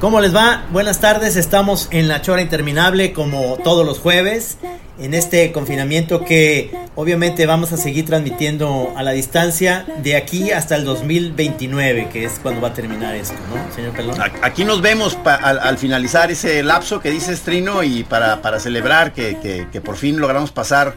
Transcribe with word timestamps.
¿Cómo 0.00 0.20
les 0.20 0.32
va? 0.32 0.64
Buenas 0.70 1.00
tardes, 1.00 1.34
estamos 1.34 1.88
en 1.90 2.06
la 2.06 2.22
Chora 2.22 2.40
Interminable 2.40 3.12
como 3.12 3.58
todos 3.64 3.84
los 3.84 3.98
jueves, 3.98 4.56
en 5.00 5.12
este 5.12 5.50
confinamiento 5.50 6.24
que 6.24 6.70
obviamente 6.94 7.46
vamos 7.46 7.72
a 7.72 7.76
seguir 7.76 8.06
transmitiendo 8.06 8.92
a 8.96 9.02
la 9.02 9.10
distancia 9.10 9.84
de 10.00 10.14
aquí 10.14 10.52
hasta 10.52 10.76
el 10.76 10.84
2029, 10.84 12.10
que 12.12 12.24
es 12.24 12.38
cuando 12.40 12.60
va 12.60 12.68
a 12.68 12.74
terminar 12.74 13.16
esto, 13.16 13.34
¿no, 13.52 13.74
señor 13.74 13.92
Pelón? 13.92 14.16
Aquí 14.40 14.64
nos 14.64 14.82
vemos 14.82 15.18
al, 15.24 15.78
finalizar 15.78 16.30
ese 16.30 16.62
lapso 16.62 17.00
que 17.00 17.10
dice 17.10 17.34
Strino 17.34 17.82
y 17.82 18.04
para, 18.04 18.40
para 18.40 18.60
celebrar 18.60 19.12
que, 19.12 19.66
que, 19.72 19.80
por 19.80 19.96
fin 19.96 20.20
logramos 20.20 20.52
pasar 20.52 20.94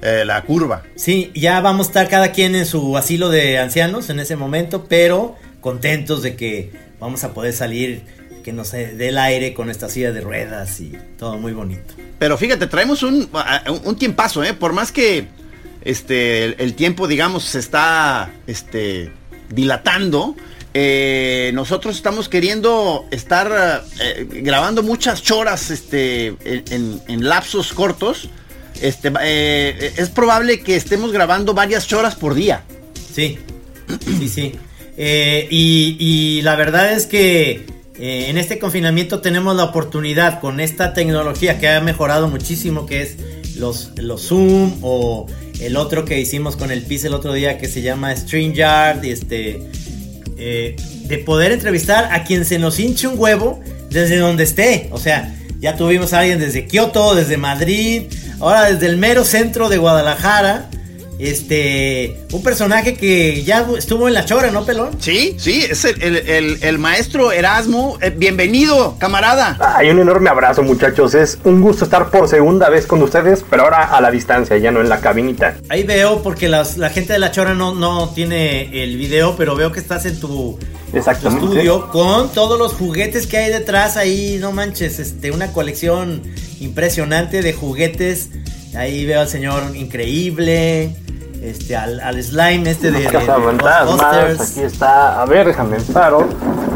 eh, 0.00 0.22
la 0.24 0.40
curva. 0.40 0.84
Sí, 0.96 1.32
ya 1.34 1.60
vamos 1.60 1.88
a 1.88 1.90
estar 1.90 2.08
cada 2.08 2.32
quien 2.32 2.54
en 2.54 2.64
su 2.64 2.96
asilo 2.96 3.28
de 3.28 3.58
ancianos 3.58 4.08
en 4.08 4.20
ese 4.20 4.36
momento, 4.36 4.86
pero 4.88 5.36
contentos 5.60 6.22
de 6.22 6.34
que 6.34 6.88
vamos 6.98 7.24
a 7.24 7.34
poder 7.34 7.52
salir 7.52 8.17
que 8.48 8.54
nos 8.54 8.72
dé 8.72 9.08
el 9.08 9.18
aire 9.18 9.52
con 9.52 9.68
esta 9.68 9.90
silla 9.90 10.10
de 10.10 10.22
ruedas 10.22 10.80
y 10.80 10.94
todo 11.18 11.36
muy 11.36 11.52
bonito. 11.52 11.92
Pero 12.18 12.38
fíjate, 12.38 12.66
traemos 12.66 13.02
un, 13.02 13.28
un 13.84 13.96
tiempazo, 13.96 14.42
¿eh? 14.42 14.54
Por 14.54 14.72
más 14.72 14.90
que 14.90 15.26
este, 15.82 16.62
el, 16.62 16.72
tiempo, 16.72 17.06
digamos, 17.06 17.44
se 17.44 17.58
está 17.58 18.30
este, 18.46 19.12
dilatando. 19.50 20.34
Eh, 20.72 21.50
nosotros 21.52 21.96
estamos 21.96 22.30
queriendo 22.30 23.04
estar 23.10 23.84
eh, 24.00 24.26
grabando 24.30 24.82
muchas 24.82 25.22
choras 25.22 25.70
este, 25.70 26.34
en, 26.42 27.28
lapsos 27.28 27.74
cortos. 27.74 28.30
Este, 28.80 29.12
eh, 29.20 29.92
es 29.98 30.08
probable 30.08 30.60
que 30.60 30.74
estemos 30.74 31.12
grabando 31.12 31.52
varias 31.52 31.86
choras 31.86 32.14
por 32.14 32.32
día. 32.32 32.64
Sí, 33.14 33.38
sí, 34.06 34.28
sí. 34.30 34.54
y, 34.96 35.96
y, 36.00 36.40
la 36.40 36.56
verdad 36.56 36.94
es 36.94 37.04
que 37.04 37.77
eh, 37.98 38.26
en 38.28 38.38
este 38.38 38.58
confinamiento 38.58 39.20
tenemos 39.20 39.56
la 39.56 39.64
oportunidad 39.64 40.40
con 40.40 40.60
esta 40.60 40.92
tecnología 40.94 41.58
que 41.58 41.68
ha 41.68 41.80
mejorado 41.80 42.28
muchísimo, 42.28 42.86
que 42.86 43.02
es 43.02 43.16
los, 43.56 43.90
los 43.96 44.28
Zoom 44.28 44.78
o 44.82 45.26
el 45.60 45.76
otro 45.76 46.04
que 46.04 46.20
hicimos 46.20 46.56
con 46.56 46.70
el 46.70 46.82
PIS 46.82 47.04
el 47.04 47.14
otro 47.14 47.32
día 47.32 47.58
que 47.58 47.66
se 47.68 47.82
llama 47.82 48.14
StreamYard, 48.14 49.04
este, 49.04 49.68
eh, 50.36 50.76
de 51.04 51.18
poder 51.18 51.50
entrevistar 51.50 52.10
a 52.12 52.22
quien 52.22 52.44
se 52.44 52.60
nos 52.60 52.78
hinche 52.78 53.08
un 53.08 53.18
huevo 53.18 53.60
desde 53.90 54.18
donde 54.18 54.44
esté. 54.44 54.88
O 54.92 54.98
sea, 54.98 55.34
ya 55.58 55.76
tuvimos 55.76 56.12
a 56.12 56.20
alguien 56.20 56.38
desde 56.38 56.66
Kioto, 56.66 57.16
desde 57.16 57.36
Madrid, 57.36 58.02
ahora 58.38 58.70
desde 58.70 58.86
el 58.86 58.96
mero 58.96 59.24
centro 59.24 59.68
de 59.68 59.78
Guadalajara. 59.78 60.70
Este, 61.18 62.16
un 62.32 62.44
personaje 62.44 62.94
que 62.94 63.42
ya 63.42 63.66
estuvo 63.76 64.06
en 64.06 64.14
la 64.14 64.24
chora, 64.24 64.52
¿no, 64.52 64.64
Pelón? 64.64 64.90
Sí, 65.00 65.34
sí, 65.36 65.66
es 65.68 65.84
el, 65.84 66.78
maestro 66.78 67.32
Erasmo. 67.32 67.98
Eh, 68.00 68.10
bienvenido, 68.16 68.96
camarada. 68.98 69.58
Hay 69.76 69.90
un 69.90 69.98
enorme 69.98 70.30
abrazo, 70.30 70.62
muchachos. 70.62 71.14
Es 71.14 71.38
un 71.42 71.60
gusto 71.60 71.84
estar 71.84 72.10
por 72.10 72.28
segunda 72.28 72.70
vez 72.70 72.86
con 72.86 73.02
ustedes, 73.02 73.44
pero 73.50 73.64
ahora 73.64 73.96
a 73.96 74.00
la 74.00 74.12
distancia, 74.12 74.56
ya 74.58 74.70
no 74.70 74.80
en 74.80 74.88
la 74.88 75.00
cabinita. 75.00 75.56
Ahí 75.68 75.82
veo, 75.82 76.22
porque 76.22 76.48
la 76.48 76.64
gente 76.90 77.14
de 77.14 77.18
la 77.18 77.32
chora 77.32 77.52
no, 77.52 77.74
no 77.74 78.10
tiene 78.10 78.84
el 78.84 78.96
video, 78.96 79.34
pero 79.36 79.56
veo 79.56 79.72
que 79.72 79.80
estás 79.80 80.06
en 80.06 80.20
tu, 80.20 80.56
estudio 80.92 81.88
con 81.88 82.32
todos 82.32 82.58
los 82.60 82.74
juguetes 82.74 83.26
que 83.26 83.38
hay 83.38 83.50
detrás 83.50 83.96
ahí, 83.96 84.38
no 84.40 84.52
manches, 84.52 85.00
este, 85.00 85.32
una 85.32 85.52
colección 85.52 86.22
impresionante 86.60 87.42
de 87.42 87.52
juguetes. 87.52 88.28
Ahí 88.76 89.04
veo 89.04 89.20
al 89.20 89.28
señor 89.28 89.74
increíble 89.74 90.94
este, 91.42 91.76
al, 91.76 92.00
al 92.00 92.22
slime 92.22 92.70
este 92.70 92.90
de, 92.90 93.00
de, 93.00 93.08
Aquí 93.08 94.60
está, 94.60 95.22
a 95.22 95.26
ver, 95.26 95.46
déjame 95.46 95.78
paro. 95.92 96.28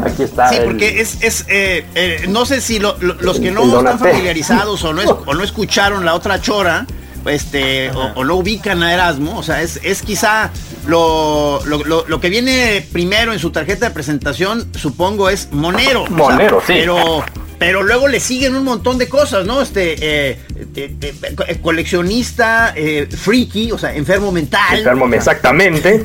Aquí 0.05 0.23
está. 0.23 0.49
Sí, 0.49 0.57
porque 0.63 1.01
es, 1.01 1.21
es 1.21 1.45
eh, 1.47 1.85
eh, 1.95 2.25
no 2.29 2.45
sé 2.45 2.61
si 2.61 2.79
los 2.79 3.39
que 3.39 3.51
no 3.51 3.79
están 3.79 3.99
familiarizados 3.99 4.83
o 4.83 4.93
no, 4.93 5.01
o 5.25 5.33
no 5.33 5.43
escucharon 5.43 6.05
la 6.05 6.13
otra 6.13 6.41
chora, 6.41 6.85
este, 7.25 7.89
o, 7.91 8.23
no 8.23 8.35
ubican 8.35 8.83
a 8.83 8.93
Erasmo, 8.93 9.37
o 9.37 9.43
sea, 9.43 9.61
es, 9.61 9.79
es 9.83 10.01
quizá 10.01 10.51
lo, 10.87 11.61
lo, 11.65 12.05
lo, 12.07 12.19
que 12.19 12.29
viene 12.29 12.85
primero 12.91 13.31
en 13.33 13.39
su 13.39 13.51
tarjeta 13.51 13.87
de 13.87 13.93
presentación, 13.93 14.69
supongo, 14.75 15.29
es 15.29 15.49
Monero. 15.51 16.05
Monero, 16.07 16.59
sí. 16.59 16.73
Pero 16.73 17.23
pero 17.63 17.81
luego 17.81 18.09
le 18.09 18.19
siguen 18.19 18.57
un 18.57 18.65
montón 18.65 18.97
de 18.97 19.07
cosas, 19.07 19.45
¿no? 19.45 19.61
Este, 19.61 19.95
eh, 20.01 20.39
eh, 20.75 20.95
eh, 21.01 21.57
coleccionista, 21.61 22.73
freaky, 23.09 23.71
o 23.71 23.77
sea, 23.77 23.95
enfermo 23.95 24.31
mental. 24.31 24.79
Enfermo, 24.79 25.13
exactamente. 25.13 26.03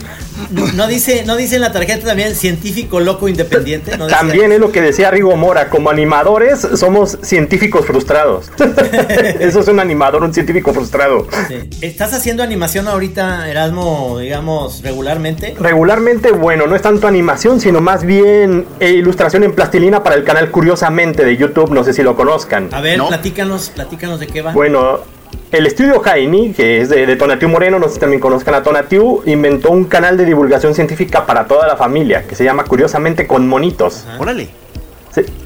No, 0.75 0.87
dice, 0.87 1.25
no 1.25 1.37
dice 1.37 1.57
en 1.57 1.63
la 1.63 1.73
tarjeta 1.73 2.07
también 2.07 2.35
científico 2.35 3.01
loco 3.01 3.29
independiente. 3.29 3.97
también 4.09 4.53
es 4.53 4.61
lo 4.61 4.73
que 4.73 4.81
decía 4.81 5.11
Rigo 5.11 5.37
Mora, 5.37 5.69
como 5.69 5.91
animadores 5.91 6.67
somos 6.75 7.19
científicos 7.23 7.87
frustrados. 7.87 8.51
Eso 9.41 9.61
es 9.61 9.69
un 9.69 9.81
animador, 9.81 10.23
un 10.23 10.35
científico 10.35 10.73
frustrado. 10.73 11.27
¿Estás 11.81 12.15
haciendo 12.15 12.43
animación 12.43 12.89
ahorita, 12.89 13.49
Erasmo, 13.49 14.19
digamos, 14.19 14.83
regularmente? 14.83 15.55
Regularmente, 15.59 16.33
bueno, 16.33 16.67
no 16.67 16.77
es 16.77 16.83
tanto 16.83 17.07
animación, 17.07 17.61
sino 17.61 17.81
más 17.81 18.05
bien 18.05 18.67
ilustración 18.81 19.45
en 19.45 19.55
plastilina 19.55 20.03
para 20.03 20.17
el 20.17 20.25
canal 20.25 20.51
Curiosamente 20.51 21.25
de 21.25 21.37
YouTube 21.37 21.71
no 21.71 21.85
sé 21.85 21.93
si 21.93 22.03
lo 22.03 22.17
conozcan. 22.17 22.69
A 22.73 22.81
ver, 22.81 23.01
platícanos, 23.01 23.71
platícanos 23.71 24.21
de 24.21 24.27
qué 24.27 24.43
va. 24.43 24.53
Bueno, 24.53 25.01
el 25.51 25.67
estudio 25.67 26.01
Jaini, 26.01 26.53
que 26.53 26.83
es 26.83 26.91
de, 26.91 27.07
de, 27.07 27.17
Tonatiu 27.17 27.49
Moreno, 27.49 27.79
no 27.79 27.89
sé 27.89 27.95
si 27.95 28.01
también 28.01 28.21
conozcan 28.21 28.55
a 28.55 28.63
Tonatiu, 28.63 29.23
inventó 29.25 29.71
un 29.71 29.85
canal 29.85 30.17
de 30.17 30.27
divulgación 30.27 30.75
científica 30.75 31.25
para 31.25 31.47
toda 31.47 31.67
la 31.67 31.77
familia, 31.77 32.25
que 32.27 32.35
se 32.35 32.45
llama 32.45 32.65
Curiosamente 32.65 33.27
con 33.27 33.49
Monitos. 33.49 34.07
Órale. 34.19 34.51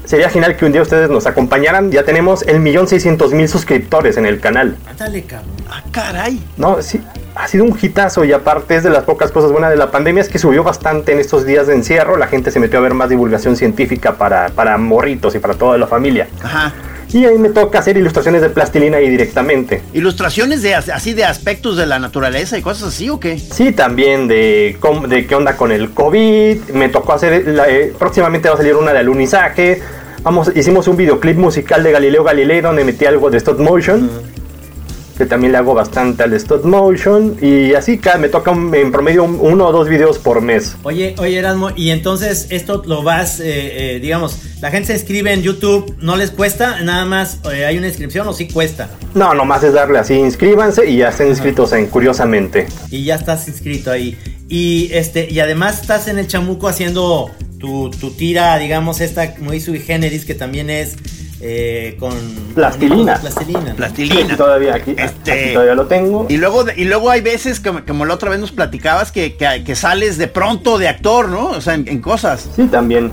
sería 0.03 0.29
genial 0.29 0.57
que 0.57 0.65
un 0.65 0.73
día 0.73 0.81
ustedes 0.81 1.09
nos 1.09 1.25
acompañaran. 1.25 1.89
Ya 1.89 2.03
tenemos 2.03 2.43
el 2.43 2.59
millón 2.59 2.87
seiscientos 2.87 3.31
mil 3.33 3.47
suscriptores 3.47 4.17
en 4.17 4.25
el 4.25 4.41
canal. 4.41 4.75
Dale, 4.97 5.23
cabrón. 5.23 5.49
Ah, 5.69 5.81
caray. 5.91 6.43
No, 6.57 6.81
sí, 6.81 6.99
ha 7.35 7.47
sido 7.47 7.63
un 7.63 7.77
hitazo 7.81 8.25
y 8.25 8.33
aparte 8.33 8.75
es 8.75 8.83
de 8.83 8.89
las 8.89 9.05
pocas 9.05 9.31
cosas 9.31 9.51
buenas 9.51 9.69
de 9.69 9.77
la 9.77 9.89
pandemia 9.89 10.21
es 10.21 10.29
que 10.29 10.37
subió 10.37 10.63
bastante 10.63 11.13
en 11.13 11.19
estos 11.19 11.45
días 11.45 11.65
de 11.67 11.75
encierro. 11.75 12.17
La 12.17 12.27
gente 12.27 12.51
se 12.51 12.59
metió 12.59 12.79
a 12.79 12.81
ver 12.81 12.93
más 12.93 13.09
divulgación 13.09 13.55
científica 13.55 14.17
para, 14.17 14.49
para 14.49 14.77
morritos 14.77 15.33
y 15.33 15.39
para 15.39 15.53
toda 15.53 15.77
la 15.77 15.87
familia. 15.87 16.27
Ajá. 16.43 16.73
Y 17.13 17.25
ahí 17.25 17.37
me 17.37 17.49
toca 17.49 17.77
hacer 17.77 17.95
ilustraciones 17.95 18.41
de 18.41 18.49
plastilina 18.49 18.97
ahí 18.97 19.07
directamente. 19.07 19.83
¿Ilustraciones 19.93 20.63
de 20.63 20.73
así 20.73 21.13
de 21.13 21.25
aspectos 21.25 21.77
de 21.77 21.85
la 21.85 21.99
naturaleza 21.99 22.57
y 22.57 22.61
cosas 22.63 22.89
así 22.89 23.09
o 23.09 23.19
qué? 23.19 23.37
Sí, 23.37 23.71
también 23.71 24.27
de, 24.27 24.77
de 25.07 25.27
qué 25.27 25.35
onda 25.35 25.55
con 25.55 25.71
el 25.71 25.91
COVID. 25.91 26.71
Me 26.73 26.89
tocó 26.89 27.13
hacer, 27.13 27.45
eh, 27.67 27.93
próximamente 27.99 28.49
va 28.49 28.55
a 28.55 28.57
salir 28.57 28.75
una 28.75 28.93
de 28.93 28.99
alunizaje. 28.99 29.81
Vamos, 30.23 30.51
hicimos 30.55 30.87
un 30.87 30.97
videoclip 30.97 31.37
musical 31.37 31.83
de 31.83 31.91
Galileo 31.91 32.23
Galilei 32.23 32.61
donde 32.61 32.83
metí 32.83 33.05
algo 33.05 33.29
de 33.29 33.37
stop 33.37 33.59
motion 33.59 34.09
también 35.25 35.51
le 35.51 35.57
hago 35.57 35.73
bastante 35.73 36.23
al 36.23 36.33
stop 36.33 36.65
motion 36.65 37.37
y 37.41 37.73
así 37.73 37.97
cada 37.97 38.17
me 38.17 38.29
toca 38.29 38.51
en 38.51 38.91
promedio 38.91 39.23
uno 39.23 39.67
o 39.67 39.71
dos 39.71 39.89
videos 39.89 40.19
por 40.19 40.41
mes. 40.41 40.75
Oye, 40.83 41.15
oye 41.17 41.37
Erasmo, 41.37 41.69
y 41.75 41.89
entonces 41.91 42.47
esto 42.49 42.83
lo 42.85 43.03
vas, 43.03 43.39
eh, 43.39 43.95
eh, 43.95 43.99
digamos, 43.99 44.39
la 44.61 44.71
gente 44.71 44.87
se 44.87 44.93
inscribe 44.93 45.33
en 45.33 45.41
YouTube, 45.41 45.95
¿no 46.01 46.15
les 46.15 46.31
cuesta? 46.31 46.81
Nada 46.81 47.05
más 47.05 47.39
eh, 47.51 47.65
hay 47.65 47.77
una 47.77 47.87
inscripción 47.87 48.27
o 48.27 48.33
sí 48.33 48.47
cuesta. 48.47 48.89
No, 49.13 49.33
nomás 49.33 49.63
es 49.63 49.73
darle 49.73 49.99
así, 49.99 50.15
inscríbanse 50.15 50.89
y 50.89 50.97
ya 50.97 51.09
estén 51.09 51.29
inscritos 51.29 51.73
en 51.73 51.87
Curiosamente. 51.87 52.67
Y 52.89 53.03
ya 53.03 53.15
estás 53.15 53.47
inscrito 53.47 53.91
ahí. 53.91 54.17
Y 54.49 54.89
este, 54.93 55.27
y 55.31 55.39
además 55.39 55.81
estás 55.81 56.07
en 56.07 56.19
el 56.19 56.27
chamuco 56.27 56.67
haciendo 56.67 57.31
tu, 57.59 57.89
tu 57.89 58.11
tira, 58.11 58.57
digamos, 58.57 59.01
esta 59.01 59.35
muy 59.39 59.59
sui 59.59 59.79
generis 59.79 60.25
que 60.25 60.35
también 60.35 60.69
es 60.69 60.95
eh, 61.45 61.97
con 61.99 62.13
plastilina. 62.55 63.15
Plastilina. 63.15 63.73
Plastilina. 63.75 64.37
todavía 64.37 64.75
aquí, 64.75 64.95
este, 64.97 65.51
todavía 65.51 65.75
lo 65.75 65.87
tengo. 65.87 66.25
Y 66.29 66.37
luego, 66.37 66.63
y 66.73 66.85
luego 66.85 67.09
hay 67.09 67.19
veces, 67.19 67.59
como, 67.59 67.83
como 67.85 68.05
la 68.05 68.13
otra 68.13 68.29
vez 68.29 68.39
nos 68.39 68.53
platicabas, 68.53 69.11
que, 69.11 69.35
que, 69.35 69.75
sales 69.75 70.17
de 70.17 70.29
pronto 70.29 70.77
de 70.77 70.87
actor, 70.87 71.27
¿no? 71.27 71.49
O 71.49 71.59
sea, 71.59 71.73
en, 71.73 71.99
cosas. 71.99 72.49
Sí, 72.55 72.63
también. 72.67 73.11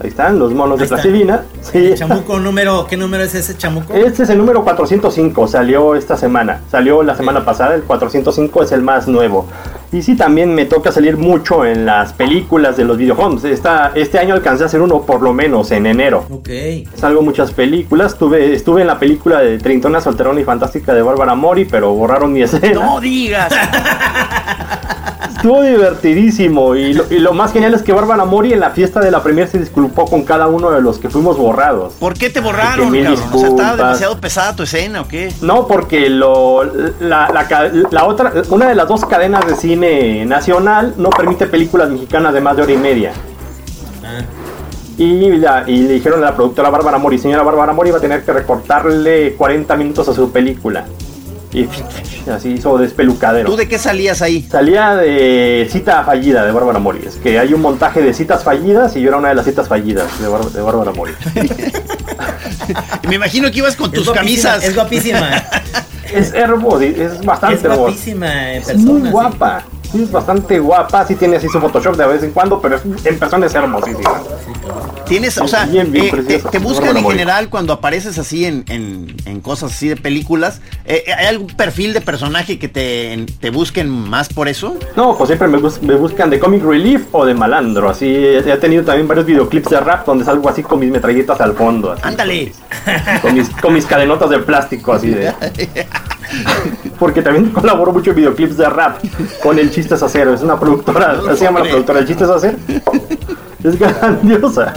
Ahí 0.00 0.08
están 0.08 0.38
los 0.38 0.54
monos 0.54 0.80
de 0.80 0.86
plastilina. 0.86 1.44
Sí. 1.60 1.92
chamuco 1.94 2.40
número, 2.40 2.86
¿qué 2.88 2.96
número 2.96 3.22
es 3.22 3.34
ese 3.34 3.54
chamuco? 3.54 3.92
Este 3.92 4.22
es 4.22 4.30
el 4.30 4.38
número 4.38 4.64
405, 4.64 5.46
salió 5.46 5.94
esta 5.94 6.16
semana. 6.16 6.62
Salió 6.70 7.02
la 7.02 7.14
semana 7.14 7.44
pasada, 7.44 7.74
el 7.74 7.82
405 7.82 8.62
es 8.62 8.72
el 8.72 8.80
más 8.80 9.06
nuevo. 9.08 9.46
Y 9.92 10.00
sí, 10.00 10.16
también 10.16 10.54
me 10.54 10.64
toca 10.64 10.90
salir 10.90 11.18
mucho 11.18 11.66
en 11.66 11.84
las 11.84 12.14
películas 12.14 12.78
de 12.78 12.84
los 12.84 12.96
videojuegos. 12.96 13.44
Esta, 13.44 13.92
este 13.94 14.18
año 14.18 14.34
alcancé 14.34 14.62
a 14.62 14.66
hacer 14.66 14.80
uno 14.80 15.02
por 15.02 15.20
lo 15.20 15.34
menos 15.34 15.70
en 15.70 15.84
enero. 15.84 16.24
Ok. 16.30 16.48
Salgo 16.94 17.20
muchas 17.20 17.52
películas. 17.52 18.12
Estuve, 18.12 18.54
estuve 18.54 18.80
en 18.80 18.86
la 18.86 18.98
película 18.98 19.40
de 19.40 19.58
Trintona 19.58 20.00
Solterona 20.00 20.40
y 20.40 20.44
Fantástica 20.44 20.94
de 20.94 21.02
Bárbara 21.02 21.34
Mori, 21.34 21.66
pero 21.66 21.92
borraron 21.92 22.32
mi 22.32 22.42
escena. 22.42 22.72
No 22.72 23.00
digas. 23.00 23.52
Estuvo 25.42 25.60
divertidísimo. 25.62 26.76
Y 26.76 26.94
lo, 26.94 27.04
y 27.10 27.18
lo 27.18 27.32
más 27.32 27.52
genial 27.52 27.74
es 27.74 27.82
que 27.82 27.92
Bárbara 27.92 28.24
Mori 28.24 28.52
en 28.52 28.60
la 28.60 28.70
fiesta 28.70 29.00
de 29.00 29.10
la 29.10 29.24
premier 29.24 29.48
se 29.48 29.58
disculpó 29.58 30.04
con 30.04 30.22
cada 30.22 30.46
uno 30.46 30.70
de 30.70 30.80
los 30.80 30.98
que 31.00 31.10
fuimos 31.10 31.36
borrados. 31.36 31.94
¿Por 31.94 32.14
qué 32.14 32.30
te 32.30 32.38
borraron, 32.40 32.92
cabrón? 32.92 33.18
O 33.32 33.38
sea, 33.38 33.48
¿estaba 33.48 33.76
demasiado 33.76 34.20
pesada 34.20 34.54
tu 34.54 34.62
escena 34.62 35.00
o 35.00 35.08
qué? 35.08 35.32
No, 35.42 35.66
porque 35.66 36.08
lo, 36.08 36.62
la, 37.00 37.28
la 37.32 37.70
la 37.90 38.04
otra, 38.04 38.32
una 38.50 38.68
de 38.68 38.76
las 38.76 38.86
dos 38.86 39.04
cadenas 39.04 39.44
de 39.44 39.56
cine 39.56 40.24
nacional 40.26 40.94
no 40.96 41.10
permite 41.10 41.46
películas 41.48 41.90
mexicanas 41.90 42.32
de 42.34 42.40
más 42.40 42.56
de 42.56 42.62
hora 42.62 42.72
y 42.72 42.76
media. 42.78 43.12
Ah, 44.04 44.22
Y, 44.96 45.28
la- 45.38 45.64
y 45.66 45.78
le 45.88 45.94
dijeron 45.94 46.22
a 46.22 46.26
la 46.26 46.36
productora 46.36 46.70
Bárbara 46.70 46.98
Mori, 46.98 47.18
señora 47.18 47.42
Bárbara 47.42 47.72
Mori 47.72 47.90
va 47.90 47.98
a 47.98 48.00
tener 48.00 48.22
que 48.24 48.32
recortarle 48.32 49.34
40 49.34 49.74
minutos 49.74 50.08
a 50.08 50.14
su 50.14 50.30
película. 50.30 50.84
Y 51.52 51.68
así 52.30 52.50
hizo 52.52 52.78
despelucadero. 52.78 53.48
¿Tú 53.50 53.56
de 53.56 53.68
qué 53.68 53.78
salías 53.78 54.22
ahí? 54.22 54.46
Salía 54.50 54.94
de 54.96 55.68
cita 55.70 56.02
fallida 56.04 56.44
de 56.46 56.52
Bárbara 56.52 56.78
Mori. 56.78 57.00
Es 57.06 57.16
que 57.16 57.38
hay 57.38 57.52
un 57.52 57.60
montaje 57.60 58.00
de 58.00 58.14
citas 58.14 58.42
fallidas 58.42 58.96
y 58.96 59.02
yo 59.02 59.08
era 59.08 59.18
una 59.18 59.28
de 59.28 59.34
las 59.34 59.44
citas 59.44 59.68
fallidas 59.68 60.08
de, 60.18 60.24
de 60.26 60.62
Bárbara 60.62 60.92
Mori. 60.92 61.12
Me 63.08 63.16
imagino 63.16 63.50
que 63.50 63.58
ibas 63.58 63.76
con 63.76 63.90
es 63.90 63.94
tus 63.96 64.06
guapísima, 64.06 64.50
camisas. 64.50 64.64
Es 64.64 64.74
guapísima. 64.74 65.30
es 66.12 66.32
hermoso, 66.32 66.80
es 66.80 67.24
bastante 67.24 67.56
es 67.56 67.64
hermoso. 67.64 67.80
guapísima 67.82 68.52
en 68.52 68.60
Es 68.60 68.66
persona. 68.68 68.92
muy 68.92 69.10
guapa. 69.10 69.62
Sí, 69.81 69.81
es 70.00 70.10
bastante 70.10 70.58
guapa. 70.58 71.06
Sí 71.06 71.14
tiene 71.16 71.36
así 71.36 71.48
su 71.48 71.60
Photoshop 71.60 71.96
de 71.96 72.06
vez 72.06 72.22
en 72.22 72.30
cuando, 72.30 72.60
pero 72.60 72.76
es- 72.76 72.82
en 73.06 73.18
persona 73.18 73.46
es 73.46 73.54
hermosísima. 73.54 74.22
Tienes, 75.06 75.36
o 75.38 75.46
sea, 75.48 75.66
Bien, 75.66 75.90
bien 75.92 76.06
eh, 76.06 76.10
te, 76.10 76.16
preciosa. 76.16 76.50
te 76.50 76.58
buscan 76.58 76.96
en 76.96 77.04
general 77.04 77.48
cuando 77.50 77.72
apareces 77.74 78.16
así 78.18 78.46
en, 78.46 78.64
en- 78.68 79.14
en 79.26 79.40
cosas 79.40 79.72
así 79.72 79.88
de 79.88 79.96
películas. 79.96 80.60
eh, 80.86 81.04
¿Hay 81.18 81.26
algún 81.26 81.48
perfil 81.48 81.92
de 81.92 82.00
personaje 82.00 82.58
que 82.58 82.68
te, 82.68 83.26
te 83.40 83.50
busquen 83.50 83.88
más 83.90 84.28
por 84.28 84.48
eso? 84.48 84.76
No, 84.96 85.16
pues 85.18 85.28
siempre 85.28 85.48
me, 85.48 85.58
bus- 85.58 85.82
me 85.82 85.94
buscan 85.96 86.30
de 86.30 86.38
comic 86.38 86.62
relief 86.64 87.02
o 87.12 87.26
de 87.26 87.34
malandro. 87.34 87.90
Así 87.90 88.06
he 88.06 88.38
he 88.38 88.56
tenido 88.56 88.84
también 88.84 89.06
varios 89.08 89.26
videoclips 89.26 89.68
de 89.70 89.80
rap 89.80 90.06
donde 90.06 90.24
salgo 90.24 90.48
así 90.48 90.62
con 90.62 90.78
mis 90.80 90.90
metralletas 90.90 91.40
al 91.40 91.54
fondo. 91.54 91.92
así, 91.92 92.02
Ándale. 92.04 92.52
con, 93.20 93.34
mis, 93.34 93.48
con 93.50 93.74
mis 93.74 93.84
cadenotas 93.86 94.30
de 94.30 94.38
plástico 94.38 94.92
así 94.92 95.08
de. 95.10 95.32
Porque 97.02 97.20
también 97.20 97.50
colaboro 97.52 97.92
mucho 97.92 98.10
en 98.10 98.16
videoclips 98.16 98.56
de 98.56 98.68
rap 98.68 98.98
con 99.42 99.58
el 99.58 99.72
Chistes 99.72 100.00
Acero. 100.04 100.34
Es 100.34 100.42
una 100.42 100.56
productora, 100.56 101.14
No 101.14 101.34
se 101.34 101.44
llama 101.44 101.58
la 101.58 101.68
productora 101.68 101.98
El 101.98 102.06
Chistes 102.06 102.28
Acero. 102.28 102.56
Es 103.64 103.76
grandiosa. 103.76 104.72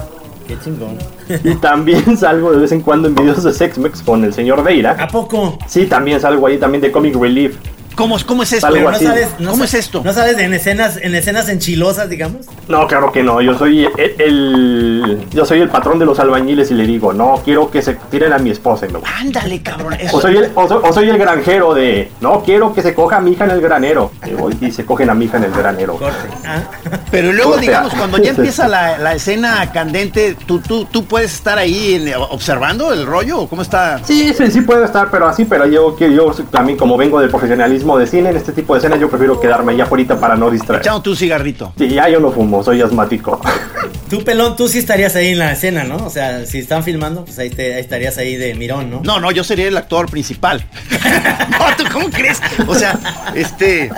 Qué 0.47 0.57
chingón. 0.59 0.97
Y 1.43 1.53
también 1.55 2.17
salgo 2.17 2.51
de 2.51 2.57
vez 2.57 2.71
en 2.71 2.81
cuando 2.81 3.07
en 3.07 3.13
videos 3.13 3.43
de 3.43 3.53
Sexmex 3.53 4.01
con 4.01 4.23
el 4.23 4.33
señor 4.33 4.63
Deira. 4.63 4.95
¿A 4.99 5.07
poco? 5.07 5.59
Sí, 5.67 5.85
también 5.85 6.19
salgo 6.19 6.47
ahí 6.47 6.57
también 6.57 6.81
de 6.81 6.91
Comic 6.91 7.15
Relief. 7.15 7.57
¿Cómo, 7.95 8.17
cómo 8.25 8.43
es 8.43 8.51
esto? 8.53 8.67
Pero 8.71 8.91
no 8.91 8.97
sabes, 8.99 9.29
no 9.39 9.51
¿Cómo 9.51 9.63
sa- 9.65 9.77
es 9.77 9.85
esto? 9.85 10.01
¿No 10.03 10.13
sabes 10.13 10.37
en 10.37 10.53
escenas, 10.53 10.97
en 11.01 11.15
escenas 11.15 11.47
enchilosas, 11.49 12.09
digamos? 12.09 12.45
No, 12.67 12.87
claro 12.87 13.11
que 13.11 13.23
no. 13.23 13.41
Yo 13.41 13.57
soy 13.57 13.85
el, 13.85 14.21
el- 14.21 15.25
yo 15.31 15.45
soy 15.45 15.61
el 15.61 15.69
patrón 15.69 15.99
de 15.99 16.05
los 16.05 16.19
albañiles 16.19 16.71
y 16.71 16.73
le 16.73 16.85
digo, 16.85 17.13
no 17.13 17.41
quiero 17.43 17.71
que 17.71 17.81
se 17.81 17.95
tiren 18.11 18.33
a 18.33 18.37
mi 18.37 18.49
esposa. 18.49 18.85
y 18.85 18.91
me 18.91 18.99
voy. 18.99 19.09
Ándale, 19.21 19.61
cabrón. 19.61 19.93
eso- 19.93 20.17
O 20.17 20.21
soy, 20.21 20.37
el, 20.37 20.51
o, 20.55 20.67
soy, 20.67 20.79
o 20.83 20.93
soy 20.93 21.09
el 21.09 21.17
granjero 21.17 21.73
de, 21.73 22.11
no 22.21 22.41
quiero 22.43 22.73
que 22.73 22.81
se 22.81 22.93
coja 22.93 23.17
a 23.17 23.21
mi 23.21 23.31
hija 23.31 23.45
en 23.45 23.51
el 23.51 23.61
granero. 23.61 24.11
Y 24.25 24.31
voy 24.33 24.57
y 24.59 24.71
se 24.71 24.85
cogen 24.85 25.09
a 25.09 25.13
mi 25.13 25.25
hija 25.25 25.37
en 25.37 25.45
el 25.45 25.51
granero. 25.51 25.97
Ah. 26.45 26.63
Pero 27.11 27.31
luego, 27.31 27.57
digamos, 27.57 27.93
cuando 27.93 28.17
ya 28.17 28.29
empieza 28.35 28.67
la, 28.67 28.97
la 28.97 29.13
escena 29.13 29.71
candente, 29.71 30.35
¿tú, 30.45 30.59
tú, 30.59 30.85
¿tú 30.85 31.05
puedes 31.05 31.33
estar 31.33 31.57
ahí 31.57 31.95
en- 31.95 32.13
observando 32.29 32.91
el 32.93 33.05
rollo? 33.05 33.39
¿O 33.41 33.47
¿Cómo 33.47 33.61
está? 33.61 33.99
Sí, 34.03 34.33
sí, 34.33 34.51
sí 34.51 34.61
puedo 34.61 34.83
estar, 34.83 35.09
pero 35.11 35.27
así, 35.27 35.45
pero 35.45 35.65
yo, 35.65 35.95
que 35.95 36.13
yo 36.13 36.31
también 36.51 36.77
como 36.77 36.97
vengo 36.97 37.19
del 37.21 37.29
profesionalismo 37.29 37.84
de 37.97 38.07
cine, 38.07 38.29
en 38.29 38.37
este 38.37 38.51
tipo 38.51 38.73
de 38.73 38.79
escenas 38.79 38.99
yo 38.99 39.09
prefiero 39.09 39.39
quedarme 39.39 39.73
allá 39.73 39.83
afuera 39.85 40.19
para 40.19 40.35
no 40.35 40.49
distraer. 40.49 40.81
Echando 40.81 41.01
tu 41.01 41.15
cigarrito. 41.15 41.73
Sí, 41.77 41.87
ya 41.89 42.09
yo 42.09 42.19
no 42.19 42.31
fumo, 42.31 42.63
soy 42.63 42.81
asmático. 42.81 43.39
Tú, 44.09 44.23
pelón, 44.23 44.55
tú 44.55 44.67
sí 44.67 44.77
estarías 44.77 45.15
ahí 45.15 45.29
en 45.29 45.39
la 45.39 45.51
escena, 45.53 45.83
¿no? 45.83 45.95
O 45.97 46.09
sea, 46.11 46.45
si 46.45 46.59
están 46.59 46.83
filmando, 46.83 47.25
pues 47.25 47.39
ahí, 47.39 47.49
te- 47.49 47.73
ahí 47.73 47.81
estarías 47.81 48.17
ahí 48.19 48.35
de 48.35 48.53
mirón, 48.53 48.91
¿no? 48.91 49.01
No, 49.03 49.19
no, 49.19 49.31
yo 49.31 49.43
sería 49.43 49.67
el 49.67 49.75
actor 49.77 50.09
principal. 50.11 50.63
no, 51.49 51.75
¿tú 51.75 51.85
cómo 51.91 52.09
crees? 52.11 52.39
O 52.67 52.75
sea, 52.75 52.99
este. 53.33 53.91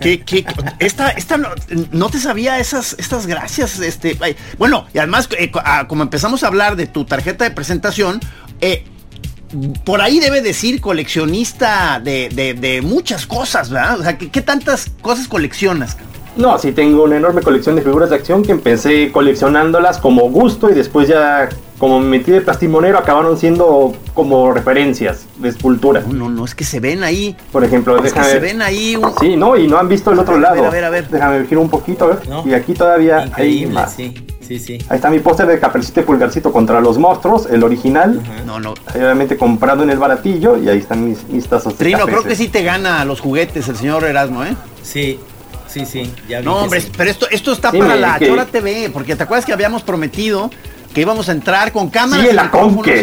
Que, 0.00 0.20
que 0.22 0.44
esta, 0.80 1.10
esta 1.10 1.36
no, 1.36 1.48
no 1.92 2.10
te 2.10 2.18
sabía 2.18 2.58
esas, 2.58 2.96
estas 2.98 3.26
gracias, 3.26 3.78
este, 3.78 4.16
ay, 4.20 4.36
bueno, 4.58 4.86
y 4.92 4.98
además, 4.98 5.28
eh, 5.38 5.50
ah, 5.64 5.86
como 5.88 6.02
empezamos 6.02 6.42
a 6.42 6.48
hablar 6.48 6.74
de 6.76 6.86
tu 6.86 7.04
tarjeta 7.04 7.44
de 7.44 7.50
presentación, 7.52 8.20
eh, 8.60 8.84
por 9.84 10.00
ahí 10.00 10.20
debe 10.20 10.40
decir 10.42 10.80
coleccionista 10.80 12.00
de, 12.02 12.28
de- 12.28 12.54
de 12.54 12.82
muchas 12.82 13.26
cosas, 13.26 13.70
¿verdad? 13.70 14.00
O 14.00 14.02
sea, 14.02 14.16
¿qué, 14.18 14.30
qué 14.30 14.40
tantas 14.42 14.90
cosas 15.02 15.28
coleccionas? 15.28 15.96
No, 16.36 16.56
sí 16.58 16.70
tengo 16.72 17.02
una 17.04 17.16
enorme 17.16 17.42
colección 17.42 17.74
de 17.74 17.82
figuras 17.82 18.10
de 18.10 18.16
acción 18.16 18.42
que 18.44 18.52
empecé 18.52 19.10
coleccionándolas 19.10 19.98
como 19.98 20.30
gusto 20.30 20.70
y 20.70 20.74
después 20.74 21.08
ya 21.08 21.48
como 21.78 21.98
me 21.98 22.06
metí 22.18 22.30
de 22.30 22.40
plastimonero 22.42 22.98
acabaron 22.98 23.36
siendo 23.38 23.94
como 24.14 24.52
referencias 24.52 25.24
de 25.38 25.48
escultura. 25.48 26.02
No, 26.06 26.12
no, 26.12 26.28
no, 26.30 26.44
es 26.44 26.54
que 26.54 26.62
se 26.64 26.78
ven 26.78 27.02
ahí, 27.02 27.34
Por 27.50 27.64
ejemplo, 27.64 27.96
es 27.96 28.02
que 28.02 28.08
déjame 28.20 28.26
se 28.26 28.32
ver. 28.34 28.42
ven 28.42 28.62
ahí 28.62 28.96
un- 28.96 29.12
Sí, 29.18 29.36
no, 29.36 29.56
y 29.56 29.66
no 29.66 29.78
han 29.78 29.88
visto 29.88 30.12
el 30.12 30.18
otro 30.20 30.34
A 30.34 30.38
ver, 30.38 30.46
a 30.46 30.50
lado. 30.54 30.62
ver, 30.62 30.66
a 30.66 30.70
ver, 30.70 30.84
a 30.84 30.90
ver. 30.90 31.08
Déjame 31.08 31.46
girar 31.46 31.58
un 31.64 31.70
poquito, 31.70 32.04
a 32.04 32.08
ver. 32.08 32.28
¿No? 32.28 32.46
Y 32.46 32.54
aquí 32.54 32.74
todavía 32.74 33.28
hay 33.32 33.66
más. 33.66 33.94
sí, 33.94 34.14
sí, 34.58 34.58
sí. 34.58 34.78
Ahí 34.88 34.96
está 34.96 35.10
mi 35.10 35.20
póster 35.20 35.46
de 35.46 35.60
Caperucita 35.60 36.00
y 36.00 36.04
Pulgarcito 36.04 36.50
contra 36.52 36.80
los 36.80 36.98
monstruos, 36.98 37.46
el 37.46 37.62
original. 37.62 38.20
No, 38.44 38.58
no. 38.58 38.74
Ahí, 38.86 39.00
Obviamente 39.00 39.36
comprado 39.36 39.82
en 39.84 39.90
el 39.90 39.98
baratillo 39.98 40.56
y 40.58 40.68
ahí 40.68 40.78
están 40.78 41.08
mis, 41.08 41.22
mis 41.28 41.46
tazas 41.46 41.74
Trino, 41.74 42.04
creo 42.06 42.24
que 42.24 42.34
sí 42.34 42.48
te 42.48 42.62
gana 42.64 43.04
los 43.04 43.20
juguetes 43.20 43.68
el 43.68 43.76
señor 43.76 44.02
Erasmo, 44.04 44.42
¿eh? 44.44 44.56
Sí, 44.82 45.20
sí, 45.68 45.86
sí. 45.86 46.12
Ya 46.28 46.40
vi 46.40 46.46
No, 46.46 46.56
hombre, 46.56 46.80
sí. 46.80 46.90
pero 46.96 47.10
esto, 47.10 47.26
esto 47.30 47.52
está 47.52 47.70
Sí, 47.70 47.78
para 47.78 47.94
me- 47.94 48.00
la 48.00 48.18
que- 48.18 48.26
Chora 48.26 48.46
TV, 48.46 48.90
porque 48.92 49.14
te 49.14 49.22
acuerdas 49.22 49.44
que 49.46 49.52
habíamos 49.52 49.82
prometido 49.84 50.50
que 50.94 51.00
íbamos 51.00 51.28
a 51.28 51.32
entrar 51.32 51.72
con 51.72 51.90
cámaras 51.90 52.26
Sí, 52.26 52.34
la 52.34 52.50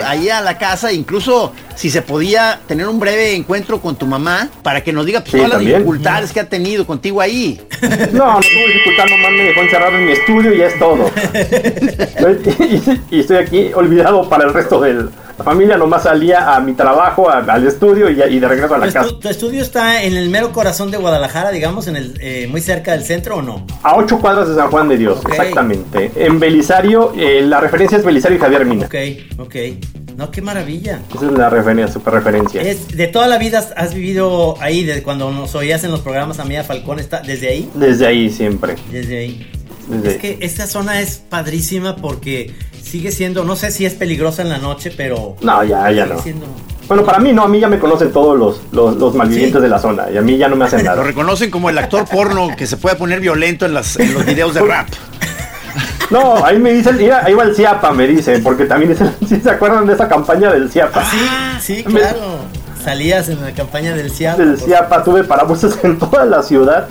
ahí 0.06 0.30
a 0.30 0.42
la 0.42 0.58
casa, 0.58 0.92
incluso 0.92 1.54
si 1.76 1.90
se 1.90 2.02
podía 2.02 2.60
tener 2.68 2.88
un 2.88 3.00
breve 3.00 3.36
encuentro 3.36 3.80
con 3.80 3.96
tu 3.96 4.06
mamá 4.06 4.50
para 4.64 4.84
que 4.84 4.92
nos 4.92 5.06
diga 5.06 5.22
pues, 5.22 5.32
Sí, 5.32 5.38
todas 5.38 5.52
las 5.52 5.60
dificultades 5.62 6.32
que 6.32 6.40
ha 6.40 6.50
tenido 6.50 6.86
contigo 6.86 7.22
ahí. 7.22 7.62
No, 8.12 8.34
no 8.34 8.40
tuve 8.40 8.74
dificultad, 8.74 9.06
nomás 9.10 9.32
me 9.32 9.44
dejó 9.44 9.62
encerrado 9.62 9.98
en 9.98 10.06
mi 10.06 10.12
estudio 10.12 10.54
y 10.54 10.58
ya 10.58 10.68
es 10.68 10.80
todo. 10.80 11.12
y, 13.12 13.20
estoy 13.20 13.38
aquí 13.38 13.72
olvidado 13.74 14.28
para 14.30 14.46
el 14.46 14.54
resto 14.54 14.80
de 14.82 15.06
la 15.38 15.44
familia, 15.44 15.78
nomás 15.78 16.04
salía 16.04 16.56
a 16.56 16.60
mi 16.60 16.74
trabajo, 16.74 17.30
a- 17.30 17.40
al 17.40 17.68
estudio 17.68 18.10
y, 18.10 18.16
de 18.16 18.48
regreso 18.48 18.74
a 18.74 18.80
¿Tu, 18.80 18.86
la 18.86 18.92
casa. 18.92 19.08
estu- 19.10 19.20
tu 19.20 19.30
estudio 19.30 19.62
está 19.62 20.04
en 20.04 20.16
el 20.18 20.30
mero 20.30 20.52
corazón 20.52 20.90
de 20.90 20.98
Guadalajara, 20.98 21.52
digamos, 21.52 21.88
en 21.88 21.96
el 21.96 22.18
eh, 22.22 22.48
muy 22.50 22.62
cerca 22.62 22.94
del 22.94 23.04
centro 23.04 23.38
o 23.38 23.42
no? 23.42 23.66
A 23.84 23.96
ocho 23.96 24.20
cuadras 24.20 24.50
de 24.50 24.56
San 24.56 24.70
Juan 24.72 24.88
de 24.90 24.98
Dios, 24.98 25.20
exactamente. 25.30 26.12
En 26.16 26.40
Belisario, 26.40 27.14
eh, 27.16 27.42
la 27.44 27.60
referencia 27.62 27.98
es 27.98 28.04
Belisario 28.04 28.38
y 28.38 28.42
Javier 28.42 28.66
Mina. 28.66 28.86
Ok, 28.88 28.96
ok. 29.40 29.56
No, 30.18 30.32
qué 30.32 30.42
maravilla. 30.42 31.00
Esa 31.16 31.26
es 31.28 31.32
la 31.34 31.48
referencia, 31.52 31.94
super 31.94 32.16
referencia. 32.16 32.60
Es, 32.64 32.88
de 32.88 33.06
toda 33.06 33.28
la 33.28 33.38
vida 33.38 33.60
has- 33.76 33.94
vivido 33.94 34.56
ahí, 34.60 34.84
desde 34.84 35.04
cuando 35.04 35.30
nos 35.32 35.54
oías 35.54 35.84
en 35.84 35.92
los 35.92 36.00
programas 36.00 36.40
Amiga 36.40 36.64
Falcón, 36.64 36.98
está 37.00 37.20
desde 37.22 37.50
ahí, 37.50 37.70
Desde 37.76 38.08
ahí 38.08 38.32
siempre. 38.32 38.76
desde 38.92 39.20
ahí. 39.20 39.52
Desde 39.88 40.10
Es 40.10 40.18
que 40.18 40.38
esta 40.42 40.66
zona 40.66 41.00
es 41.02 41.18
padrísima 41.30 41.96
porque 41.98 42.52
sigue 42.88 43.12
siendo, 43.12 43.44
no 43.44 43.56
sé 43.56 43.70
si 43.72 43.86
es 43.86 43.94
peligrosa 43.94 44.42
en 44.42 44.50
la 44.50 44.58
noche, 44.58 44.92
pero 44.98 45.36
No, 45.42 45.64
ya, 45.64 45.92
ya 45.92 46.06
no. 46.08 46.20
siendo. 46.20 46.46
Bueno, 46.88 47.04
para 47.04 47.20
mí 47.20 47.34
no, 47.34 47.44
a 47.44 47.48
mí 47.50 47.60
ya 47.60 47.68
me 47.68 47.80
conocen 47.80 48.12
todos 48.14 48.38
los, 48.40 48.62
los, 48.72 48.96
los 48.98 49.14
malvivientes 49.14 49.58
Sí. 49.58 49.62
de 49.62 49.68
la 49.70 49.78
zona 49.78 50.06
y 50.12 50.18
a 50.18 50.22
mí 50.22 50.38
ya 50.38 50.48
no 50.48 50.56
me 50.56 50.66
hacen 50.66 50.80
Lo 50.86 50.92
nada. 50.92 51.04
reconocen 51.04 51.52
como 51.52 51.70
el 51.70 51.78
actor 51.78 52.06
porno 52.08 52.50
que 52.58 52.66
se 52.66 52.78
puede 52.78 52.96
poner 52.96 53.20
violento 53.20 53.66
en, 53.66 53.74
las, 53.74 53.98
en 54.00 54.14
los 54.14 54.26
videos 54.26 54.54
de 54.54 54.62
rap. 54.62 54.88
No, 56.10 56.46
ahí 56.46 56.58
me 56.58 56.72
dicen, 56.72 56.96
mira, 56.98 57.22
ahí 57.26 57.34
va 57.34 57.44
el 57.44 57.54
Ciapa, 57.54 57.92
me 57.92 58.08
dicen, 58.08 58.42
porque 58.42 58.64
también 58.64 58.94
es 58.94 59.02
el- 59.02 59.14
¿sí 59.28 59.42
se 59.44 59.50
acuerdan 59.50 59.86
de 59.86 59.94
esa 59.94 60.08
campaña 60.08 60.52
del 60.54 60.72
Ciapa. 60.72 61.04
Sí, 61.04 61.18
sí, 61.62 61.84
Me- 61.90 62.00
claro. 62.00 62.38
Salías 62.82 63.28
en 63.28 63.42
la 63.42 63.52
campaña 63.52 63.94
del 63.94 64.10
CIAP. 64.10 64.38
Del 64.38 64.58
Ciapa, 64.58 65.04
tuve 65.04 65.26
parabuses 65.26 65.78
en 65.84 66.00
toda 66.00 66.24
la 66.26 66.42
ciudad. 66.42 66.88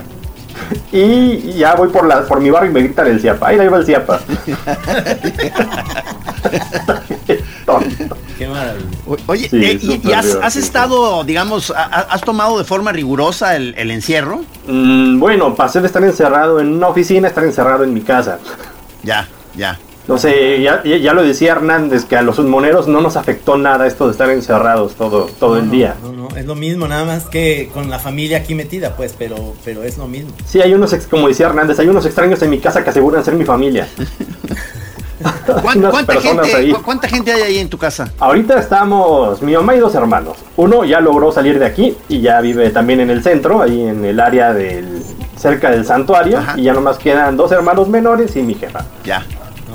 Y 0.93 1.53
ya 1.55 1.75
voy 1.75 1.89
por 1.89 2.07
la 2.07 2.23
por 2.27 2.41
mi 2.41 2.51
barrio 2.51 2.71
y 2.71 2.75
me 2.75 2.83
gritan 2.83 3.07
el 3.09 3.21
Ciapa. 3.21 3.49
Ahí, 3.49 3.59
ahí 3.59 3.69
va 3.69 3.79
el 3.79 3.85
Ciapa. 3.87 4.21
Qué 8.39 8.49
maravilla. 8.49 8.87
Oye, 9.27 9.49
Sí, 9.49 9.57
eh, 9.65 9.79
y, 10.05 10.13
has, 10.13 10.57
estado, 10.57 11.25
digamos, 11.25 11.71
ha- 11.71 11.85
ha- 11.85 12.07
has 12.13 12.21
tomado 12.21 12.59
de 12.59 12.65
forma 12.65 12.93
rigurosa 12.93 13.57
el, 13.57 13.75
el 13.77 13.91
encierro? 13.91 14.43
Mm, 14.67 15.19
bueno, 15.19 15.55
pasé 15.55 15.81
de 15.81 15.87
estar 15.87 16.03
encerrado 16.05 16.61
en 16.61 16.73
una 16.75 16.89
oficina 16.89 17.27
a 17.27 17.31
estar 17.31 17.45
encerrado 17.45 17.85
en 17.85 17.95
mi 17.95 18.03
casa. 18.03 18.39
Ya, 19.03 19.27
ya. 19.57 19.79
No 20.07 20.19
sé, 20.19 20.63
ya, 20.63 20.83
ya- 20.85 20.99
ya 20.99 21.13
lo 21.15 21.23
decía 21.25 21.53
Hernández, 21.53 22.05
que 22.05 22.17
a 22.17 22.23
los 22.23 22.39
moneros 22.41 22.87
no 22.89 23.01
nos 23.01 23.17
afectó 23.17 23.57
nada 23.57 23.87
esto 23.87 24.07
de 24.07 24.13
estar 24.13 24.31
encerrados 24.31 24.95
todo, 24.95 25.29
todo 25.41 25.57
el 25.57 25.71
día. 25.71 25.97
No, 26.03 26.13
no. 26.13 26.16
Es 26.37 26.47
lo 26.47 26.55
mismo, 26.55 26.87
nada 26.89 27.05
más 27.05 27.25
que 27.25 27.69
con 27.73 27.89
la 27.91 27.99
familia 27.99 28.39
aquí 28.39 28.55
metida, 28.55 28.95
pues, 28.97 29.15
pero, 29.19 29.55
pero 29.65 29.83
es 29.83 29.99
lo 29.99 30.07
mismo. 30.09 30.31
Sí, 30.47 30.61
hay 30.61 30.75
unos, 30.75 30.93
ex- 30.93 31.07
como 31.07 31.29
decía 31.29 31.47
Hernández, 31.47 31.79
hay 31.79 31.89
unos 31.89 32.05
extraños 32.07 32.41
en 32.43 32.51
mi 32.51 32.59
casa 32.59 32.83
que 32.85 32.91
aseguran 32.91 33.25
ser 33.25 33.35
mi 33.35 33.45
familia. 33.45 33.89
¿Cuán- 35.63 35.79
Unas 35.79 35.91
¿Cuánta, 35.93 36.13
personas 36.13 36.47
gente, 36.47 36.61
ahí. 36.61 36.73
cu- 36.73 36.83
¿Cuánta 36.83 37.09
gente 37.09 37.33
hay 37.33 37.43
ahí 37.43 37.59
en 37.59 37.69
tu 37.71 37.79
casa? 37.79 38.13
Ahorita 38.19 38.59
estamos 38.59 39.41
mi 39.41 39.55
mamá 39.55 39.75
y 39.75 39.79
dos 39.79 39.95
hermanos. 39.95 40.37
Uno 40.57 40.85
ya 40.85 41.01
logró 41.01 41.33
salir 41.33 41.59
de 41.59 41.65
aquí 41.67 41.97
y 42.09 42.21
ya 42.21 42.41
vive 42.43 42.69
también 42.71 43.01
en 43.01 43.09
el 43.11 43.23
centro, 43.23 43.63
ahí 43.63 43.81
en 43.83 44.05
el 44.05 44.21
área 44.21 44.53
del 44.53 45.03
cerca 45.39 45.71
del 45.71 45.87
santuario. 45.87 46.39
Ajá. 46.39 46.59
Y 46.59 46.65
ya 46.65 46.75
nomás 46.75 46.99
quedan 46.99 47.37
dos 47.37 47.51
hermanos 47.53 47.89
menores 47.89 48.37
y 48.37 48.43
mi 48.43 48.55
jefa. 48.55 48.85
Ya, 49.05 49.25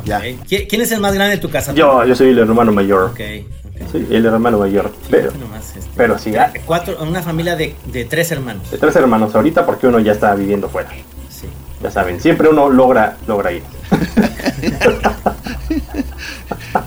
ya. 0.06 0.18
Ok. 0.20 0.24
¿Qui- 0.48 0.68
¿Quién 0.70 0.82
es 0.84 0.92
el 0.92 1.00
más 1.00 1.14
grande 1.16 1.36
de 1.38 1.42
tu 1.42 1.50
casa? 1.50 1.74
Yo, 1.74 2.06
yo 2.06 2.16
soy 2.16 2.30
el 2.30 2.38
hermano 2.40 2.72
mayor. 2.72 3.06
Ok, 3.06 3.20
ok. 3.20 3.61
Sí, 3.92 4.06
el 4.10 4.26
hermano 4.26 4.58
mayor. 4.60 4.92
Pero, 5.10 5.32
Nomás, 5.40 5.76
este, 5.76 5.90
pero 5.96 6.18
sí, 6.20 6.36
ah, 6.36 6.52
Cuatro, 6.66 6.98
una 7.02 7.22
familia 7.22 7.56
de, 7.56 7.76
de 7.86 8.06
tres 8.06 8.32
hermanos. 8.32 8.70
de 8.72 8.78
tres 8.78 8.96
hermanos 8.96 9.34
ahorita 9.36 9.66
porque 9.66 9.88
uno 9.88 10.00
ya 10.00 10.12
está 10.12 10.34
viviendo 10.36 10.68
fuera. 10.70 10.90
Sí. 11.30 11.48
Ya 11.82 11.90
saben, 11.92 12.20
siempre 12.22 12.48
uno 12.50 12.70
logra, 12.70 13.18
logra 13.28 13.52
ir. 13.52 13.64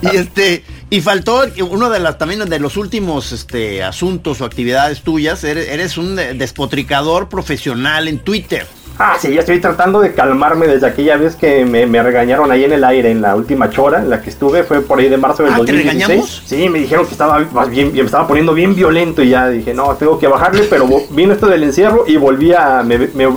Y 0.01 0.17
este, 0.17 0.65
y 0.91 1.01
faltó 1.01 1.45
uno 1.71 1.91
de 1.91 1.99
las 1.99 2.17
también 2.19 2.49
de 2.49 2.59
los 2.59 2.77
últimos 2.77 3.33
este 3.33 3.83
asuntos 3.83 4.41
o 4.41 4.45
actividades 4.45 5.03
tuyas, 5.03 5.45
eres, 5.45 5.69
eres 5.69 5.99
un 5.99 6.17
de- 6.17 6.35
despotricador 6.35 7.29
profesional 7.29 8.09
en 8.09 8.19
Twitter. 8.21 8.67
Ah, 8.97 9.17
sí, 9.19 9.35
ya 9.35 9.41
estoy 9.41 9.59
tratando 9.61 10.01
de 10.01 10.15
calmarme 10.15 10.69
desde 10.69 10.87
aquella 10.87 11.17
vez 11.17 11.35
que 11.35 11.65
me, 11.65 11.85
me 11.85 12.01
regañaron 12.01 12.53
ahí 12.53 12.63
en 12.65 12.73
el 12.73 12.85
aire, 12.85 13.11
en 13.11 13.23
la 13.23 13.35
última 13.35 13.69
chora 13.69 13.99
en 13.99 14.09
la 14.09 14.23
que 14.23 14.31
estuve, 14.31 14.63
fue 14.63 14.83
por 14.83 15.01
ahí 15.01 15.09
de 15.09 15.17
marzo 15.17 15.43
del 15.43 15.53
Ah, 15.53 15.57
¿te 15.57 15.73
2016. 15.73 15.99
regañamos? 16.07 16.43
Sí, 16.47 16.69
me 16.69 16.79
dijeron 16.79 17.05
que 17.05 17.11
estaba 17.13 17.41
más 17.53 17.69
bien, 17.71 17.93
me 17.93 18.01
estaba 18.03 18.29
poniendo 18.29 18.55
bien 18.55 18.75
violento 18.77 19.21
y 19.23 19.31
ya 19.31 19.49
dije, 19.49 19.75
no, 19.75 19.93
tengo 19.97 20.17
que 20.21 20.29
bajarle, 20.29 20.65
pero 20.71 20.87
vino 21.11 21.33
esto 21.33 21.49
del 21.49 21.65
encierro 21.65 22.05
y 22.07 22.17
volví 22.19 22.53
a, 22.53 22.85
me, 22.85 22.99
me, 22.99 23.29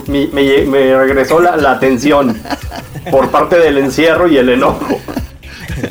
me- 0.67 0.95
regresó 0.95 1.39
la, 1.39 1.57
la 1.57 1.71
atención 1.71 2.39
por 3.09 3.29
parte 3.29 3.57
del 3.57 3.79
encierro 3.79 4.27
y 4.27 4.37
el 4.37 4.49
enojo. 4.49 4.99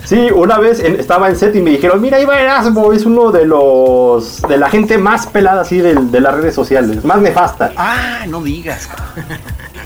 Sí, 0.04 0.28
una 0.34 0.58
vez 0.58 0.80
en- 0.80 0.98
estaba 0.98 1.28
en 1.28 1.36
set 1.36 1.54
y 1.56 1.60
me 1.62 1.70
dijeron, 1.70 2.00
mira, 2.00 2.20
Iba 2.20 2.40
Erasmo 2.40 2.92
es 2.92 3.04
uno 3.04 3.30
de 3.32 3.44
los, 3.46 4.42
de 4.42 4.56
la 4.58 4.68
gente 4.70 4.96
más 4.98 5.26
pelada 5.26 5.62
así 5.62 5.78
del- 5.78 6.10
de, 6.12 6.20
las 6.20 6.34
redes 6.34 6.54
sociales, 6.54 7.04
más 7.04 7.18
nefasta. 7.20 7.72
Ah, 7.76 8.24
no 8.28 8.42
digas. 8.42 8.88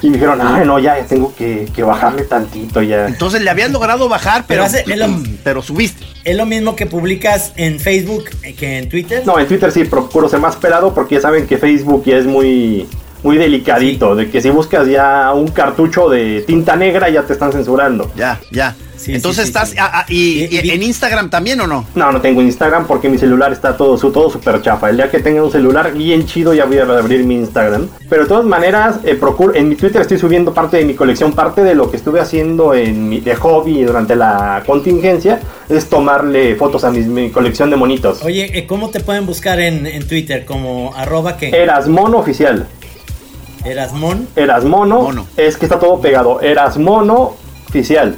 Y 0.02 0.09
me 0.09 0.14
dijeron, 0.14 0.40
ay, 0.42 0.66
no, 0.66 0.78
ya 0.78 1.04
tengo 1.07 1.35
que, 1.35 1.69
que 1.75 1.83
bajarle 1.83 2.23
tantito 2.25 2.80
ya. 2.83 3.07
Entonces 3.07 3.42
le 3.42 3.50
habías 3.50 3.71
logrado 3.71 4.09
bajar, 4.09 4.45
pero, 4.49 4.64
Pero 4.64 4.80
hace- 4.83 4.97
lo- 4.97 5.23
pero 5.45 5.62
subiste. 5.62 6.04
¿Es 6.25 6.37
lo 6.37 6.47
mismo 6.47 6.75
que 6.76 6.87
publicas 6.87 7.52
en 7.57 7.78
Facebook 7.78 8.25
que 8.59 8.78
en 8.78 8.88
Twitter? 8.88 9.23
No, 9.26 9.38
en 9.38 9.47
Twitter 9.47 9.71
sí 9.73 9.85
procuro 9.85 10.28
ser 10.28 10.40
más 10.40 10.57
pelado 10.57 10.95
porque 10.95 11.16
ya 11.16 11.21
saben 11.21 11.47
que 11.47 11.59
Facebook 11.59 12.02
ya 12.07 12.16
es 12.16 12.26
muy, 12.26 12.87
muy 13.23 13.37
delicadito. 13.37 14.14
De 14.14 14.30
que 14.30 14.40
si 14.40 14.50
buscas 14.50 14.87
ya 14.88 15.33
un 15.35 15.49
cartucho 15.49 16.09
de 16.09 16.42
tinta 16.47 16.76
negra 16.76 17.09
ya 17.09 17.23
te 17.23 17.33
están 17.35 17.52
censurando. 17.52 18.11
Ya, 18.16 18.40
ya. 18.50 18.75
Sí, 19.00 19.14
Entonces 19.14 19.47
sí, 19.47 19.52
sí, 19.52 19.59
estás 19.59 20.04
sí. 20.07 20.14
y, 20.14 20.45
Y- 20.57 20.59
y 20.61 20.66
y- 20.69 20.71
en 20.73 20.83
Instagram 20.83 21.30
también 21.30 21.59
o 21.62 21.66
no? 21.66 21.87
No, 21.95 22.12
no 22.12 22.21
tengo 22.21 22.42
Instagram 22.42 22.87
porque 22.87 23.09
mi 23.09 23.16
celular 23.16 23.50
está 23.50 23.75
todo 23.76 23.97
su 23.97 24.11
todo 24.12 24.28
súper 24.30 24.61
chafa. 24.61 24.90
El 24.90 24.97
día 24.99 25.11
que 25.11 25.21
tenga 25.21 25.42
un 25.42 25.50
celular 25.50 25.92
bien 25.95 26.26
chido 26.26 26.52
ya 26.52 26.66
voy 26.66 26.78
a 26.78 26.83
abrir 26.83 27.25
mi 27.25 27.37
Instagram. 27.37 27.88
Pero 28.11 28.23
de 28.25 28.28
todas 28.28 28.45
maneras, 28.45 28.97
eh, 29.04 29.14
procuro, 29.14 29.54
en 29.54 29.71
mi 29.71 29.76
Twitter 29.76 30.02
estoy 30.02 30.19
subiendo 30.19 30.52
parte 30.52 30.76
de 30.76 30.85
mi 30.85 30.92
colección, 30.95 31.33
parte 31.33 31.62
de 31.62 31.75
lo 31.75 31.90
que 31.90 31.97
estuve 31.97 32.21
haciendo 32.21 32.75
en 32.75 33.09
mi, 33.09 33.21
de 33.21 33.35
hobby 33.37 33.85
durante 33.85 34.14
la 34.16 34.62
contingencia 34.66 35.40
es 35.71 35.88
tomarle 35.88 36.57
fotos 36.57 36.85
a 36.85 36.90
mi 36.90 37.30
colección 37.30 37.71
de 37.71 37.76
monitos. 37.76 38.23
Oye, 38.23 38.59
eh, 38.59 38.66
¿cómo 38.66 38.90
te 38.90 39.00
pueden 39.00 39.25
buscar 39.25 39.61
en, 39.61 39.87
en 39.87 40.07
Twitter? 40.07 40.45
Como 40.45 40.92
arroba 40.95 41.37
que 41.38 41.49
Erasmono 41.49 42.19
oficial. 42.19 42.66
Erasmón. 43.64 44.26
Erasmono. 44.37 45.02
Mono. 45.02 45.26
Es 45.37 45.57
que 45.57 45.66
está 45.66 45.78
todo 45.78 46.00
pegado. 46.00 46.40
Erasmono 46.40 47.37
oficial. 47.69 48.16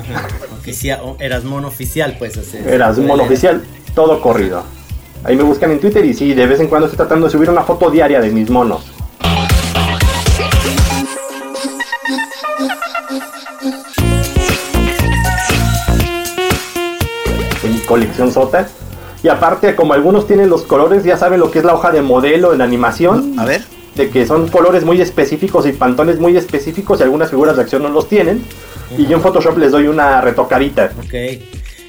Ajá, 0.00 0.28
oficial, 0.52 1.00
Erasmón 1.18 1.64
oficial, 1.64 2.16
pues. 2.18 2.36
o 2.36 2.42
sea, 2.42 2.60
leer. 2.60 2.82
oficial. 3.20 3.62
Todo 3.94 4.20
corrido. 4.20 4.62
Ahí 5.24 5.34
me 5.36 5.42
buscan 5.42 5.72
en 5.72 5.80
Twitter 5.80 6.04
y 6.04 6.14
sí, 6.14 6.32
de 6.34 6.46
vez 6.46 6.60
en 6.60 6.68
cuando 6.68 6.86
estoy 6.86 6.98
tratando 6.98 7.26
de 7.26 7.32
subir 7.32 7.50
una 7.50 7.62
foto 7.62 7.90
diaria 7.90 8.20
de 8.20 8.30
mis 8.30 8.48
monos. 8.50 8.84
En 17.64 17.72
mi 17.72 17.80
colección 17.80 18.32
sota. 18.32 18.68
Y 19.22 19.28
aparte, 19.28 19.74
como 19.74 19.94
algunos 19.94 20.28
tienen 20.28 20.48
los 20.48 20.62
colores, 20.62 21.02
ya 21.02 21.16
saben 21.16 21.40
lo 21.40 21.50
que 21.50 21.58
es 21.58 21.64
la 21.64 21.74
hoja 21.74 21.90
de 21.90 22.02
modelo 22.02 22.54
en 22.54 22.60
animación. 22.62 23.34
A 23.38 23.44
ver. 23.44 23.64
de 23.96 24.10
que 24.10 24.24
son 24.24 24.46
colores 24.46 24.84
muy 24.84 25.00
específicos 25.00 25.66
y 25.66 25.72
pantones 25.72 26.20
muy 26.20 26.36
específicos 26.36 27.00
y 27.00 27.02
algunas 27.02 27.30
figuras 27.30 27.56
de 27.56 27.62
acción 27.62 27.82
no 27.82 27.88
los 27.88 28.08
tienen. 28.08 28.44
Y 28.96 29.06
yo 29.06 29.16
en 29.16 29.22
Photoshop 29.22 29.58
les 29.58 29.72
doy 29.72 29.86
una 29.86 30.20
retocadita. 30.20 30.92
Ok. 30.98 31.14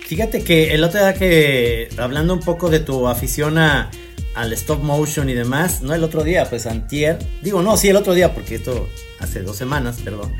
Fíjate 0.08 0.44
que 0.44 0.74
el 0.74 0.84
otro 0.84 1.00
día 1.00 1.14
que, 1.14 1.90
hablando 1.98 2.34
un 2.34 2.40
poco 2.40 2.70
de 2.70 2.80
tu 2.80 3.08
afición 3.08 3.60
a, 3.60 3.92
al 4.36 4.54
stop 4.54 4.82
motion 4.82 5.30
y 5.30 5.34
demás, 5.34 5.82
no 5.82 5.94
el 5.94 6.04
otro 6.04 6.24
día, 6.24 6.46
pues 6.50 6.66
antier, 6.66 7.20
digo, 7.42 7.62
no, 7.62 7.78
sí 7.78 7.90
el 7.90 7.96
otro 7.96 8.14
día, 8.14 8.34
porque 8.34 8.56
esto 8.56 8.90
hace 9.20 9.44
dos 9.44 9.56
semanas, 9.56 10.00
perdón, 10.04 10.34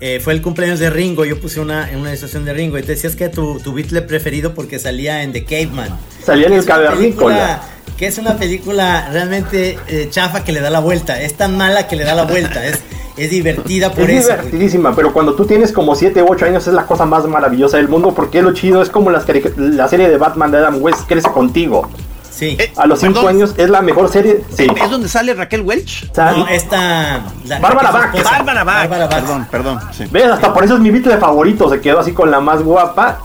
eh, 0.00 0.20
fue 0.22 0.32
el 0.34 0.42
cumpleaños 0.42 0.78
de 0.78 0.90
Ringo, 0.90 1.24
yo 1.24 1.40
puse 1.40 1.60
una, 1.60 1.90
en 1.90 1.98
una 2.00 2.10
ilustración 2.10 2.44
de 2.44 2.52
Ringo 2.52 2.78
y 2.78 2.82
te 2.82 2.92
decías 2.92 3.16
que 3.16 3.28
tu, 3.28 3.58
tu 3.60 3.72
Beatle 3.72 4.02
preferido 4.02 4.54
porque 4.54 4.78
salía 4.78 5.22
en 5.22 5.32
The 5.32 5.44
Caveman. 5.44 5.88
Salía 6.24 6.46
en 6.48 6.52
el 6.54 6.58
Es 6.60 6.66
cavernícola. 6.66 7.36
película- 7.36 7.60
Que 7.96 8.06
es 8.08 8.18
una 8.18 8.36
película 8.36 9.08
realmente 9.10 9.78
eh, 9.88 10.08
chafa 10.10 10.44
que 10.44 10.52
le 10.52 10.60
da 10.60 10.68
la 10.68 10.80
vuelta, 10.80 11.20
es 11.22 11.34
tan 11.34 11.56
mala 11.56 11.86
que 11.88 11.96
le 11.96 12.04
da 12.04 12.14
la 12.14 12.24
vuelta, 12.24 12.66
es, 12.66 12.80
es 13.16 13.30
divertida 13.30 13.90
por 13.90 14.10
Es 14.10 14.26
eso. 14.26 14.32
divertidísima, 14.36 14.94
pero 14.94 15.14
cuando 15.14 15.34
tú 15.34 15.46
tienes 15.46 15.72
como 15.72 15.94
7 15.94 16.22
u 16.22 16.26
8 16.28 16.44
años 16.44 16.66
es 16.66 16.74
la 16.74 16.84
cosa 16.84 17.06
más 17.06 17.24
maravillosa 17.26 17.78
del 17.78 17.88
mundo 17.88 18.12
porque 18.14 18.42
lo 18.42 18.52
chido 18.52 18.82
es 18.82 18.90
como 18.90 19.10
las 19.10 19.24
la 19.56 19.88
serie 19.88 20.10
de 20.10 20.18
Batman 20.18 20.50
de 20.50 20.58
Adam 20.58 20.82
West 20.82 21.06
crece 21.08 21.30
contigo. 21.30 21.88
Sí. 22.36 22.54
Eh, 22.60 22.70
A 22.76 22.86
los 22.86 23.00
5 23.00 23.14
perdón, 23.14 23.28
años 23.30 23.54
es 23.56 23.70
la 23.70 23.80
mejor 23.80 24.10
serie. 24.10 24.42
Sí. 24.54 24.66
¿Es 24.82 24.90
donde 24.90 25.08
sale 25.08 25.32
Raquel 25.32 25.62
Welch? 25.62 26.12
No, 26.16 26.46
esta. 26.48 27.22
la- 27.46 27.58
Bárbara 27.60 27.90
Bach. 27.90 28.12
Bárbara 28.22 28.62
Bach. 28.64 28.76
Bárbara 28.88 29.06
Bach. 29.06 29.20
Perdón, 29.20 29.46
perdón. 29.50 29.80
sí. 29.96 30.04
¿Ves? 30.10 30.26
Hasta 30.26 30.52
por 30.52 30.62
eso 30.62 30.74
es 30.74 30.80
mi 30.80 30.90
Beatle 30.90 31.16
favorito. 31.16 31.70
Se 31.70 31.80
quedó 31.80 32.00
así 32.00 32.12
con 32.12 32.30
la 32.30 32.40
más 32.40 32.62
guapa. 32.62 33.20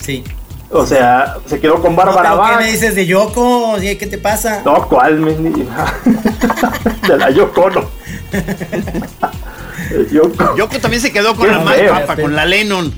Sí. 0.00 0.22
O 0.70 0.84
sea, 0.86 1.36
se 1.46 1.60
quedó 1.60 1.80
con 1.80 1.92
No, 1.92 2.02
Bárbara 2.04 2.30
¿Qué 2.30 2.36
Bach. 2.36 2.58
me 2.60 2.66
dices 2.70 2.94
de 2.94 3.06
Yoko? 3.06 3.76
¿Qué 3.80 4.06
te 4.06 4.18
pasa? 4.18 4.60
No, 4.66 4.86
¿cuál? 4.86 5.24
de 7.08 7.16
la 7.16 7.30
Yoko 7.30 7.70
no. 7.70 7.84
Yoko. 10.10 10.56
Yoko 10.56 10.78
también 10.78 11.00
se 11.02 11.12
quedó 11.12 11.34
con 11.34 11.46
Qué 11.46 11.52
la 11.52 11.58
más 11.60 11.76
guapa, 11.88 12.16
con 12.16 12.34
la 12.36 12.44
Lennon. 12.46 12.92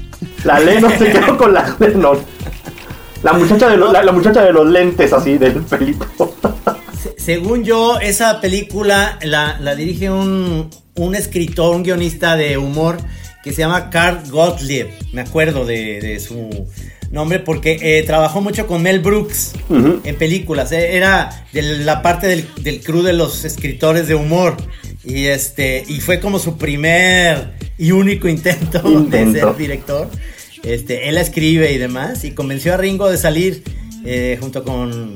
La 0.44 0.58
Lennon 0.60 0.92
se 0.98 1.10
quedó 1.10 1.36
con 1.36 1.54
la 1.54 1.74
Lennon. 1.78 2.18
La 3.24 3.32
muchacha 3.32 3.68
de 3.68 3.76
los, 3.76 3.92
la, 3.92 4.02
la 4.04 4.12
muchacha 4.12 4.42
de 4.44 4.52
los 4.52 4.68
lentes 4.68 5.12
así 5.12 5.38
del 5.38 5.54
pelito. 5.62 6.06
Se- 7.02 7.14
según 7.18 7.64
yo, 7.64 7.98
esa 8.00 8.40
película 8.40 9.18
la, 9.22 9.58
la 9.60 9.74
dirige 9.74 10.10
un, 10.10 10.70
un 10.94 11.14
escritor, 11.14 11.74
un 11.74 11.82
guionista 11.82 12.36
de 12.36 12.56
humor 12.58 12.98
que 13.42 13.52
se 13.52 13.58
llama 13.62 13.90
Carl 13.90 14.20
Gottlieb. 14.30 14.88
Me 15.12 15.22
acuerdo 15.22 15.64
de, 15.66 16.00
de 16.00 16.20
su 16.20 16.66
nombre 17.10 17.38
porque 17.40 17.78
eh, 17.80 18.02
trabajó 18.04 18.40
mucho 18.40 18.66
con 18.66 18.82
Mel 18.82 19.00
Brooks 19.00 19.52
en 20.04 20.16
películas. 20.16 20.72
eh, 20.72 20.96
Era 20.96 21.44
de 21.52 21.62
la 21.62 22.00
parte 22.02 22.26
del, 22.26 22.46
del 22.62 22.80
crew 22.82 23.02
de 23.02 23.12
los 23.14 23.44
escritores 23.44 24.06
de 24.08 24.14
humor. 24.14 24.56
Y 25.04 25.26
este 25.26 25.84
y 25.86 26.00
fue 26.00 26.20
como 26.20 26.38
su 26.38 26.56
primer 26.56 27.52
y 27.76 27.90
único 27.92 28.28
intento, 28.28 28.80
de 28.82 29.32
ser 29.32 29.56
director. 29.56 30.08
Este, 30.64 31.08
él 31.08 31.14
la 31.16 31.20
escribe 31.20 31.72
y 31.72 31.78
demás. 31.78 32.24
Y 32.24 32.32
convenció 32.32 32.74
a 32.74 32.76
Ringo 32.76 33.10
de 33.10 33.16
salir 33.18 33.62
eh, 34.04 34.38
junto 34.40 34.64
con 34.64 35.14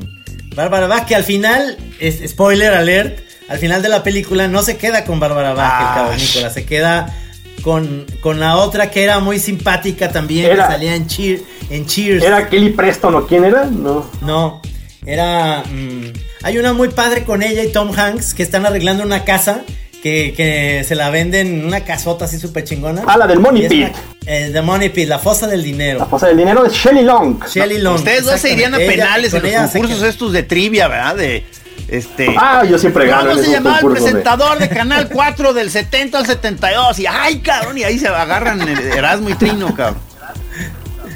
Bárbara 0.54 0.86
Bach, 0.86 1.06
que 1.06 1.14
al 1.14 1.24
final, 1.24 1.76
es, 2.00 2.28
spoiler 2.30 2.72
alert, 2.74 3.20
al 3.48 3.58
final 3.58 3.80
de 3.82 3.88
la 3.88 4.02
película 4.02 4.48
no 4.48 4.62
se 4.62 4.76
queda 4.76 5.04
con 5.04 5.20
Bárbara 5.20 5.54
Bach, 5.54 5.70
Ah, 5.72 5.88
el 5.94 6.02
cavernícola, 6.04 6.50
se 6.50 6.64
queda 6.66 7.14
con, 7.62 8.04
con 8.20 8.40
la 8.40 8.56
otra 8.56 8.90
que 8.90 9.02
era 9.04 9.20
muy 9.20 9.38
simpática 9.38 10.10
también, 10.10 10.46
Era- 10.46 10.66
que 10.66 10.72
salía 10.74 10.94
en, 10.94 11.06
Cheer, 11.06 11.40
en 11.70 11.86
Cheers. 11.86 12.22
¿Era 12.24 12.48
Kelly 12.48 12.70
Preston 12.70 13.14
o 13.14 13.26
quién 13.26 13.44
era? 13.44 13.64
No. 13.66 14.10
No, 14.20 14.60
era... 15.06 15.62
mm, 15.64 16.12
hay 16.42 16.58
una 16.58 16.72
muy 16.72 16.88
padre 16.88 17.24
con 17.24 17.42
ella 17.42 17.64
y 17.64 17.72
Tom 17.72 17.90
Hanks 17.96 18.34
que 18.34 18.42
están 18.42 18.66
arreglando 18.66 19.02
una 19.04 19.24
casa. 19.24 19.62
Que, 20.02 20.32
que 20.36 20.84
se 20.86 20.94
la 20.94 21.10
venden 21.10 21.64
una 21.66 21.80
casota 21.84 22.26
así 22.26 22.38
súper 22.38 22.62
chingona. 22.64 23.02
Ah, 23.06 23.16
la 23.16 23.26
del 23.26 23.40
Money 23.40 23.64
es 23.64 23.68
Pit. 23.68 23.88
eh, 24.26 24.50
The 24.52 24.62
Money 24.62 24.90
Pit, 24.90 25.08
la 25.08 25.18
fosa 25.18 25.48
del 25.48 25.60
La 25.60 25.64
dinero. 25.64 26.06
fosa 26.06 26.28
del 26.28 26.36
dinero 26.36 26.64
es 26.64 26.72
Shelly 26.72 27.02
Long. 27.02 27.44
Shelley 27.44 27.78
Long. 27.80 27.96
Ustedes 27.96 28.24
dos 28.24 28.40
se 28.40 28.52
irían 28.52 28.74
a. 28.74 28.78
Ella- 28.78 28.92
penales 28.92 29.34
en 29.34 29.42
los 29.42 29.70
concursos 29.72 30.02
estos 30.04 30.32
de 30.32 30.44
trivia, 30.44 30.86
¿verdad? 30.86 31.16
De 31.16 31.44
este. 31.88 32.32
Ah, 32.38 32.62
yo 32.64 32.78
siempre 32.78 33.08
gano 33.08 33.30
¿Cómo 33.30 33.42
se 33.42 33.50
llamaba 33.50 33.78
el 33.80 33.88
de- 33.88 33.90
presentador 33.90 34.58
de 34.58 34.68
Canal 34.68 35.08
4 35.12 35.52
del 35.52 35.68
70 35.70 36.18
al 36.18 36.26
72? 36.26 36.98
Y 37.00 37.06
ay, 37.06 37.40
cabrón, 37.40 37.76
y 37.78 37.82
ahí 37.82 37.98
se 37.98 38.06
agarran 38.06 38.60
el 38.60 38.78
Erasmo 38.78 39.30
y 39.30 39.34
Trino, 39.34 39.74
cabrón. 39.74 39.98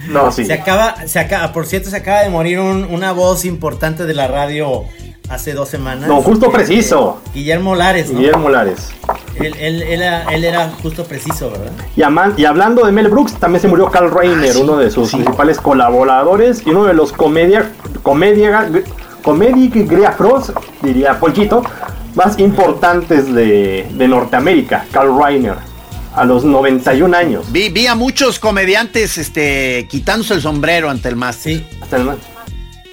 No, 0.08 0.32
sí. 0.32 0.44
Se 0.44 0.52
acaba, 0.54 0.96
se 1.06 1.20
acaba, 1.20 1.52
por 1.52 1.66
cierto, 1.66 1.88
se 1.88 1.96
acaba 1.96 2.22
de 2.22 2.28
morir 2.30 2.58
un- 2.58 2.84
una 2.84 3.12
voz 3.12 3.44
importante 3.44 4.04
de 4.06 4.14
la 4.14 4.26
radio 4.26 4.82
hace 5.28 5.52
dos 5.54 5.68
semanas. 5.68 6.08
No, 6.08 6.20
justo 6.22 6.46
Este, 6.46 6.58
preciso. 6.58 7.20
Guillermo 7.34 7.74
Lares, 7.74 8.10
¿no? 8.10 8.18
Guillermo 8.18 8.48
Lares. 8.50 8.90
Él, 9.36 9.54
él- 9.58 9.82
él 9.82 10.02
era, 10.02 10.24
él 10.32 10.44
era 10.44 10.70
justo 10.82 11.04
preciso, 11.04 11.50
¿verdad? 11.50 11.72
Y, 11.96 12.02
aman- 12.02 12.34
y 12.36 12.44
hablando 12.44 12.84
de 12.84 12.92
Mel 12.92 13.08
Brooks, 13.08 13.34
también 13.34 13.62
se 13.62 13.68
murió 13.68 13.86
Carl 13.90 14.10
Reiner, 14.10 14.50
Ah, 14.50 14.54
sí, 14.54 14.60
uno 14.60 14.76
de 14.76 14.90
sus 14.90 15.08
sí. 15.10 15.16
principales 15.16 15.58
colaboradores 15.58 16.62
y 16.66 16.70
uno 16.70 16.84
de 16.84 16.94
los 16.94 17.12
comedia, 17.12 17.72
comedia, 18.02 18.68
comedia 19.22 19.70
Grea 19.72 20.12
Frost, 20.12 20.50
diría 20.82 21.18
Polchito, 21.18 21.62
más 22.14 22.38
importantes 22.38 23.32
de, 23.32 23.88
de 23.90 24.08
Norteamérica, 24.08 24.84
Carl 24.92 25.16
Reiner, 25.18 25.54
a 26.14 26.24
los 26.26 26.44
91 26.44 27.16
años. 27.16 27.50
Vi, 27.50 27.70
vi 27.70 27.86
a 27.86 27.94
muchos 27.94 28.38
comediantes 28.38 29.16
este, 29.16 29.86
quitándose 29.88 30.34
el 30.34 30.42
sombrero 30.42 30.90
ante 30.90 31.08
el 31.08 31.16
máster. 31.16 31.54
Sí. 31.58 31.66
Hasta 31.80 31.96
el- 31.96 32.10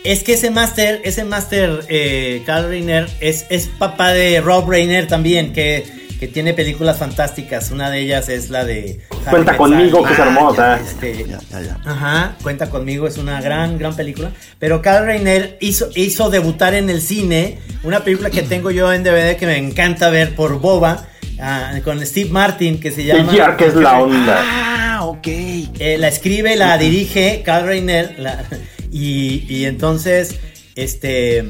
Es 0.04 0.24
que 0.24 0.34
ese 0.34 0.50
máster, 0.50 1.02
ese 1.04 1.24
máster, 1.26 1.82
eh, 1.90 2.42
Carl 2.46 2.70
Reiner, 2.70 3.08
es, 3.20 3.46
es 3.50 3.68
papá 3.68 4.12
de 4.14 4.40
Rob 4.42 4.70
Reiner 4.70 5.08
también, 5.08 5.52
que, 5.52 5.84
que 6.20 6.28
tiene 6.28 6.54
películas 6.54 6.98
fantásticas. 6.98 7.70
Una 7.72 7.90
de 7.92 8.00
ellas 8.00 8.30
es 8.30 8.50
la 8.50 8.64
de... 8.64 9.02
Harry 9.26 9.30
Cuenta 9.32 9.58
conmigo, 9.58 10.02
que 10.04 10.14
es 10.14 10.20
Ah, 10.20 10.24
hermosa. 10.28 10.80
Este, 10.80 11.26
Ya, 11.28 11.40
ya, 11.52 11.62
ya. 11.62 11.78
Ajá, 11.86 12.36
Cuenta 12.42 12.70
conmigo, 12.70 13.08
es 13.08 13.18
una 13.18 13.42
gran, 13.42 13.78
gran 13.78 13.94
película. 13.96 14.32
Pero 14.58 14.82
Carl 14.82 15.06
Reiner 15.06 15.58
hizo, 15.60 15.90
hizo 15.96 16.30
debutar 16.30 16.74
en 16.76 16.90
el 16.90 17.02
cine 17.02 17.60
una 17.84 18.04
película 18.04 18.30
que 18.30 18.42
tengo 18.44 18.72
yo 18.72 18.92
en 18.94 19.04
DVD 19.04 19.36
que 19.36 19.46
me 19.48 19.58
encanta 19.58 20.10
ver 20.10 20.34
por 20.34 20.60
Boba, 20.62 21.08
ah, 21.42 21.74
con 21.84 22.04
Steve 22.06 22.30
Martin, 22.30 22.80
que 22.80 22.92
se 22.92 23.02
El 23.02 23.08
llama... 23.18 23.32
Gear, 23.34 23.58
que 23.58 23.66
es 23.66 23.76
la 23.76 24.00
onda. 24.00 24.40
Ah, 24.42 25.00
ok. 25.04 25.28
Eh, 25.28 25.98
la 26.00 26.08
escribe, 26.08 26.56
la 26.56 26.78
dirige 26.78 27.42
Carl 27.46 27.68
Reiner, 27.68 28.16
la- 28.18 28.46
y, 28.92 29.46
y 29.48 29.66
entonces, 29.66 30.36
este, 30.76 31.46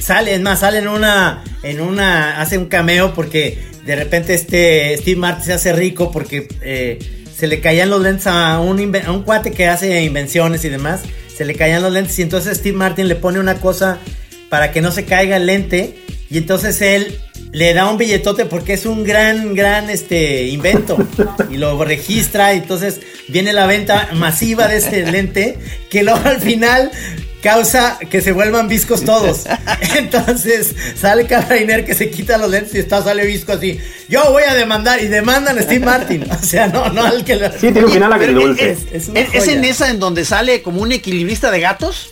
sale, 0.00 0.34
es 0.34 0.40
más, 0.40 0.60
sale 0.60 0.78
en 0.78 0.88
una, 0.88 1.44
en 1.62 1.80
una, 1.80 2.40
hace 2.40 2.58
un 2.58 2.66
cameo 2.66 3.14
porque 3.14 3.58
de 3.86 3.96
repente 3.96 4.34
este 4.34 4.96
Steve 4.96 5.18
Martin 5.18 5.44
se 5.44 5.52
hace 5.52 5.72
rico 5.72 6.10
porque 6.10 6.48
eh, 6.62 6.98
se 7.36 7.46
le 7.46 7.60
caían 7.60 7.90
los 7.90 8.02
lentes 8.02 8.26
a 8.26 8.60
un, 8.60 8.96
a 8.96 9.12
un 9.12 9.22
cuate 9.22 9.52
que 9.52 9.66
hace 9.66 10.02
invenciones 10.02 10.64
y 10.64 10.68
demás, 10.68 11.02
se 11.36 11.44
le 11.44 11.54
caían 11.54 11.82
los 11.82 11.92
lentes 11.92 12.18
y 12.18 12.22
entonces 12.22 12.58
Steve 12.58 12.76
Martin 12.76 13.08
le 13.08 13.16
pone 13.16 13.38
una 13.38 13.56
cosa 13.56 13.98
para 14.48 14.70
que 14.70 14.80
no 14.80 14.92
se 14.92 15.04
caiga 15.04 15.36
el 15.36 15.46
lente 15.46 15.96
y 16.30 16.38
entonces 16.38 16.80
él 16.82 17.18
le 17.52 17.74
da 17.74 17.90
un 17.90 17.98
billetote 17.98 18.44
porque 18.44 18.74
es 18.74 18.86
un 18.86 19.04
gran, 19.04 19.54
gran 19.54 19.90
este 19.90 20.48
invento 20.48 20.96
y 21.50 21.56
lo 21.56 21.82
registra 21.84 22.54
y 22.54 22.58
entonces 22.58 23.00
viene 23.28 23.52
la 23.52 23.66
venta 23.66 24.08
masiva 24.14 24.68
de 24.68 24.76
este 24.78 25.04
lente 25.10 25.58
que 25.90 26.02
luego 26.02 26.20
al 26.24 26.40
final 26.40 26.90
causa 27.42 27.98
que 28.08 28.20
se 28.20 28.30
vuelvan 28.32 28.68
viscos 28.68 29.04
todos. 29.04 29.46
Entonces 29.96 30.74
sale 31.00 31.26
Carl 31.26 31.48
Reiner 31.48 31.84
que 31.84 31.94
se 31.94 32.08
quita 32.10 32.38
los 32.38 32.50
lentes 32.50 32.74
y 32.74 32.78
está 32.78 33.02
sale 33.02 33.26
visco 33.26 33.52
así. 33.52 33.80
Yo 34.08 34.30
voy 34.30 34.44
a 34.44 34.54
demandar 34.54 35.02
y 35.02 35.08
demandan 35.08 35.58
a 35.58 35.62
Steve 35.62 35.84
Martin. 35.84 36.24
O 36.30 36.42
sea, 36.42 36.68
no, 36.68 36.90
no 36.90 37.04
al 37.04 37.24
que 37.24 37.36
lo... 37.36 37.50
Sí, 37.52 37.58
tiene 37.72 37.84
un 37.84 37.90
final 37.92 38.12
agridulce. 38.12 38.70
es- 38.70 38.78
es 38.92 39.08
¿Es, 39.14 39.34
es 39.34 39.48
en 39.48 39.64
esa 39.64 39.90
en 39.90 39.98
donde 39.98 40.24
sale 40.24 40.62
como 40.62 40.80
un 40.82 40.92
equilibrista 40.92 41.50
de 41.50 41.60
gatos? 41.60 42.11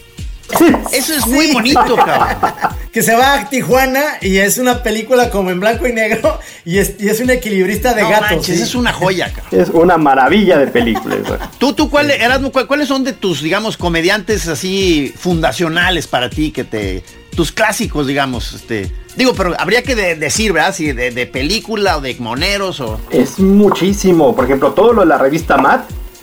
Eso 0.92 1.14
es 1.14 1.26
muy 1.26 1.52
bonito, 1.52 1.96
cabrón. 1.96 2.52
que 2.92 3.02
se 3.02 3.14
va 3.14 3.34
a 3.34 3.48
Tijuana 3.48 4.02
y 4.20 4.38
es 4.38 4.58
una 4.58 4.82
película 4.82 5.30
como 5.30 5.50
en 5.50 5.60
blanco 5.60 5.86
y 5.86 5.92
negro 5.92 6.38
y 6.64 6.78
es, 6.78 6.94
y 6.98 7.08
es 7.08 7.20
un 7.20 7.30
equilibrista 7.30 7.94
de 7.94 8.02
No 8.02 8.10
gatos. 8.10 8.30
manches, 8.32 8.56
sí. 8.56 8.62
es 8.62 8.74
una 8.74 8.92
joya, 8.92 9.32
cabrón. 9.32 9.60
Es 9.60 9.68
una 9.68 9.96
maravilla 9.96 10.58
de 10.58 10.66
película. 10.66 11.16
esa. 11.16 11.50
¿Tú, 11.58 11.72
tú 11.72 11.88
cuál, 11.90 12.10
Erasmo, 12.10 12.50
cuál- 12.50 12.66
cuáles 12.66 12.88
son 12.88 13.04
de 13.04 13.12
tus, 13.12 13.42
digamos, 13.42 13.76
comediantes 13.76 14.48
así 14.48 15.12
fundacionales 15.16 16.06
para 16.06 16.28
ti, 16.30 16.50
que 16.50 16.64
te, 16.64 17.04
tus 17.36 17.52
clásicos, 17.52 18.06
digamos, 18.06 18.52
este, 18.54 18.90
digo, 19.16 19.34
pero 19.34 19.54
habría 19.58 19.82
que 19.82 19.94
de- 19.94 20.16
decir, 20.16 20.52
¿verdad? 20.52 20.74
Si 20.74 20.92
de, 20.92 21.10
de 21.12 21.26
película 21.26 21.96
o 21.98 22.00
de 22.00 22.14
moneros 22.18 22.80
o... 22.80 23.00
Es 23.10 23.38
muchísimo. 23.38 24.34
Por 24.34 24.44
ejemplo, 24.46 24.72
todo 24.72 24.92
lo 24.92 25.00
de 25.02 25.06
la 25.06 25.18
revista 25.18 25.56
Mad, 25.56 25.80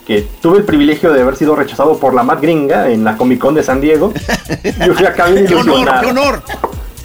que 0.08 0.26
tuve 0.42 0.60
el 0.60 0.64
privilegio 0.64 1.12
de 1.12 1.22
haber 1.22 1.36
sido 1.36 1.54
rechazado 1.54 1.98
por 2.00 2.14
la 2.14 2.24
Mad 2.24 2.40
Gringa 2.42 2.90
en 2.90 3.04
la 3.04 3.18
Comic 3.18 3.40
Con 3.40 3.54
de 3.56 3.62
San 3.62 3.82
Diego. 3.82 4.14
Yo 4.86 4.94
fui 4.94 5.06
acá 5.06 5.26
bien 5.26 5.46
¡Qué 5.46 5.56
honor, 5.56 5.90
qué 6.00 6.06
honor! 6.06 6.42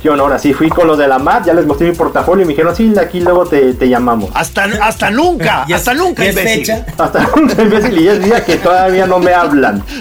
Qué 0.00 0.10
honor, 0.10 0.32
así 0.32 0.52
fui 0.52 0.68
con 0.68 0.86
los 0.86 0.98
de 0.98 1.06
la 1.08 1.18
Mad, 1.18 1.44
ya 1.44 1.52
les 1.54 1.66
mostré 1.66 1.88
mi 1.88 1.94
portafolio 1.96 2.42
y 2.42 2.46
me 2.46 2.52
dijeron, 2.52 2.74
sí, 2.74 2.92
aquí 3.00 3.20
luego 3.20 3.44
te, 3.46 3.74
te 3.74 3.88
llamamos. 3.88 4.30
Hasta, 4.34 4.64
hasta 4.80 5.10
nunca, 5.10 5.64
Y 5.68 5.72
hasta 5.72 5.94
nunca, 5.94 6.24
y 6.24 6.28
es 6.28 6.36
imbécil. 6.36 6.58
fecha. 6.66 6.86
Hasta 6.98 7.28
un 7.36 7.50
imbécil 7.50 7.98
y 7.98 8.04
ya 8.04 8.12
es 8.12 8.24
día 8.24 8.44
que 8.44 8.56
todavía 8.56 9.06
no 9.06 9.18
me 9.18 9.34
hablan. 9.34 9.82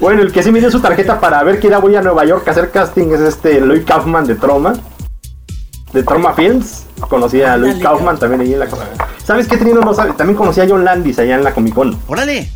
Bueno, 0.00 0.22
el 0.22 0.30
que 0.30 0.44
sí 0.44 0.52
me 0.52 0.60
dio 0.60 0.70
su 0.70 0.78
tarjeta 0.80 1.18
para 1.18 1.42
ver 1.42 1.58
que 1.58 1.66
era 1.66 1.78
voy 1.78 1.96
a 1.96 2.00
Nueva 2.00 2.24
York 2.24 2.46
a 2.46 2.52
hacer 2.52 2.70
casting 2.70 3.08
es 3.12 3.20
este 3.20 3.60
Lloyd 3.60 3.84
Kaufman 3.84 4.26
de 4.26 4.36
Troma. 4.36 4.74
De 5.98 6.04
Troma 6.04 6.32
Films. 6.32 6.84
Conocí 7.08 7.42
a 7.42 7.54
Ándale, 7.54 7.80
Kaufman 7.80 8.18
también 8.18 8.40
ahí 8.42 8.52
en 8.52 8.60
la 8.60 8.68
¿Sabes 9.24 9.48
qué 9.48 9.56
tenido 9.56 9.80
no 9.80 9.92
sabe? 9.92 10.12
También 10.12 10.36
conocí 10.36 10.60
a 10.60 10.66
John 10.68 10.84
Landis 10.84 11.18
allá 11.18 11.34
en 11.34 11.42
la 11.42 11.52
Comic 11.52 11.74
Con. 11.74 11.98
Órale. 12.06 12.48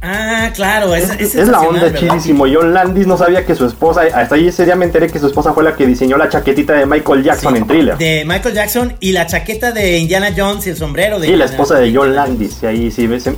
Ah, 0.00 0.50
claro, 0.54 0.94
es, 0.94 1.10
Es, 1.10 1.20
es 1.20 1.34
es 1.34 1.48
la 1.48 1.60
onda 1.60 1.82
¿verdad? 1.82 1.98
chidísimo. 1.98 2.46
John 2.50 2.72
Landis 2.72 3.06
no 3.06 3.18
sabía 3.18 3.44
que 3.44 3.54
su 3.54 3.66
esposa, 3.66 4.02
hasta 4.14 4.34
ahí 4.34 4.48
ese 4.48 4.64
día 4.64 4.76
me 4.76 4.86
enteré 4.86 5.08
que 5.08 5.18
su 5.18 5.26
esposa 5.26 5.52
fue 5.52 5.62
la 5.62 5.74
que 5.76 5.86
diseñó 5.86 6.16
la 6.16 6.28
chaquetita 6.30 6.72
de 6.72 6.86
Michael 6.86 7.22
Jackson 7.22 7.52
Sí, 7.54 7.58
en 7.58 7.66
thriller. 7.66 7.98
De 7.98 8.24
Michael 8.26 8.54
Jackson 8.54 8.96
y 9.00 9.12
la 9.12 9.26
chaqueta 9.26 9.72
de 9.72 9.98
Indiana 9.98 10.30
Jones 10.34 10.66
y 10.66 10.70
el 10.70 10.76
sombrero 10.78 11.18
de 11.20 11.28
y 11.28 11.36
la 11.36 11.44
esposa 11.44 11.74
de 11.78 11.94
John 11.94 12.14
Landis. 12.14 12.62
Y 12.62 12.66
ahí 12.66 12.90
sí 12.90 13.06
ves. 13.06 13.28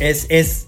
Es, 0.00 0.26
es, 0.28 0.65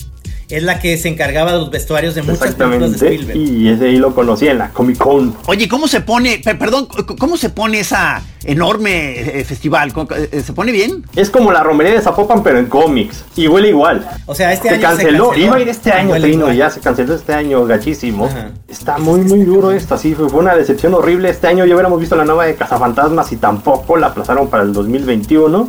es 0.51 0.63
la 0.63 0.79
que 0.79 0.97
se 0.97 1.09
encargaba 1.09 1.53
de 1.53 1.59
los 1.59 1.71
vestuarios 1.71 2.15
de 2.15 2.23
muchas 2.23 2.55
películas 2.55 2.99
de 2.99 3.07
Exactamente. 3.09 3.33
Spielberg. 3.35 3.59
Y 3.61 3.69
ese 3.69 3.85
ahí 3.87 3.97
lo 3.99 4.15
conocí 4.15 4.49
en 4.49 4.59
la 4.59 4.71
Comic 4.71 4.97
Con. 4.99 5.35
Oye, 5.47 5.69
¿cómo 5.69 5.87
se 5.89 6.01
pone, 6.01 6.41
per- 6.43 6.59
perdón, 6.59 6.89
cómo 7.19 7.37
se 7.37 7.51
pone 7.51 7.81
esa 7.81 8.23
enorme 8.45 9.41
eh, 9.41 9.45
festival? 9.45 9.93
¿Cómo- 9.93 10.09
eh, 10.15 10.43
¿Se 10.45 10.53
pone 10.55 10.73
bien? 10.73 11.05
Es 11.17 11.29
como 11.29 11.53
la 11.53 11.63
romería 11.63 11.93
de 11.93 12.01
Zapopan, 12.01 12.43
pero 12.43 12.59
en 12.59 12.67
cómics. 12.67 13.25
Y 13.37 13.47
huele 13.47 13.69
igual. 13.69 14.09
O 14.25 14.35
sea, 14.35 14.53
este 14.53 14.69
se, 14.71 14.75
año 14.77 14.83
canceló. 14.83 15.35
Iba 15.37 15.57
a 15.57 15.61
ir 15.61 15.69
este 15.69 15.93
año, 15.93 16.15
Trino, 16.19 16.51
ya 16.53 16.71
se 16.71 16.81
canceló 16.81 17.15
este 17.15 17.35
año, 17.35 17.67
gachísimo. 17.67 18.25
Ajá. 18.27 18.51
Está 18.69 18.97
muy, 18.97 19.21
muy 19.21 19.41
duro 19.45 19.71
esto. 19.71 19.95
Así 19.97 20.15
fue, 20.15 20.31
fue 20.31 20.41
una 20.41 20.55
decepción 20.57 20.95
horrible. 20.95 21.29
Este 21.29 21.47
año 21.47 21.67
ya 21.67 21.75
hubiéramos 21.75 22.01
visto 22.01 22.17
la 22.17 22.25
nueva 22.25 22.47
de 22.47 22.55
Cazafantasmas 22.55 23.31
y 23.33 23.37
tampoco 23.37 23.99
la 23.99 24.07
aplazaron 24.09 24.49
para 24.49 24.63
el 24.63 24.73
2021. 24.73 25.69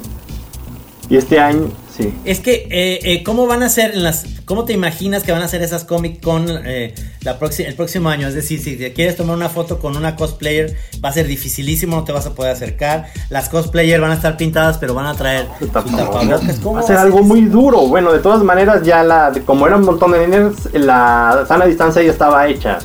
Y 1.10 1.18
este 1.18 1.40
año, 1.40 1.70
sí. 2.00 2.14
Es 2.26 2.40
que, 2.40 2.68
eh, 2.72 3.00
eh, 3.04 3.24
¿cómo 3.24 3.46
van 3.48 3.64
a 3.64 3.70
ser 3.70 3.94
en 3.94 4.04
las... 4.04 4.26
¿Cómo 4.46 4.66
te 4.66 4.74
imaginas 4.74 5.24
que 5.24 5.32
van 5.32 5.44
a 5.44 5.48
ser 5.48 5.62
esas 5.62 5.84
Comic 5.84 6.24
Con 6.24 6.48
eh, 6.50 6.96
la 7.22 7.38
el 7.60 7.76
próximo 7.76 8.10
año? 8.10 8.28
Es 8.28 8.34
decir, 8.34 8.60
si 8.60 8.78
te 8.78 8.94
quieres 8.94 9.16
tomar 9.16 9.36
una 9.36 9.50
foto 9.50 9.78
con 9.78 9.96
una 9.96 10.16
cosplayer, 10.16 10.76
va 11.04 11.10
a 11.10 11.14
ser 11.14 11.28
dificilísimo, 11.28 11.98
no 11.98 12.04
te 12.04 12.12
vas 12.12 12.26
a 12.26 12.34
poder 12.34 12.54
acercar. 12.54 13.08
Las 13.30 13.50
cosplayer 13.50 14.02
van 14.02 14.12
a 14.12 14.16
estar 14.16 14.38
pintadas, 14.38 14.78
pero 14.80 14.94
van 14.94 15.06
a 15.06 15.14
traer 15.14 15.48
su 15.60 15.68
tapabocas. 15.68 16.42
¿Cómo 16.64 16.76
Va 16.76 16.80
a 16.80 16.84
ser 16.84 16.98
algo 16.98 17.22
muy 17.22 17.42
duro. 17.42 17.82
Bueno, 17.82 18.12
de 18.12 18.20
todas 18.20 18.44
maneras, 18.44 18.84
ya 18.84 19.04
la, 19.04 19.32
como 19.46 19.68
era 19.68 19.76
un 19.76 19.84
montón 19.84 20.12
de 20.14 20.28
nerds, 20.28 20.74
la 20.74 21.46
sana 21.48 21.66
distancia 21.66 22.02
ya 22.02 22.12
estaba 22.12 22.48
hecha. 22.48 22.80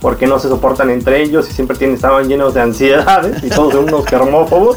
Porque 0.00 0.26
no 0.26 0.38
se 0.38 0.48
soportan 0.48 0.90
entre 0.90 1.22
ellos 1.22 1.48
y 1.50 1.52
siempre 1.52 1.76
tienen, 1.76 1.96
estaban 1.96 2.28
llenos 2.28 2.54
de 2.54 2.60
ansiedades 2.60 3.42
y 3.42 3.48
todos 3.48 3.74
son 3.74 3.84
unos 3.84 4.06
germófobos. 4.06 4.76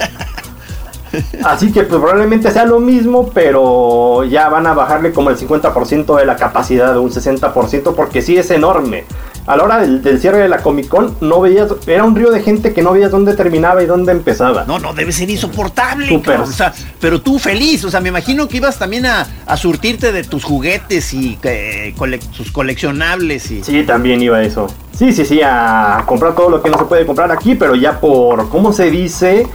Así 1.43 1.71
que 1.71 1.83
pues, 1.83 1.99
probablemente 1.99 2.51
sea 2.51 2.65
lo 2.65 2.79
mismo, 2.79 3.29
pero 3.33 4.23
ya 4.25 4.49
van 4.49 4.67
a 4.67 4.73
bajarle 4.73 5.11
como 5.11 5.29
el 5.29 5.37
50% 5.37 6.17
de 6.17 6.25
la 6.25 6.35
capacidad, 6.35 6.97
un 6.97 7.09
60%, 7.11 7.95
porque 7.95 8.21
sí 8.21 8.37
es 8.37 8.51
enorme. 8.51 9.05
A 9.47 9.55
la 9.57 9.63
hora 9.63 9.79
del, 9.79 10.03
del 10.03 10.19
cierre 10.21 10.37
de 10.37 10.47
la 10.49 10.59
Comic 10.59 10.87
Con, 10.89 11.15
no 11.21 11.41
veías, 11.41 11.69
era 11.87 12.03
un 12.03 12.15
río 12.15 12.29
de 12.29 12.41
gente 12.43 12.71
que 12.71 12.83
no 12.83 12.91
veías 12.91 13.09
dónde 13.09 13.33
terminaba 13.33 13.81
y 13.81 13.87
dónde 13.87 14.11
empezaba. 14.11 14.63
No, 14.65 14.77
no, 14.77 14.93
debe 14.93 15.11
ser 15.11 15.27
insoportable. 15.29 16.07
O 16.43 16.45
sea, 16.45 16.71
pero 16.99 17.19
tú 17.19 17.39
feliz, 17.39 17.83
o 17.83 17.89
sea, 17.89 17.99
me 17.99 18.09
imagino 18.09 18.47
que 18.47 18.57
ibas 18.57 18.77
también 18.77 19.07
a, 19.07 19.25
a 19.47 19.57
surtirte 19.57 20.11
de 20.11 20.23
tus 20.23 20.43
juguetes 20.43 21.13
y 21.15 21.39
eh, 21.41 21.95
cole- 21.97 22.19
sus 22.31 22.51
coleccionables 22.51 23.49
y... 23.49 23.63
Sí, 23.63 23.83
también 23.83 24.21
iba 24.21 24.39
eso. 24.43 24.67
Sí, 24.95 25.13
sí, 25.13 25.25
sí, 25.25 25.41
a 25.43 26.03
comprar 26.05 26.35
todo 26.35 26.49
lo 26.49 26.61
que 26.61 26.69
no 26.69 26.77
se 26.77 26.85
puede 26.85 27.05
comprar 27.07 27.31
aquí, 27.31 27.55
pero 27.55 27.73
ya 27.73 27.99
por, 27.99 28.49
¿cómo 28.49 28.71
se 28.71 28.91
dice? 28.91 29.47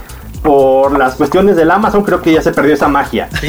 Por 0.45 0.97
las 0.97 1.15
cuestiones 1.15 1.55
del 1.55 1.71
Amazon, 1.71 2.03
creo 2.03 2.21
que 2.21 2.31
ya 2.33 2.41
se 2.41 2.51
perdió 2.51 2.73
esa 2.73 2.87
magia. 2.87 3.27
Sí. 3.41 3.47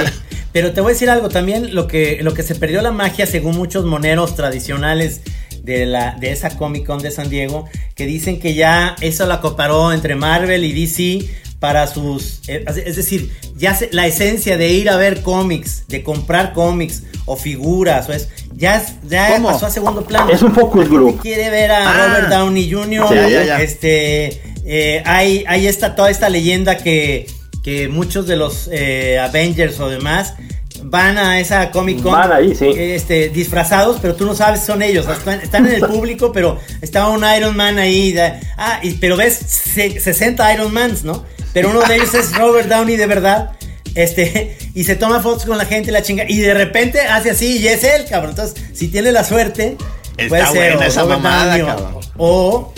Pero 0.53 0.73
te 0.73 0.81
voy 0.81 0.91
a 0.91 0.93
decir 0.95 1.11
algo 1.11 1.29
también, 1.29 1.75
lo 1.75 1.87
que, 1.87 2.19
lo 2.23 2.33
que 2.33 2.43
se 2.43 2.55
perdió 2.55 2.81
la 2.81 2.91
magia 2.91 3.27
según 3.27 3.57
muchos 3.57 3.85
moneros 3.85 4.35
tradicionales 4.35 5.21
de, 5.63 5.85
la, 5.85 6.17
de 6.19 6.31
esa 6.33 6.57
Comic 6.57 6.87
Con 6.87 7.01
de 7.03 7.11
San 7.11 7.29
Diego, 7.29 7.67
que 7.95 8.07
dicen 8.07 8.41
que 8.41 8.55
ya 8.55 8.97
eso 9.03 9.27
la 9.27 9.41
comparó 9.43 9.93
entre 9.93 10.15
Marvel 10.15 10.65
y 10.65 10.73
DC 10.73 11.29
para 11.61 11.87
sus... 11.87 12.41
eh, 12.49 12.65
Es 12.87 12.97
decir, 12.97 13.31
ya 13.57 13.75
se- 13.75 13.91
la 13.93 14.07
esencia 14.07 14.57
de 14.57 14.69
ir 14.69 14.89
a 14.89 14.97
ver 14.97 15.21
cómics, 15.23 15.85
de 15.89 16.03
comprar 16.03 16.53
cómics 16.55 17.03
o 17.27 17.37
figuras, 17.37 18.09
o 18.09 18.13
es, 18.13 18.29
ya, 18.55 18.83
ya 19.09 19.33
¿Cómo? 19.35 19.49
pasó 19.51 19.67
a 19.67 19.71
segundo 19.71 20.05
plano. 20.05 20.31
Es 20.31 20.41
un 20.43 20.55
focus 20.55 20.89
group. 20.89 21.21
quiere 21.21 21.51
ver 21.51 21.71
a 21.73 21.91
Ah. 21.91 22.07
Robert 22.09 22.29
Downey 22.31 22.71
Jr. 22.73 23.09
Sí, 23.09 23.15
ya, 23.15 23.45
ya. 23.45 23.61
Este, 23.63 24.46
eh, 24.67 25.03
hay, 25.07 25.45
hay 25.47 25.67
esta, 25.67 25.95
toda 25.95 26.11
esta 26.11 26.29
leyenda 26.29 26.77
que, 26.77 27.27
que 27.63 27.89
muchos 27.89 28.27
de 28.27 28.37
los 28.37 28.69
eh, 28.73 29.19
Avengers 29.19 29.79
o 29.81 29.89
demás 29.89 30.35
van 30.83 31.17
a 31.19 31.41
esa 31.41 31.71
Comic 31.71 32.03
Con 32.03 32.13
Van 32.13 32.31
ahí, 32.33 32.55
sí. 32.55 32.67
este, 32.77 33.29
disfrazados, 33.31 33.99
pero 34.01 34.15
tú 34.15 34.27
no 34.27 34.35
sabes 34.35 34.61
si 34.61 34.67
son 34.67 34.83
ellos. 34.83 35.07
Están, 35.09 35.41
están 35.41 35.67
en 35.67 35.75
el 35.77 35.81
público, 35.89 36.33
pero 36.33 36.59
estaba 36.83 37.09
un 37.09 37.25
Iron 37.37 37.57
Man 37.57 37.79
ahí. 37.79 38.13
de- 38.13 38.35
ah, 38.59 38.79
y- 38.83 38.93
pero 38.95 39.17
ves 39.17 39.35
se- 39.35 39.99
60 39.99 40.53
Iron 40.55 40.73
Mans, 40.73 41.03
¿no? 41.05 41.25
Pero 41.53 41.71
uno 41.71 41.81
de 41.81 41.97
ellos 41.97 42.13
es 42.15 42.37
Robert 42.37 42.69
Downey 42.69 42.97
de 42.97 43.07
verdad. 43.07 43.53
Este, 43.95 44.59
y 44.75 44.85
se 44.85 44.95
toma 44.95 45.21
fotos 45.21 45.47
con 45.47 45.57
la 45.57 45.65
gente 45.65 45.89
y 45.91 45.93
la 45.93 46.03
chinga. 46.03 46.25
Y 46.29 46.41
de 46.41 46.53
repente 46.53 47.01
hace 47.01 47.31
así 47.31 47.57
y 47.59 47.67
es 47.69 47.83
él, 47.83 48.05
cabrón. 48.09 48.33
Entonces, 48.33 48.63
si 48.75 48.89
tiene 48.89 49.11
la 49.11 49.25
suerte, 49.25 49.77
Está 50.19 50.29
puede 50.29 50.47
ser 50.49 50.73
buena 50.73 50.77
o 50.87 50.89
esa 50.89 51.01
Robert 51.03 51.21
mamada, 51.23 51.45
Downey 51.57 51.63
o- 51.63 51.67
cabrón. 51.67 52.05
o 52.19 52.75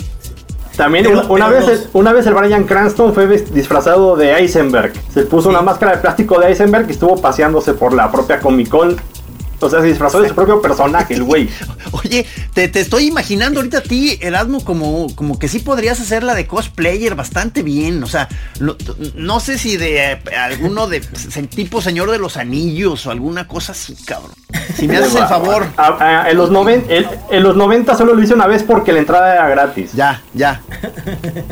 También 0.79 1.05
una, 1.27 1.49
vez, 1.49 1.67
el- 1.67 1.87
una 1.91 2.13
vez 2.13 2.25
el 2.25 2.33
Brian 2.33 2.63
Cranston 2.63 3.13
fue 3.13 3.27
disfrazado 3.27 4.15
de 4.15 4.31
Eisenberg. 4.33 4.93
Se 5.13 5.23
puso 5.23 5.49
una 5.49 5.61
máscara 5.61 5.91
de 5.91 5.97
plástico 5.97 6.39
de 6.39 6.47
Eisenberg 6.47 6.87
y 6.87 6.91
estuvo 6.93 7.17
paseándose 7.21 7.73
por 7.73 7.93
la 7.93 8.09
propia 8.09 8.39
Comic 8.39 8.69
Con. 8.69 8.95
O 9.61 9.69
sea, 9.69 9.81
se 9.81 9.87
disfrazó 9.87 10.21
de 10.21 10.29
su 10.29 10.35
propio 10.35 10.61
personaje, 10.61 11.13
el 11.13 11.23
güey. 11.23 11.49
Oye, 11.91 12.25
te, 12.53 12.67
te 12.67 12.79
estoy 12.79 13.05
imaginando 13.07 13.59
ahorita 13.59 13.79
a 13.79 13.81
ti, 13.83 14.17
Erasmo, 14.21 14.63
como, 14.63 15.13
como 15.15 15.37
que 15.39 15.47
sí 15.47 15.59
podrías 15.59 15.99
hacer 15.99 16.23
la 16.23 16.35
de 16.35 16.47
cosplayer 16.47 17.15
bastante 17.15 17.63
bien. 17.63 18.03
O 18.03 18.07
sea, 18.07 18.27
no, 18.59 18.75
no 19.15 19.39
sé 19.39 19.57
si 19.57 19.77
de 19.77 20.13
eh, 20.13 20.19
alguno 20.37 20.87
de 20.87 21.01
tipo 21.49 21.81
Señor 21.81 22.11
de 22.11 22.19
los 22.19 22.37
Anillos 22.37 23.05
o 23.05 23.11
alguna 23.11 23.47
cosa 23.47 23.71
así, 23.73 23.95
cabrón. 24.05 24.31
Si 24.75 24.87
me 24.87 24.97
haces 24.97 25.15
el 25.15 25.27
favor. 25.27 25.65
A- 25.77 26.23
a- 26.23 26.29
en, 26.31 26.37
los 26.37 26.51
noven- 26.51 26.85
en, 26.89 27.05
en 27.31 27.43
los 27.43 27.55
90 27.55 27.95
solo 27.95 28.13
lo 28.13 28.23
hice 28.23 28.33
una 28.33 28.47
vez 28.47 28.63
porque 28.63 28.93
la 28.93 28.99
entrada 28.99 29.33
era 29.33 29.49
gratis. 29.49 29.91
Ya, 29.93 30.21
ya. 30.33 30.61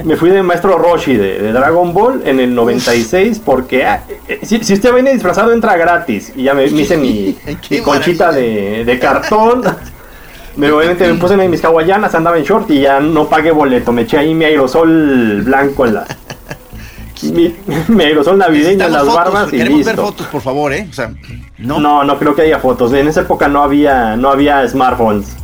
Me 0.03 0.15
fui 0.15 0.29
de 0.29 0.41
maestro 0.43 0.77
Roshi 0.77 1.15
de, 1.15 1.39
de 1.39 1.51
Dragon 1.51 1.93
Ball 1.93 2.21
en 2.25 2.39
el 2.39 2.53
96 2.55 3.41
porque 3.43 3.85
ah, 3.85 4.03
eh, 4.27 4.39
si, 4.43 4.63
si 4.63 4.73
usted 4.73 4.93
viene 4.93 5.13
disfrazado 5.13 5.51
entra 5.51 5.75
gratis. 5.77 6.31
Y 6.35 6.43
ya 6.43 6.53
me, 6.53 6.69
me 6.69 6.81
hice 6.81 6.97
mi, 6.97 7.33
Qué 7.67 7.77
mi 7.77 7.81
de, 7.99 8.83
de 8.85 8.99
cartón. 8.99 9.63
Me, 10.57 10.71
obviamente 10.71 11.07
me 11.07 11.19
puse 11.19 11.35
en 11.35 11.51
mis 11.51 11.63
hawaianas, 11.63 12.15
andaba 12.15 12.35
en 12.35 12.43
short 12.43 12.67
y 12.71 12.81
ya 12.81 12.99
no 12.99 13.27
pagué 13.29 13.51
boleto. 13.51 13.91
Me 13.91 14.01
eché 14.01 14.17
ahí 14.17 14.33
mi 14.33 14.43
aerosol 14.43 15.43
blanco 15.43 15.85
en 15.85 15.93
la... 15.93 16.05
Mi, 17.21 17.55
mi 17.89 18.03
aerosol 18.03 18.39
navideño 18.39 18.85
en 18.85 18.91
las 18.91 19.03
fotos, 19.03 19.15
barbas 19.15 19.47
y 19.53 19.57
queremos 19.57 19.85
ver 19.85 19.95
listo. 19.95 20.01
fotos, 20.03 20.27
por 20.27 20.41
favor, 20.41 20.73
¿eh? 20.73 20.87
O 20.89 20.93
sea, 20.93 21.11
no. 21.59 21.79
No, 21.79 22.03
no 22.03 22.17
creo 22.17 22.33
que 22.33 22.41
haya 22.43 22.57
fotos. 22.57 22.91
En 22.93 23.07
esa 23.07 23.21
época 23.21 23.47
no 23.47 23.61
había, 23.61 24.15
no 24.15 24.29
había 24.29 24.67
smartphones. 24.67 25.35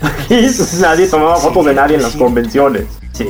Y 0.30 0.46
nadie 0.80 1.06
tomaba 1.06 1.36
fotos 1.36 1.66
de 1.66 1.74
nadie 1.74 1.96
en 1.96 2.02
las 2.02 2.16
convenciones. 2.16 2.86
Sí, 3.12 3.28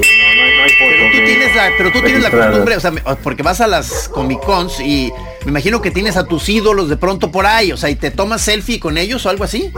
no, 0.61 0.64
hay- 0.66 0.73
Pero 0.79 1.11
tú 1.12 1.25
tienes 1.27 1.57
la, 1.57 1.70
pero 1.77 1.92
tú 1.92 2.01
tienes 2.03 2.23
la 2.23 2.31
costumbre, 2.31 2.77
o 2.77 2.81
sea, 2.81 2.90
me- 2.90 3.03
porque 3.23 3.42
vas 3.42 3.61
a 3.61 3.66
las 3.66 4.09
Comic 4.09 4.40
Cons 4.40 4.81
y 4.81 5.12
me 5.44 5.51
imagino 5.51 5.81
que 5.81 5.90
tienes 5.90 6.16
a 6.16 6.25
tus 6.25 6.49
ídolos 6.49 6.88
de 6.88 6.96
pronto 6.96 7.31
por 7.33 7.46
ahí, 7.46 7.73
o 7.73 7.77
sea, 7.77 7.90
y 7.90 7.96
te 7.96 8.11
tomas 8.11 8.40
selfie 8.42 8.79
con 8.81 8.99
ellos 8.99 9.25
o 9.27 9.31
algo 9.31 9.44
así. 9.44 9.73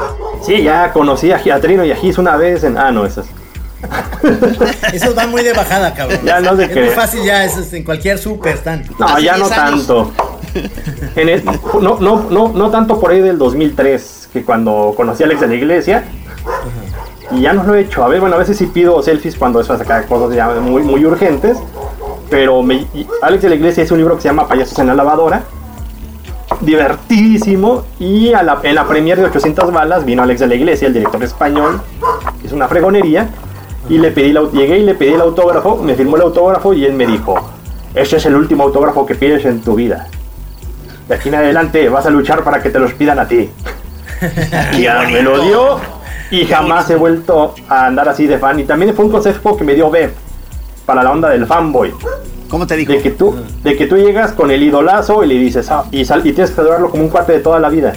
Sí, 0.44 0.62
ya 0.62 0.92
conocí 0.92 1.30
a, 1.32 1.40
Trino 1.60 1.84
y 1.84 1.92
a 1.92 1.96
Gis 1.96 2.18
una 2.18 2.36
vez 2.36 2.64
en... 2.64 2.76
Ah, 2.78 2.90
no, 2.90 3.06
esas. 3.06 3.26
Eso 4.92 5.14
va 5.14 5.26
muy 5.26 5.42
de 5.42 5.52
bajada, 5.52 5.92
cabrón. 5.94 6.20
Ya 6.24 6.40
no 6.40 6.56
se 6.56 6.64
es 6.64 6.76
muy 6.76 6.88
fácil 6.90 7.24
ya, 7.24 7.44
eso 7.44 7.60
es 7.60 7.72
en 7.72 7.82
cualquier 7.82 8.16
super 8.18 8.54
están. 8.54 8.84
No, 8.98 9.06
Hace 9.06 9.22
ya 9.24 9.36
no 9.36 9.46
10 9.48 9.58
años. 9.58 9.86
tanto. 9.86 10.12
En 11.16 11.28
el- 11.28 11.44
no, 11.44 11.98
no, 12.00 12.26
no, 12.30 12.52
no 12.54 12.70
tanto 12.70 13.00
por 13.00 13.10
ahí 13.10 13.20
del 13.20 13.38
2003, 13.38 14.28
que 14.32 14.44
cuando 14.44 14.94
conocí 14.96 15.22
a 15.22 15.26
Alex 15.26 15.40
de 15.40 15.46
la 15.48 15.54
iglesia. 15.54 16.04
Y 17.34 17.40
ya 17.42 17.52
no 17.52 17.62
lo 17.64 17.74
he 17.74 17.80
hecho. 17.80 18.04
A 18.04 18.08
ver, 18.08 18.20
bueno, 18.20 18.36
a 18.36 18.38
veces 18.38 18.56
sí 18.56 18.66
pido 18.66 19.02
selfies 19.02 19.36
cuando 19.36 19.60
eso 19.60 19.76
saca 19.76 20.02
cosas 20.06 20.34
ya 20.36 20.48
muy, 20.60 20.82
muy 20.82 21.04
urgentes. 21.04 21.58
Pero 22.30 22.62
me- 22.62 22.86
Alex 23.22 23.42
de 23.42 23.48
la 23.50 23.54
iglesia 23.54 23.84
hizo 23.84 23.94
un 23.94 24.00
libro 24.00 24.16
que 24.16 24.22
se 24.22 24.28
llama 24.28 24.46
Payasos 24.48 24.78
en 24.78 24.86
la 24.88 24.94
lavadora. 24.94 25.42
Divertidísimo. 26.60 27.84
Y 27.98 28.32
a 28.32 28.42
la- 28.42 28.60
en 28.62 28.74
la 28.74 28.84
premier 28.86 29.18
de 29.18 29.24
800 29.24 29.72
balas 29.72 30.04
vino 30.04 30.22
Alex 30.22 30.40
de 30.40 30.46
la 30.46 30.54
iglesia, 30.54 30.86
el 30.88 30.94
director 30.94 31.22
español. 31.22 31.80
Es 32.44 32.52
una 32.52 32.68
fregonería. 32.68 33.28
Y 33.88 33.98
le 33.98 34.10
pedí, 34.12 34.30
el 34.30 34.36
au- 34.36 34.52
llegué 34.52 34.78
y 34.78 34.84
le 34.84 34.94
pedí 34.94 35.12
el 35.14 35.20
autógrafo. 35.20 35.76
Me 35.76 35.94
firmó 35.94 36.16
el 36.16 36.22
autógrafo 36.22 36.72
y 36.72 36.84
él 36.84 36.92
me 36.92 37.06
dijo: 37.06 37.34
Este 37.94 38.16
es 38.16 38.26
el 38.26 38.34
último 38.36 38.62
autógrafo 38.64 39.04
que 39.06 39.14
pides 39.14 39.44
en 39.44 39.60
tu 39.60 39.74
vida. 39.74 40.06
De 41.08 41.16
aquí 41.16 41.28
en 41.30 41.34
adelante 41.34 41.88
vas 41.88 42.06
a 42.06 42.10
luchar 42.10 42.44
para 42.44 42.62
que 42.62 42.70
te 42.70 42.78
los 42.78 42.92
pidan 42.94 43.18
a 43.18 43.26
ti. 43.26 43.50
y 44.78 44.82
ya 44.82 45.02
me 45.02 45.20
lo 45.22 45.40
dio 45.42 45.78
y 46.32 46.44
jamás 46.46 46.90
he 46.90 46.96
vuelto 46.96 47.54
a 47.68 47.86
andar 47.86 48.08
así 48.08 48.26
de 48.26 48.38
fan. 48.38 48.58
Y 48.58 48.64
también 48.64 48.94
fue 48.96 49.04
un 49.04 49.12
consejo 49.12 49.56
que 49.56 49.62
me 49.64 49.74
dio 49.74 49.88
Bev 49.90 50.12
para 50.84 51.04
la 51.04 51.12
onda 51.12 51.28
del 51.28 51.46
fanboy. 51.46 51.94
¿Cómo 52.48 52.66
te 52.66 52.76
dijo? 52.76 52.92
De 52.92 53.00
que 53.00 53.10
tú, 53.12 53.34
de 53.62 53.76
que 53.76 53.86
tú 53.86 53.96
llegas 53.96 54.32
con 54.32 54.50
el 54.50 54.62
idolazo 54.62 55.22
y 55.24 55.28
le 55.28 55.34
dices, 55.34 55.70
ah, 55.70 55.84
y, 55.90 56.04
sal- 56.04 56.26
y 56.26 56.32
tienes 56.32 56.50
que 56.50 56.60
adorarlo 56.60 56.90
como 56.90 57.04
un 57.04 57.08
cuate 57.08 57.32
de 57.32 57.38
toda 57.38 57.58
la 57.60 57.68
vida. 57.68 57.92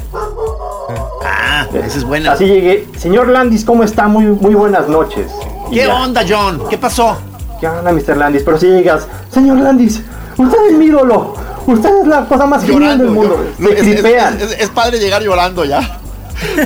Ah, 1.23 1.65
esa 1.73 1.97
es 1.97 2.03
buena. 2.03 2.33
Así 2.33 2.45
llegué, 2.45 2.87
señor 2.97 3.27
Landis, 3.27 3.65
¿cómo 3.65 3.83
está? 3.83 4.07
Muy, 4.07 4.25
muy 4.25 4.53
buenas 4.53 4.87
noches. 4.87 5.31
Y 5.71 5.75
¿Qué 5.75 5.87
ya. 5.87 5.95
onda, 5.95 6.21
John? 6.27 6.61
¿Qué 6.69 6.77
pasó? 6.77 7.17
¿Qué 7.59 7.67
onda, 7.67 7.91
Mr. 7.91 8.17
Landis? 8.17 8.43
Pero 8.43 8.57
si 8.57 8.67
llegas, 8.67 9.07
señor 9.31 9.57
Landis, 9.59 10.01
usted 10.37 10.57
es 10.69 10.77
mi 10.77 10.85
ídolo. 10.85 11.33
Usted 11.67 12.01
es 12.01 12.07
la 12.07 12.25
cosa 12.27 12.45
más 12.45 12.63
genial 12.63 12.97
del 12.99 13.07
mundo. 13.09 13.43
Me 13.57 13.71
es, 13.71 13.79
es- 13.87 13.93
tripean. 14.01 14.37
es- 14.39 14.51
es 14.59 14.69
padre 14.69 14.99
llegar 14.99 15.21
llorando 15.23 15.65
ya. 15.65 15.99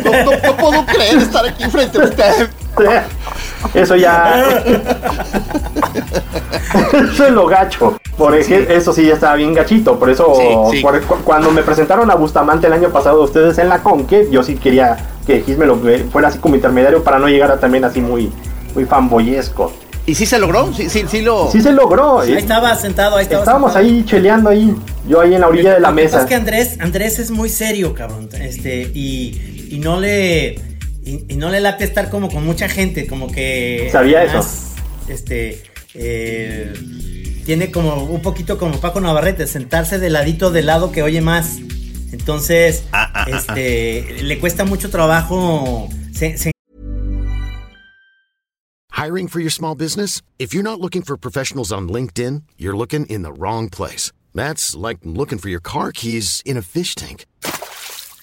No, 0.04 0.12
no- 0.24 0.32
no 0.44 0.58
puedo 0.58 0.86
creer 0.86 1.18
estar 1.18 1.46
aquí 1.46 1.64
frente 1.66 2.00
a 2.00 2.04
usted. 2.06 2.48
Eso 3.74 3.96
ya. 3.96 4.64
eso 7.12 7.26
es 7.26 7.32
lo 7.32 7.46
gacho. 7.48 7.98
Por 8.18 8.36
ejemplo, 8.36 8.74
eso 8.76 8.94
sí 8.94 9.06
ya 9.06 9.14
estaba 9.14 9.36
bien 9.36 9.54
gachito. 9.54 9.98
Por 10.00 10.10
eso, 10.10 10.34
Sí, 10.72 10.78
sí. 10.78 10.82
por- 10.84 11.02
cu- 11.04 11.18
cuando 11.24 11.52
me 11.52 11.62
presentaron 11.64 12.10
a 12.12 12.16
Bustamante 12.16 12.68
el 12.68 12.74
año 12.74 12.90
pasado, 12.90 13.22
ustedes 13.24 13.58
en 13.58 13.70
la 13.70 13.80
Conque, 13.82 14.28
yo 14.32 14.44
sí 14.44 14.56
quería 14.56 14.98
que 15.26 15.42
Gis 15.42 15.58
me 15.58 15.66
lo 15.66 15.78
fuera 16.12 16.28
así 16.30 16.40
como 16.40 16.56
intermediario 16.56 17.04
para 17.04 17.20
no 17.20 17.28
llegar 17.28 17.52
a 17.52 17.60
también 17.60 17.86
así 17.86 18.02
muy, 18.02 18.32
muy 18.76 18.86
fanboyesco. 18.86 19.72
¿Y 20.06 20.16
sí 20.16 20.26
se 20.26 20.40
logró? 20.40 20.74
Sí, 20.74 20.90
sí, 20.90 21.06
sí 21.08 21.22
lo. 21.22 21.52
Sí 21.52 21.62
se 21.62 21.72
logró. 21.72 22.22
Ahí 22.22 22.34
¿eh? 22.34 22.40
estaba 22.40 22.74
sentado, 22.76 23.18
ahí 23.18 23.24
estaba 23.24 23.42
Estábamos 23.44 23.74
sentado. 23.74 23.94
ahí 23.94 24.04
cheleando 24.06 24.50
ahí. 24.50 24.76
Yo 25.08 25.22
ahí 25.22 25.36
en 25.36 25.42
la 25.42 25.48
orilla 25.48 25.76
de 25.76 25.80
la 25.80 25.92
Lo 25.92 25.96
que 25.96 26.04
pasa 26.06 26.16
mesa. 26.18 26.22
Es 26.24 26.30
que 26.30 26.36
Andrés, 26.36 26.78
Andrés 26.80 27.20
es 27.20 27.30
muy 27.30 27.48
serio, 27.50 27.94
cabrón. 27.94 28.28
Este, 28.34 28.90
y, 28.94 29.59
y 29.70 29.80
no 29.80 30.00
le. 30.00 30.56
Y, 31.04 31.26
y 31.34 31.36
no 31.38 31.50
le 31.50 31.60
late 31.60 31.84
estar 31.86 32.10
como 32.10 32.30
con 32.30 32.44
mucha 32.46 32.68
gente, 32.70 33.08
como 33.08 33.32
que. 33.32 33.90
Sabía 33.92 34.22
además, 34.22 34.76
Este. 35.08 35.64
eh, 35.94 36.74
tiene 37.46 37.72
como 37.72 38.04
un 38.04 38.22
poquito 38.22 38.58
como 38.58 38.80
Paco 38.80 39.00
Navarrete, 39.02 39.48
sentarse 39.48 39.98
de 39.98 40.10
ladito 40.10 40.52
del 40.52 40.66
lado 40.68 40.92
que 40.92 41.02
oye 41.04 41.22
más. 41.22 41.58
Entonces, 42.12 42.84
Ah, 42.92 43.10
ah, 43.14 43.26
ah, 43.26 43.38
este, 43.38 44.24
le 44.24 44.40
cuesta 44.40 44.66
mucho 44.66 44.90
trabajo. 44.90 45.88
Se, 46.14 46.38
se 46.38 46.52
Hiring 48.92 49.30
for 49.30 49.40
your 49.40 49.52
small 49.52 49.76
business? 49.76 50.22
If 50.40 50.54
you're 50.54 50.64
not 50.64 50.80
looking 50.82 51.04
for 51.04 51.16
professionals 51.18 51.72
on 51.72 51.88
LinkedIn, 51.88 52.44
you're 52.58 52.76
looking 52.76 53.06
in 53.06 53.22
the 53.24 53.32
wrong 53.32 53.70
place. 53.70 54.12
That's 54.36 54.76
like 54.76 55.00
looking 55.04 55.38
for 55.40 55.50
your 55.50 55.62
car 55.62 55.92
keys 55.92 56.42
in 56.46 56.58
a 56.58 56.62
fish 56.62 56.96
tank. 56.96 57.26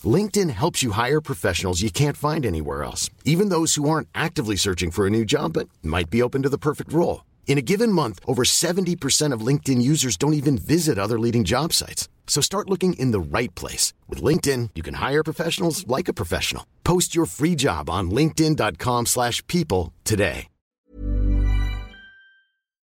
LinkedIn 0.06 0.50
helps 0.50 0.82
you 0.82 0.90
hire 0.90 1.20
professionals 1.20 1.80
you 1.80 1.90
can't 1.90 2.16
find 2.18 2.44
anywhere 2.44 2.84
else, 2.84 3.08
even 3.24 3.48
those 3.48 3.76
who 3.76 3.88
aren't 3.88 4.08
actively 4.14 4.56
searching 4.56 4.90
for 4.90 5.06
a 5.06 5.10
new 5.10 5.24
job 5.24 5.54
but 5.54 5.70
might 5.82 6.10
be 6.10 6.20
open 6.20 6.42
to 6.42 6.50
the 6.50 6.58
perfect 6.58 6.92
role. 6.92 7.24
In 7.46 7.56
a 7.56 7.62
given 7.62 7.90
month, 7.90 8.20
over 8.26 8.42
70% 8.44 9.32
of 9.32 9.46
LinkedIn 9.46 9.80
users 9.80 10.18
don't 10.18 10.34
even 10.34 10.58
visit 10.58 10.98
other 10.98 11.18
leading 11.18 11.44
job 11.44 11.72
sites. 11.72 12.10
So 12.26 12.42
start 12.42 12.68
looking 12.68 12.92
in 12.98 13.12
the 13.12 13.38
right 13.38 13.54
place. 13.54 13.94
With 14.08 14.22
LinkedIn, 14.22 14.70
you 14.74 14.82
can 14.82 14.94
hire 14.94 15.22
professionals 15.22 15.86
like 15.86 16.08
a 16.08 16.12
professional. 16.14 16.66
Post 16.84 17.14
your 17.14 17.24
free 17.24 17.54
job 17.54 17.88
on 17.88 18.10
linkedin.com/people 18.10 19.06
slash 19.06 19.42
people 19.46 19.94
today. 20.04 20.48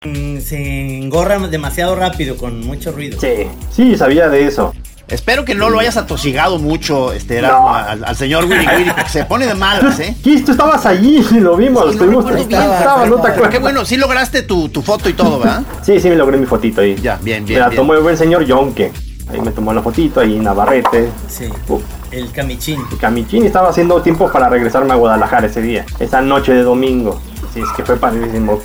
Mm, 0.03 0.41
se 0.41 0.97
engorra 0.97 1.39
demasiado 1.49 1.95
rápido, 1.95 2.39
con 2.39 2.65
mucho 2.65 2.91
ruido. 2.91 3.21
Sí, 3.21 3.47
sí, 3.71 3.97
sabía 3.97 4.31
de 4.31 4.47
eso. 4.47 4.73
Espero 5.11 5.45
que 5.45 5.55
no 5.55 5.71
lo 5.71 5.81
hayas 5.81 5.97
atosigado 5.97 6.59
mucho, 6.59 7.13
este, 7.13 7.41
No. 7.43 7.49
Erasmo, 7.49 7.75
al, 7.75 8.05
al 8.05 8.17
señor 8.17 8.45
Willy 8.45 8.67
Willy, 8.67 8.91
porque 8.91 9.09
se 9.11 9.25
pone 9.25 9.47
de 9.47 9.55
malas, 9.55 9.99
¿eh? 10.01 10.15
Gis, 10.23 10.45
tú 10.45 10.53
estabas 10.53 10.87
allí, 10.87 11.23
lo 11.41 11.57
vimos, 11.57 11.83
Sí, 11.83 11.87
no 11.87 11.93
estuvimos. 11.93 12.25
no 12.25 12.31
te 12.37 12.45
Pero 12.47 13.11
acuerdas. 13.29 13.49
qué 13.51 13.59
bueno, 13.59 13.85
sí 13.85 13.97
lograste 13.97 14.43
tu, 14.43 14.69
tu 14.69 14.83
foto 14.83 15.09
y 15.09 15.15
todo, 15.15 15.39
¿verdad? 15.41 15.63
Sí, 15.83 15.99
sí, 16.01 16.09
me 16.09 16.17
logré 16.17 16.37
mi 16.37 16.47
fotito 16.47 16.81
ahí. 16.81 16.97
Ya, 17.03 17.19
bien, 17.23 17.45
bien, 17.45 17.59
Me 17.59 17.61
la 17.65 17.69
bien. 17.71 17.81
tomó 17.81 17.95
el 17.95 18.01
buen 18.01 18.17
señor 18.17 18.45
Yonke. 18.45 18.93
Ahí 19.33 19.41
me 19.41 19.51
tomó 19.53 19.73
la 19.73 19.81
fotito, 19.83 20.21
ahí 20.21 20.39
Navarrete. 20.39 21.09
Sí. 21.29 21.49
Uf. 21.69 21.83
El 22.11 22.33
camichín. 22.33 22.81
Y 22.91 22.97
Camichín 22.97 23.47
estaba 23.47 23.69
haciendo 23.71 24.03
tiempo 24.03 24.31
para 24.33 24.49
regresarme 24.49 24.93
a 24.93 24.97
Guadalajara 24.97 25.47
ese 25.47 25.63
día, 25.63 25.87
esa 26.01 26.21
noche 26.21 26.53
de 26.53 26.63
domingo. 26.65 27.21
Sí, 27.55 27.61
es 27.61 27.69
que 27.77 27.85
fue 27.85 27.97
padrísimo. 27.97 28.61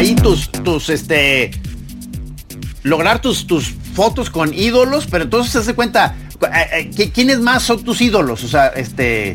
Ahí 0.00 0.14
tus, 0.14 0.50
tus, 0.50 0.88
este, 0.90 1.50
lograr 2.82 3.20
tus, 3.20 3.46
tus 3.46 3.74
fotos 3.94 4.30
con 4.30 4.52
ídolos, 4.54 5.06
pero 5.10 5.24
entonces 5.24 5.52
se 5.52 5.58
hace 5.58 5.74
cuenta, 5.74 6.14
eh, 6.42 6.46
eh, 6.78 6.90
¿qui- 6.94 7.12
¿quiénes 7.12 7.40
más 7.40 7.62
son 7.62 7.82
tus 7.84 8.00
ídolos? 8.00 8.42
O 8.44 8.48
sea, 8.48 8.68
este, 8.68 9.32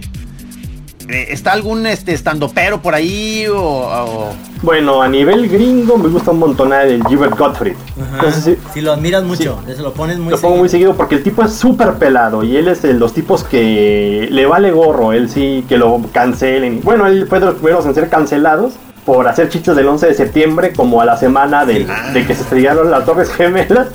eh, 1.08 1.28
¿está 1.30 1.52
algún 1.52 1.86
este 1.86 2.14
estandopero 2.14 2.82
por 2.82 2.96
ahí 2.96 3.46
o, 3.48 3.60
o- 3.62 4.34
Bueno, 4.64 5.04
a 5.04 5.08
nivel 5.08 5.48
gringo 5.48 5.98
me 6.00 6.08
gusta 6.10 6.32
un 6.32 6.40
montón 6.40 6.74
el 6.74 7.04
Gilbert 7.08 7.38
Gottfried. 7.38 7.76
Ajá. 8.02 8.16
Entonces, 8.16 8.58
Si 8.74 8.82
lo 8.82 8.94
admiras 8.94 9.24
mucho, 9.24 9.62
se 9.68 9.82
lo 9.84 9.94
pones 9.94 10.18
muy 10.18 10.32
lo 10.32 10.42
pongo 10.42 10.58
muy 10.58 10.70
seguido. 10.70 10.90
seguido 10.92 10.98
porque 10.98 11.16
el 11.16 11.24
tipo 11.24 11.44
es 11.44 11.54
súper 11.54 11.94
pelado 11.96 12.44
y 12.44 12.58
él 12.58 12.68
es 12.68 12.82
de 12.82 12.94
los 12.96 13.14
tipos 13.14 13.44
que 13.44 14.28
le 14.32 14.46
vale 14.48 14.72
gorro, 14.72 15.14
él 15.14 15.30
sí, 15.30 15.64
que 15.70 15.78
lo 15.78 16.02
cancelen. 16.12 16.82
Bueno, 16.84 17.06
él 17.06 17.28
fue 17.30 17.40
de 17.40 17.46
los 17.46 17.56
primeros 17.56 17.86
en 17.86 17.94
ser 17.94 18.10
cancelados 18.10 18.74
por 19.06 19.28
hacer 19.28 19.50
chistes 19.50 19.76
del 19.76 19.88
11 19.88 20.08
de 20.08 20.14
septiembre 20.16 20.74
como 20.74 21.00
a 21.02 21.06
la 21.06 21.16
semana 21.18 21.66
de, 21.66 21.86
de 22.14 22.26
que 22.26 22.34
se 22.36 22.42
estrellaron 22.42 22.90
las 22.90 23.06
Torres 23.06 23.30
Gemelas. 23.32 23.88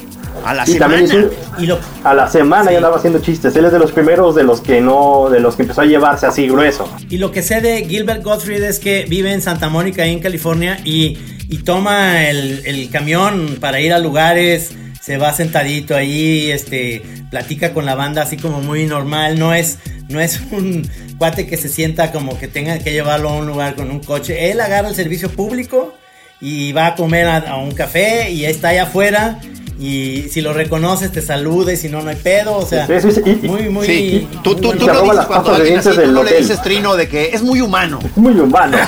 a 0.44 0.55
la 0.55 0.68
y 0.68 0.79
también 0.79 1.07
semana? 1.09 1.29
hizo- 1.29 1.62
Y 1.62 1.66
lo, 1.66 1.79
a 2.05 2.14
la 2.14 2.29
semana 2.29 2.64
Sí. 2.66 2.70
ya 2.70 2.77
andaba 2.79 2.96
haciendo 2.96 3.18
chistes. 3.20 3.55
Él 3.57 3.64
es 3.66 3.73
de 3.73 3.79
los 3.79 3.92
primeros 3.92 4.35
de 4.35 4.44
los 4.44 4.61
que 4.61 4.81
no, 4.81 5.29
de 5.31 5.40
los 5.40 5.57
que 5.57 5.62
empezó 5.62 5.81
a 5.83 5.85
llevarse 5.87 6.27
así 6.27 6.49
grueso. 6.49 6.88
y 7.11 7.18
lo 7.18 7.31
que 7.33 7.42
sé 7.42 7.61
de 7.61 7.85
Gilbert 7.87 8.23
Gottfried 8.23 8.62
es 8.62 8.79
que 8.79 9.05
vive 9.09 9.33
en 9.33 9.42
Santa 9.42 9.68
Mónica, 9.68 10.05
en 10.07 10.20
California, 10.20 10.79
y, 10.85 11.18
y 11.49 11.59
toma 11.59 12.29
el, 12.31 12.62
el 12.64 12.88
camión 12.90 13.57
para 13.61 13.81
ir 13.81 13.92
a 13.92 13.99
lugares, 13.99 14.70
se 15.00 15.16
va 15.16 15.32
sentadito 15.32 15.96
ahí, 15.96 16.50
este, 16.50 17.02
platica 17.30 17.72
con 17.72 17.86
la 17.86 17.94
banda 17.94 18.22
así 18.22 18.36
como 18.36 18.60
muy 18.60 18.84
normal, 18.86 19.38
no 19.38 19.54
es, 19.54 19.78
no 20.08 20.20
es 20.20 20.40
un 20.50 20.88
cuate 21.18 21.46
que 21.46 21.56
se 21.56 21.68
sienta 21.68 22.12
como 22.12 22.38
que 22.38 22.48
tenga 22.48 22.78
que 22.78 22.92
llevarlo 22.92 23.30
a 23.30 23.32
un 23.36 23.46
lugar 23.46 23.74
con 23.74 23.90
un 23.90 24.00
coche. 24.00 24.50
Él 24.50 24.60
agarra 24.60 24.88
el 24.88 24.94
servicio 24.94 25.30
público 25.30 25.94
y 26.40 26.72
va 26.72 26.86
a 26.88 26.94
comer 26.94 27.26
a, 27.26 27.36
a 27.38 27.56
un 27.56 27.72
café 27.72 28.30
y 28.30 28.44
está 28.44 28.68
allá 28.68 28.84
afuera. 28.84 29.38
Y 29.78 30.26
si 30.30 30.42
lo 30.42 30.52
reconoces, 30.52 31.10
te 31.10 31.22
saluda 31.22 31.72
y 31.72 31.76
si 31.78 31.88
no, 31.88 32.02
no 32.02 32.10
hay 32.10 32.16
pedo. 32.16 32.54
O 32.58 32.66
sea, 32.66 32.86
Sí, 32.86 32.92
sí, 33.00 33.12
sí, 33.12 33.22
y- 33.42 33.46
muy, 33.48 33.70
muy. 33.70 33.86
Sí, 33.86 34.28
tú, 34.44 34.50
muy 34.52 34.60
tú, 34.60 34.68
bueno. 34.68 34.92
tú 34.92 35.02
dices 35.10 35.24
cuando 35.26 35.54
alguien 35.54 35.78
así, 35.78 35.88
no 36.12 36.22
le 36.22 36.36
dices 36.36 36.60
trino 36.62 36.96
de 36.96 37.08
que 37.08 37.30
es 37.32 37.42
muy 37.42 37.62
humano. 37.62 37.98
Muy 38.16 38.38
humano. 38.38 38.76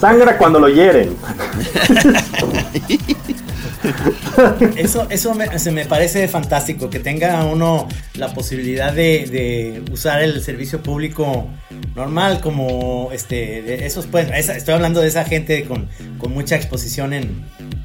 Sangra 0.00 0.36
cuando 0.38 0.58
lo 0.58 0.68
hieren. 0.68 1.14
Eso, 4.76 5.06
eso 5.10 5.34
me, 5.34 5.58
se 5.58 5.70
me 5.72 5.84
parece 5.84 6.26
fantástico, 6.28 6.88
que 6.88 7.00
tenga 7.00 7.44
uno 7.44 7.88
la 8.14 8.32
posibilidad 8.32 8.92
de, 8.92 9.26
de 9.26 9.82
usar 9.92 10.22
el 10.22 10.40
servicio 10.42 10.82
público 10.82 11.48
normal, 11.94 12.40
como 12.40 13.10
este, 13.12 13.62
de 13.62 13.86
esos, 13.86 14.06
pues, 14.06 14.28
esa- 14.34 14.56
estoy 14.56 14.74
hablando 14.74 15.00
de 15.00 15.08
esa 15.08 15.24
gente 15.24 15.64
con, 15.64 15.88
con 16.18 16.32
mucha 16.32 16.56
exposición 16.56 17.12
en, 17.12 17.44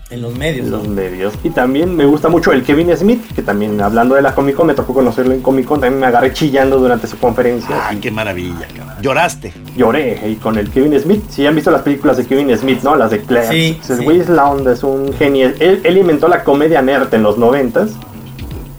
en 0.09 0.21
los 0.21 0.35
medios. 0.37 0.67
¿no? 0.67 0.77
los 0.77 0.87
medios. 0.87 1.33
Y 1.43 1.49
también 1.49 1.95
me 1.95 2.05
gusta 2.05 2.29
mucho 2.29 2.51
el 2.53 2.63
Kevin 2.63 2.95
Smith, 2.95 3.21
que 3.35 3.41
también 3.41 3.81
hablando 3.81 4.15
de 4.15 4.21
la 4.21 4.33
Comic 4.35 4.55
Con, 4.55 4.67
me 4.67 4.73
tocó 4.73 4.93
conocerlo 4.93 5.33
en 5.33 5.41
Comic 5.41 5.65
Con, 5.65 5.81
también 5.81 5.99
me 5.99 6.07
agarré 6.07 6.31
chillando 6.33 6.77
durante 6.77 7.07
su 7.07 7.17
conferencia. 7.17 7.87
Ay, 7.89 7.97
qué 7.97 8.11
maravilla, 8.11 8.67
cabrón. 8.75 8.86
Lloraste. 9.01 9.53
Lloré 9.75 10.21
y 10.29 10.35
con 10.35 10.57
el 10.57 10.69
Kevin 10.69 10.99
Smith. 10.99 11.23
Si 11.29 11.45
han 11.45 11.55
visto 11.55 11.71
las 11.71 11.81
películas 11.81 12.17
de 12.17 12.25
Kevin 12.25 12.55
Smith, 12.57 12.81
¿no? 12.83 12.95
Las 12.95 13.11
de 13.11 13.21
Clerks. 13.21 13.49
Sí, 13.49 13.79
sí. 13.81 13.93
es 14.09 14.29
la 14.29 14.45
onda, 14.49 14.73
es 14.73 14.83
un 14.83 15.13
genio. 15.13 15.51
Él, 15.59 15.81
él 15.83 15.97
inventó 15.97 16.27
la 16.27 16.43
comedia 16.43 16.81
nerd 16.81 17.13
en 17.13 17.23
los 17.23 17.37
noventas. 17.37 17.91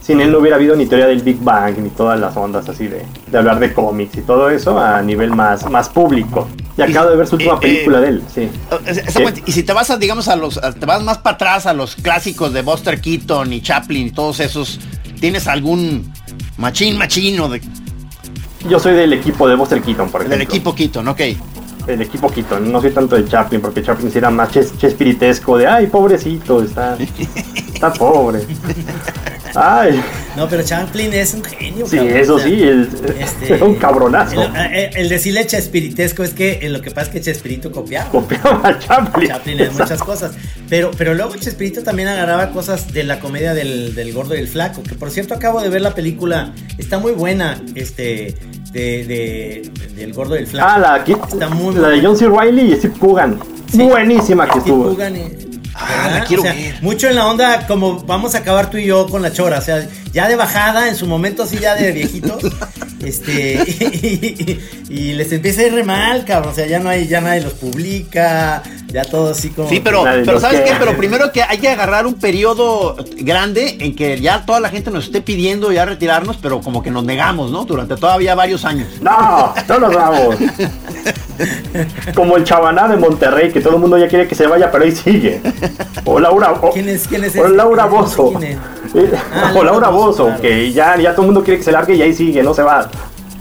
Sin 0.02 0.22
él 0.22 0.33
no 0.33 0.38
hubiera 0.38 0.57
habido 0.57 0.74
ni 0.74 0.87
teoría 0.87 1.07
del 1.07 1.20
Big 1.22 1.38
Bang 1.38 1.76
ni 1.78 1.90
todas 1.90 2.18
las 2.18 2.35
ondas 2.35 2.66
así 2.66 2.87
de, 2.87 3.04
de 3.31 3.38
hablar 3.38 3.59
de 3.61 3.74
cómics 3.74 4.16
y 4.16 4.22
todo 4.22 4.48
eso 4.48 4.78
a 4.78 5.02
nivel 5.02 5.31
más, 5.33 5.70
más 5.70 5.90
público. 5.90 6.48
Y 6.78 6.81
acabo 6.83 7.11
de 7.11 7.16
ver 7.16 7.26
su 7.26 7.35
última 7.37 7.54
eh, 7.57 7.59
película 7.61 7.98
eh, 7.98 8.00
de 8.00 8.09
él, 8.09 8.22
sí. 8.35 8.48
Y 9.44 9.52
si 9.52 9.64
te 9.64 9.72
vas 9.74 9.90
a, 9.90 9.98
digamos, 9.98 10.28
a 10.28 10.37
los, 10.37 10.57
a- 10.59 10.72
te 10.72 10.87
vas 10.87 11.02
más 11.02 11.18
para 11.18 11.35
atrás 11.35 11.66
a 11.66 11.74
los 11.74 11.94
clásicos 11.94 12.54
de 12.54 12.62
Buster 12.62 13.02
Keaton 13.02 13.52
y 13.52 13.61
Chaplin 13.61 14.07
y 14.07 14.11
todos 14.11 14.40
esos, 14.40 14.81
¿tienes 15.20 15.46
algún 15.46 16.11
machín 16.57 16.96
machino 16.96 17.50
de- 17.50 17.61
Yo 18.68 18.79
soy 18.79 18.94
del 18.94 19.12
equipo 19.12 19.49
de 19.49 19.55
Buster 19.55 19.81
Keaton, 19.83 20.09
por 20.11 20.23
ejemplo. 20.23 20.38
del 20.38 20.42
equipo 20.47 20.75
Keaton? 20.75 21.07
Ok. 21.09 21.21
El 21.87 22.03
equipo 22.03 22.29
Keaton, 22.29 22.71
no 22.71 22.81
soy 22.81 22.90
tanto 22.90 23.16
de 23.16 23.25
Chaplin, 23.27 23.61
porque 23.61 23.83
Chaplin 23.83 24.11
era 24.14 24.31
más 24.31 24.51
ches- 24.51 24.77
chespiritesco, 24.77 25.57
de 25.57 25.66
ay, 25.66 25.87
pobrecito, 25.87 26.62
está, 26.62 26.99
está 27.73 27.92
pobre. 27.92 28.40
Ay, 29.54 30.00
No, 30.37 30.48
pero 30.48 30.62
Chaplin 30.62 31.12
es 31.12 31.34
un 31.34 31.42
genio. 31.44 31.87
sí, 31.87 31.96
cabrón, 31.96 32.16
eso 32.16 32.38
sí, 32.38 32.62
el, 32.62 32.88
este, 33.18 33.54
es 33.56 33.62
un 33.62 33.74
cabronazo. 33.76 34.42
El, 34.42 34.56
el- 34.74 34.96
el 34.96 35.08
decirle 35.08 35.46
Chespiritesco 35.46 36.22
es 36.22 36.34
que 36.34 36.58
eh, 36.62 36.68
lo 36.68 36.80
que 36.82 36.90
pasa 36.90 37.08
es 37.08 37.12
que 37.12 37.20
Chespirito 37.20 37.72
copiaba. 37.72 38.11
Copiaba 38.11 38.61
a 38.68 38.78
Chaplin. 38.78 39.28
Chaplin 39.28 39.61
en 39.61 39.72
muchas 39.72 40.00
cosas. 40.02 40.32
Pero, 40.68 40.90
pero 40.96 41.14
luego 41.14 41.34
Chespirito 41.37 41.82
también 41.82 42.08
agarraba 42.08 42.50
cosas 42.50 42.92
de 42.92 43.04
la 43.04 43.20
comedia 43.20 43.54
del, 43.54 43.94
del 43.94 44.12
gordo 44.12 44.34
y 44.37 44.38
el 44.38 44.48
flaco. 44.48 44.82
Que 44.82 44.94
por 44.94 45.11
cierto 45.11 45.34
acabo 45.34 45.61
de 45.61 45.68
ver 45.68 45.80
la 45.82 45.94
película. 45.94 46.52
Está 46.78 46.98
muy 46.98 47.12
buena. 47.12 47.61
Este. 47.74 48.34
De, 48.72 49.04
de- 49.04 49.70
del 49.96 50.12
gordo 50.12 50.37
y 50.37 50.40
el 50.40 50.46
flaco. 50.46 50.68
Ah, 50.70 50.78
la, 50.78 50.94
aquí- 50.94 51.12
Está 51.32 51.48
muy 51.48 51.74
la 51.74 51.88
de. 51.88 52.00
John 52.02 52.16
C. 52.16 52.28
Reilly 52.28 52.72
y 52.72 52.76
Steve 52.76 52.94
Coogan. 52.98 53.38
Sí. 53.72 53.82
Buenísima 53.82 54.44
que 54.46 54.61
Steve 54.61 54.64
estuvo. 54.66 54.84
Coogan 54.90 55.16
y- 55.16 55.47
Ah, 55.80 56.10
la 56.12 56.24
quiero 56.24 56.42
O 56.42 56.44
sea, 56.44 56.54
ver. 56.54 56.82
Mucho 56.82 57.08
en 57.08 57.14
la 57.14 57.26
onda 57.26 57.66
como 57.66 58.00
vamos 58.00 58.34
a 58.34 58.38
acabar 58.38 58.70
tú 58.70 58.78
y 58.78 58.86
yo 58.86 59.06
con 59.06 59.22
la 59.22 59.32
chora. 59.32 59.58
O 59.58 59.62
sea, 59.62 59.86
ya 60.12 60.28
de 60.28 60.36
bajada, 60.36 60.88
en 60.88 60.96
su 60.96 61.06
momento 61.06 61.44
así 61.44 61.58
ya 61.58 61.74
de 61.74 61.92
viejitos. 61.92 62.42
este. 63.04 63.62
Y, 63.68 64.60
y 64.88 65.12
les 65.12 65.30
empieza 65.32 65.60
a 65.60 65.66
ir 65.66 65.74
re 65.74 65.84
mal, 65.84 66.24
cabrón. 66.24 66.52
O 66.52 66.54
sea, 66.54 66.66
ya 66.66 66.78
no 66.78 66.88
hay, 66.88 67.06
ya 67.06 67.20
nadie 67.20 67.42
los 67.42 67.54
publica. 67.54 68.62
Ya 68.90 69.05
todo 69.05 69.31
así 69.33 69.51
como. 69.51 69.68
Sí, 69.68 69.81
pero, 69.85 70.03
pero 70.24 70.40
¿sabes 70.40 70.62
qué? 70.62 70.72
Pero 70.79 70.96
primero 70.96 71.31
que 71.31 71.42
hay 71.42 71.59
que 71.59 71.68
agarrar 71.68 72.07
un 72.07 72.14
periodo 72.14 72.96
grande 73.18 73.77
en 73.81 73.94
que 73.94 74.18
ya 74.20 74.46
toda 74.46 74.61
la 74.61 74.70
gente 74.70 74.90
nos 74.90 75.05
esté 75.05 75.20
pidiendo 75.20 75.70
ya 75.72 75.85
retirarnos, 75.85 76.38
pero 76.38 76.61
como 76.61 76.83
que 76.83 76.90
nos 76.90 77.05
negamos, 77.05 77.51
¿no? 77.51 77.64
Durante 77.66 77.96
todavía 77.96 78.35
varios 78.35 78.64
años. 78.64 78.88
No, 79.03 79.53
no 79.68 79.79
nos 79.79 79.94
vamos. 79.94 80.37
Como 82.14 82.37
el 82.37 82.44
chavaná 82.44 82.88
de 82.88 82.96
Monterrey, 82.96 83.53
que 83.53 83.61
todo 83.61 83.74
el 83.74 83.81
mundo 83.81 83.98
ya 83.98 84.09
quiere 84.09 84.27
que 84.27 84.35
se 84.35 84.46
vaya, 84.46 84.70
pero 84.70 84.85
ahí 84.85 84.92
sigue. 84.92 85.40
O 86.05 86.18
Laura, 86.18 86.53
o, 86.53 86.70
¿Quién 86.72 86.88
es- 86.88 87.07
quién 87.07 87.24
es 87.24 87.37
o? 87.37 87.46
Laura 87.46 87.85
Bozo. 87.87 88.33
Ah, 89.35 89.53
o 89.55 89.62
Laura 89.62 89.88
Bozo, 89.90 90.24
claro. 90.27 90.40
que 90.40 90.72
ya, 90.72 90.96
ya 90.96 91.12
todo 91.12 91.22
el 91.22 91.27
mundo 91.27 91.44
quiere 91.44 91.59
que 91.59 91.64
se 91.64 91.72
largue 91.72 91.94
y 91.94 92.03
ahí 92.03 92.14
sigue, 92.14 92.42
no 92.42 92.55
se 92.55 92.62
va. 92.62 92.88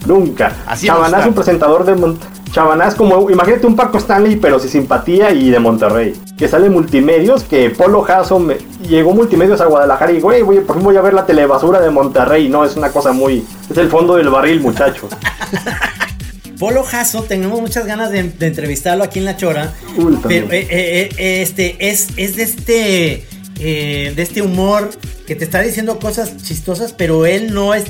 Nunca. 0.08 0.56
Así 0.66 0.88
es 0.88 1.26
un 1.26 1.34
presentador 1.34 1.86
de 1.86 1.96
Mon- 1.96 2.18
Chavaná 2.52 2.88
es 2.88 2.96
como, 2.96 3.30
imagínate 3.30 3.68
un 3.68 3.76
Paco 3.76 3.98
Stanley, 3.98 4.38
pero 4.38 4.58
sin 4.60 4.70
simpatía 4.70 5.32
y 5.32 5.50
de 5.50 5.60
Monterrey. 5.60 6.14
Que 6.38 6.48
sale 6.48 6.70
multimedios, 6.70 7.44
que 7.44 7.70
Polo 7.70 8.02
Jasso 8.02 8.40
me, 8.40 8.56
llegó 8.88 9.14
multimedios 9.14 9.60
a 9.60 9.66
Guadalajara 9.66 10.14
y, 10.14 10.22
güey, 10.22 10.42
voy, 10.44 10.60
por 10.62 10.78
fin 10.78 10.86
voy 10.86 10.96
a 10.96 11.02
ver 11.02 11.14
la 11.14 11.26
telebasura 11.26 11.82
de 11.82 11.90
Monterrey. 11.90 12.48
No, 12.48 12.64
es 12.64 12.76
una 12.76 12.90
cosa 12.90 13.12
muy. 13.12 13.46
Es 13.70 13.78
el 13.78 13.90
fondo 13.90 14.16
del 14.16 14.30
barril, 14.30 14.62
muchachos. 14.62 15.12
Polo 16.60 16.84
Jasso, 16.84 17.24
tenemos 17.24 17.62
muchas 17.62 17.86
ganas 17.86 18.10
de, 18.12 18.24
de 18.24 18.48
entrevistarlo 18.48 19.04
aquí 19.04 19.20
en 19.20 19.26
La 19.26 19.38
Chora. 19.38 19.74
Uy, 19.98 20.18
pero 20.28 20.48
eh, 20.52 20.68
eh, 20.70 21.10
eh, 21.18 21.42
este 21.44 21.90
es, 21.90 22.08
es 22.18 22.36
de 22.36 22.44
este 22.44 23.28
eh, 23.60 24.14
de 24.16 24.22
este 24.22 24.42
humor 24.42 24.90
que 25.28 25.36
te 25.36 25.44
está 25.44 25.62
diciendo 25.62 26.00
cosas 26.00 26.38
chistosas, 26.38 26.94
pero 26.94 27.26
él 27.26 27.54
no 27.54 27.74
es 27.76 27.86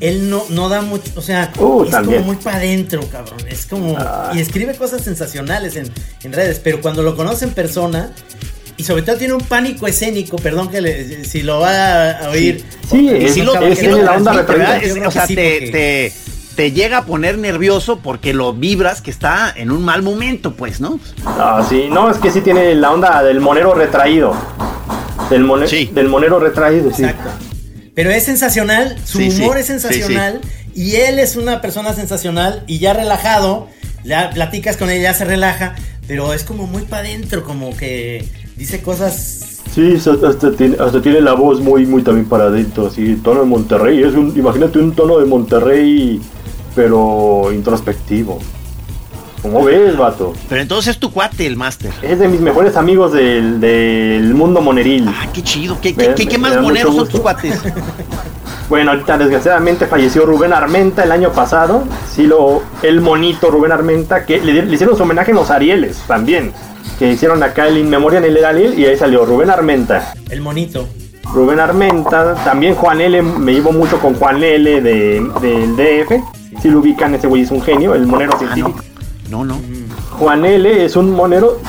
él 0.00 0.30
no, 0.30 0.44
no 0.50 0.68
da 0.68 0.80
mucho, 0.82 1.10
o 1.16 1.20
sea, 1.22 1.52
Uh, 1.58 1.84
es 1.84 1.90
también. 1.90 2.22
como 2.22 2.32
muy 2.34 2.42
para 2.42 2.58
adentro, 2.58 3.00
cabrón. 3.10 3.38
Es 3.48 3.66
como 3.66 3.96
Ah. 3.98 4.30
y 4.34 4.40
escribe 4.40 4.74
cosas 4.76 5.02
sensacionales 5.02 5.76
en, 5.76 5.90
en 6.22 6.32
redes, 6.32 6.60
pero 6.62 6.80
cuando 6.80 7.02
lo 7.02 7.16
conoce 7.16 7.44
en 7.46 7.50
persona 7.52 8.12
y 8.76 8.84
sobre 8.84 9.02
todo 9.02 9.16
tiene 9.16 9.34
un 9.34 9.40
pánico 9.40 9.86
escénico, 9.88 10.36
perdón 10.36 10.68
que 10.70 10.80
le- 10.80 11.24
si 11.24 11.42
lo 11.42 11.58
va 11.60 12.10
a 12.12 12.30
oír. 12.30 12.64
Sí, 12.88 13.10
sí 13.32 13.42
lo, 13.42 13.54
es 13.60 13.78
que 13.80 13.92
o 13.92 15.10
sea, 15.10 15.26
sí, 15.26 15.34
te, 15.34 15.50
porque- 15.60 15.70
te, 15.72 16.12
te 16.54 16.70
llega 16.72 16.98
a 16.98 17.04
poner 17.04 17.38
nervioso 17.38 17.98
porque 17.98 18.32
lo 18.34 18.52
vibras 18.52 19.00
que 19.02 19.10
está 19.10 19.52
en 19.56 19.70
un 19.72 19.84
mal 19.84 20.02
momento, 20.02 20.54
pues, 20.54 20.80
¿no? 20.80 21.00
Ah, 21.26 21.66
sí, 21.68 21.88
no, 21.90 22.08
es 22.10 22.18
que 22.18 22.30
sí 22.30 22.40
tiene 22.40 22.74
la 22.76 22.92
onda 22.92 23.22
del 23.24 23.40
monero 23.40 23.74
retraído. 23.74 24.32
Del, 25.30 25.42
mone- 25.44 25.66
Sí. 25.68 25.90
del 25.92 26.08
monero 26.08 26.38
retraído, 26.38 26.90
sí. 26.94 27.04
Pero 27.98 28.12
es 28.12 28.22
sensacional, 28.22 28.96
su 29.04 29.18
Sí, 29.18 29.32
sí, 29.32 29.42
humor 29.42 29.58
es 29.58 29.66
sí, 29.66 29.72
sensacional 29.72 30.40
y 30.72 30.94
él 30.94 31.18
es 31.18 31.34
una 31.34 31.60
persona 31.60 31.94
sensacional 31.94 32.62
y 32.68 32.78
ya 32.78 32.92
relajado, 32.92 33.66
ya 34.04 34.30
platicas 34.30 34.76
con 34.76 34.88
él, 34.88 35.02
ya 35.02 35.14
se 35.14 35.24
relaja, 35.24 35.74
pero 36.06 36.32
es 36.32 36.44
como 36.44 36.68
muy 36.68 36.82
para 36.82 37.02
adentro, 37.02 37.42
como 37.42 37.76
que 37.76 38.24
dice 38.56 38.82
cosas... 38.82 39.62
Sí, 39.74 39.96
hasta, 39.96 40.28
hasta 40.28 40.52
tiene, 40.52 40.76
hasta 40.78 41.02
tiene 41.02 41.20
la 41.20 41.32
voz 41.32 41.58
muy, 41.58 41.86
muy 41.86 42.04
también 42.04 42.28
para 42.28 42.44
adentro, 42.44 42.86
así, 42.86 43.16
tono 43.16 43.40
de 43.40 43.46
Monterrey. 43.46 44.00
Es 44.04 44.14
un, 44.14 44.32
imagínate 44.38 44.78
un 44.78 44.94
tono 44.94 45.18
de 45.18 45.24
Monterrey, 45.24 46.20
pero 46.76 47.50
introspectivo. 47.52 48.38
¿Cómo 49.42 49.64
ves, 49.64 49.96
vato? 49.96 50.32
Pero 50.48 50.60
entonces 50.60 50.94
es 50.94 51.00
tu 51.00 51.12
cuate 51.12 51.46
el 51.46 51.56
máster. 51.56 51.92
Es 52.02 52.18
de 52.18 52.26
mis 52.28 52.40
mejores 52.40 52.76
amigos 52.76 53.12
del, 53.12 53.60
del 53.60 54.34
mundo 54.34 54.60
moneril. 54.60 55.06
Ah, 55.08 55.26
qué 55.32 55.42
chido. 55.42 55.78
¿Qué, 55.80 55.94
Me- 55.94 56.14
qué, 56.14 56.26
qué- 56.26 56.38
más 56.38 56.60
moneros 56.60 56.94
son 56.96 57.08
tus 57.08 57.20
cuates? 57.20 57.60
Bueno, 58.68 58.90
ahorita 58.90 59.16
desgraciadamente 59.16 59.86
falleció 59.86 60.26
Rubén 60.26 60.52
Armenta 60.52 61.02
el 61.02 61.10
año 61.12 61.32
pasado. 61.32 61.84
Sí, 62.14 62.26
lo, 62.26 62.62
el 62.82 63.00
monito 63.00 63.50
Rubén 63.50 63.72
Armenta, 63.72 64.26
que 64.26 64.42
le, 64.42 64.62
le 64.62 64.74
hicieron 64.74 64.94
su 64.94 65.04
homenaje 65.04 65.30
en 65.30 65.38
los 65.38 65.50
Arieles 65.50 65.96
también. 66.06 66.52
Que 66.98 67.10
hicieron 67.12 67.42
acá 67.42 67.66
el 67.68 67.78
In 67.78 67.88
Memoria 67.88 68.18
en 68.18 68.26
el 68.26 68.44
Ariel 68.44 68.78
y 68.78 68.84
ahí 68.84 68.94
salió 68.98 69.24
Rubén 69.24 69.48
Armenta. 69.48 70.12
El 70.28 70.42
monito. 70.42 70.86
Rubén 71.32 71.60
Armenta, 71.60 72.34
también 72.44 72.74
Juan 72.74 73.00
L, 73.00 73.22
me 73.22 73.52
llevo 73.54 73.72
mucho 73.72 73.98
con 74.00 74.12
Juan 74.14 74.42
L 74.42 74.80
de, 74.82 75.26
del 75.40 75.76
DF. 75.76 76.60
Si 76.60 76.68
lo 76.68 76.80
ubican, 76.80 77.14
ese 77.14 77.26
güey 77.26 77.42
es 77.42 77.50
un 77.50 77.62
genio, 77.62 77.94
el 77.94 78.06
monero 78.06 78.32
Ah, 78.34 78.38
científico. 78.38 78.68
no. 78.76 78.87
No, 79.30 79.44
no. 79.44 79.60
Juan 80.18 80.44
L 80.44 80.84
es 80.84 80.96
un 80.96 81.10
monero. 81.10 81.60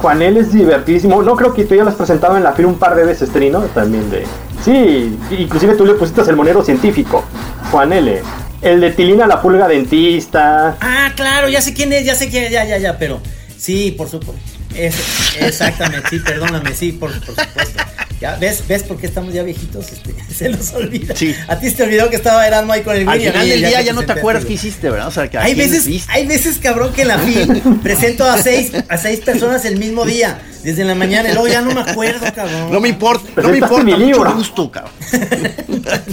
Juan 0.00 0.22
L 0.22 0.38
es 0.40 0.52
divertidísimo. 0.52 1.22
No 1.22 1.36
creo 1.36 1.52
que 1.54 1.64
tú 1.64 1.74
ya 1.74 1.82
lo 1.84 1.90
has 1.90 1.96
presentado 1.96 2.36
en 2.36 2.42
la 2.44 2.52
fila 2.52 2.68
un 2.68 2.78
par 2.78 2.94
de 2.94 3.04
veces, 3.04 3.30
Trino. 3.30 3.60
También 3.74 4.10
de. 4.10 4.24
Sí, 4.64 5.18
inclusive 5.30 5.74
tú 5.74 5.86
le 5.86 5.94
pusiste 5.94 6.20
el 6.22 6.36
monero 6.36 6.62
científico. 6.64 7.24
Juan 7.70 7.92
L. 7.92 8.22
El 8.62 8.80
de 8.80 8.90
Tilina 8.90 9.26
la 9.26 9.40
pulga 9.40 9.66
dentista. 9.66 10.76
Ah, 10.80 11.10
claro, 11.16 11.48
ya 11.48 11.62
sé 11.62 11.72
quién 11.72 11.92
es, 11.94 12.04
ya 12.04 12.14
sé 12.14 12.28
quién 12.28 12.44
es, 12.44 12.50
ya, 12.50 12.64
ya, 12.66 12.76
ya, 12.76 12.98
pero 12.98 13.20
sí, 13.56 13.94
por 13.96 14.08
supuesto. 14.08 14.34
Es- 14.74 15.36
exactamente, 15.40 16.06
sí, 16.10 16.18
perdóname, 16.18 16.74
sí, 16.74 16.92
por, 16.92 17.10
por 17.24 17.34
supuesto. 17.34 17.82
Ya, 18.20 18.36
¿ves, 18.36 18.64
¿Ves 18.68 18.82
por 18.82 18.98
qué 18.98 19.06
estamos 19.06 19.32
ya 19.32 19.42
viejitos? 19.42 19.90
Este, 19.92 20.14
se 20.34 20.48
nos 20.50 20.72
olvida. 20.74 21.16
Sí. 21.16 21.34
A 21.48 21.58
ti 21.58 21.70
se 21.70 21.76
te 21.76 21.82
olvidó 21.84 22.10
que 22.10 22.16
estaba 22.16 22.42
ahí 22.42 22.82
con 22.82 22.94
el 22.94 23.08
Al 23.08 23.14
William. 23.16 23.32
final 23.32 23.48
del 23.48 23.60
día 23.60 23.80
ya 23.80 23.92
no 23.94 24.02
te 24.02 24.12
acuerdas 24.12 24.44
qué 24.44 24.52
hiciste, 24.52 24.90
¿verdad? 24.90 25.08
O 25.08 25.10
sea, 25.10 25.28
que 25.30 25.38
a 25.38 25.42
Hay 25.42 25.54
veces, 25.54 25.86
viste. 25.86 26.12
hay 26.12 26.26
veces, 26.26 26.58
cabrón, 26.58 26.92
que 26.92 27.02
en 27.02 27.08
la 27.08 27.18
FIL 27.20 27.62
presento 27.82 28.24
a 28.24 28.36
seis, 28.36 28.72
a 28.88 28.98
seis 28.98 29.20
personas 29.20 29.64
el 29.64 29.78
mismo 29.78 30.04
día, 30.04 30.38
desde 30.62 30.84
la 30.84 30.94
mañana, 30.94 31.30
y 31.30 31.32
luego 31.32 31.48
ya 31.48 31.62
no 31.62 31.72
me 31.74 31.80
acuerdo, 31.80 32.26
cabrón. 32.34 32.70
No 32.70 32.80
me 32.80 32.88
importa, 32.90 33.40
no 33.40 33.48
me 33.48 33.56
importa, 33.58 33.84
mi 33.84 33.92
mucho 33.92 34.04
libro. 34.04 34.34
gusto, 34.34 34.70
cabrón. 34.70 34.92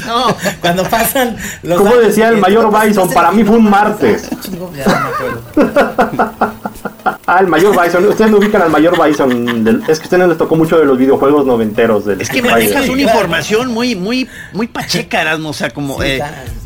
No, 0.07 0.35
cuando 0.61 0.83
pasan 0.89 1.35
los 1.61 1.77
Como 1.77 1.95
decía 1.97 2.29
el 2.29 2.37
mayor 2.37 2.71
Bison, 2.71 3.09
para 3.11 3.31
mí 3.31 3.43
fue 3.43 3.57
un 3.57 3.69
martes. 3.69 4.23
Chingo, 4.43 4.71
ya 4.75 4.85
no 4.85 4.99
me 4.99 5.65
acuerdo. 5.65 6.56
Ah, 7.29 7.39
el 7.41 7.47
mayor 7.47 7.77
Bison. 7.79 8.05
Ustedes 8.07 8.31
no 8.31 8.37
ubican 8.37 8.61
al 8.61 8.69
mayor 8.69 8.95
Bison. 9.05 9.63
del- 9.65 9.81
es 9.89 9.99
que 9.99 10.03
a 10.03 10.07
ustedes 10.07 10.19
no 10.19 10.27
les 10.27 10.37
tocó 10.37 10.55
mucho 10.55 10.79
de 10.79 10.85
los 10.85 10.97
videojuegos 10.97 11.45
noventeros. 11.45 12.05
Del 12.05 12.21
Es 12.21 12.29
que 12.29 12.37
Spider. 12.37 12.51
manejas 12.57 12.85
Sí, 12.85 12.91
una 12.91 13.01
información 13.01 13.67
muy, 13.73 13.95
muy, 13.97 14.29
muy 14.53 14.67
pacheca, 14.67 15.21
Erasmo. 15.21 15.49
O 15.49 15.53
sea, 15.53 15.69
como. 15.71 16.01
Sí, 16.01 16.07
eh, 16.07 16.21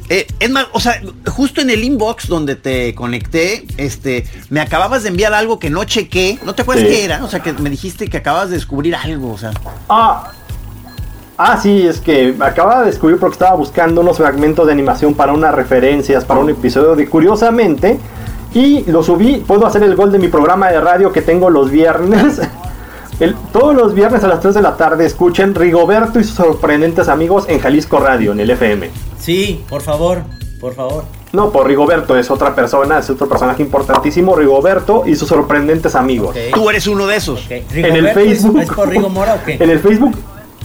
eh, 0.10 0.28
es 0.40 0.50
más, 0.52 0.68
o 0.74 0.80
sea, 0.80 1.02
justo 1.28 1.62
en 1.62 1.72
el 1.72 1.84
inbox 1.84 2.28
donde 2.28 2.56
te 2.56 2.94
conecté, 2.94 3.66
este, 3.78 4.26
me 4.50 4.60
acababas 4.62 5.02
de 5.02 5.10
enviar 5.10 5.34
algo 5.34 5.58
que 5.58 5.72
no 5.72 5.84
chequé. 5.86 6.38
¿No 6.46 6.54
te 6.54 6.62
acuerdas 6.62 6.86
Sí. 6.86 6.92
qué 6.94 7.06
era? 7.06 7.24
O 7.24 7.28
sea, 7.28 7.40
que 7.40 7.54
me 7.54 7.70
dijiste 7.72 8.08
que 8.08 8.18
acabas 8.18 8.50
de 8.50 8.56
descubrir 8.58 8.94
algo. 8.96 9.32
O 9.34 9.38
sea, 9.40 9.52
Ah, 9.90 10.32
ah, 11.40 11.60
sí, 11.60 11.88
es 11.88 12.00
que 12.00 12.36
acababa 12.40 12.82
de 12.82 12.88
descubrir 12.92 13.18
porque 13.18 13.34
estaba 13.34 13.56
buscando 13.56 14.02
unos 14.02 14.18
fragmentos 14.18 14.68
de 14.68 14.74
animación 14.74 15.16
para 15.16 15.34
unas 15.34 15.56
referencias, 15.56 16.24
para 16.24 16.40
un 16.40 16.52
episodio 16.52 16.96
de 16.96 17.08
Curiosamente. 17.10 18.00
Y 18.54 18.84
lo 18.92 19.02
subí, 19.04 19.38
puedo 19.38 19.66
hacer 19.66 19.84
el 19.84 19.96
gol 19.96 20.12
de 20.12 20.20
mi 20.20 20.28
programa 20.28 20.70
de 20.70 20.80
radio 20.82 21.12
que 21.12 21.22
tengo 21.22 21.50
los 21.50 21.72
viernes. 21.72 22.42
El- 23.20 23.36
todos 23.54 23.76
los 23.76 23.94
viernes 23.94 24.24
a 24.24 24.28
las 24.28 24.40
3 24.40 24.56
de 24.56 24.62
la 24.64 24.76
tarde 24.78 25.06
escuchen 25.06 25.54
Rigoberto 25.54 26.20
y 26.20 26.24
sus 26.24 26.36
sorprendentes 26.36 27.08
amigos 27.08 27.46
en 27.48 27.60
Jalisco 27.60 28.00
Radio, 28.00 28.32
en 28.32 28.40
el 28.40 28.50
FM. 28.50 28.90
Sí, 29.20 29.64
por 29.70 29.82
favor, 29.82 30.24
por 30.60 30.74
favor. 30.74 31.04
No, 31.32 31.52
por 31.52 31.68
Rigoberto 31.68 32.18
es 32.18 32.30
otra 32.32 32.54
persona, 32.56 32.98
es 33.00 33.10
otro 33.12 33.30
personaje 33.30 33.62
importantísimo, 33.62 34.36
Rigoberto 34.36 35.04
y 35.06 35.16
sus 35.16 35.30
sorprendentes 35.30 35.96
amigos. 35.96 36.36
Tú 36.54 36.70
eres 36.70 36.88
uno 36.88 37.06
de 37.08 37.16
esos. 37.16 37.46
Ok. 37.46 37.52
En 37.52 37.86
el 37.86 37.94
¿Rigoberto 37.94 38.20
es- 38.20 38.28
Facebook. 38.42 38.60
¿Es 38.62 38.70
por 38.72 38.90
Rigo 38.90 39.10
Mora 39.10 39.36
o 39.36 39.46
qué? 39.46 39.58
En 39.60 39.70
el 39.70 39.80
Facebook, 39.80 40.16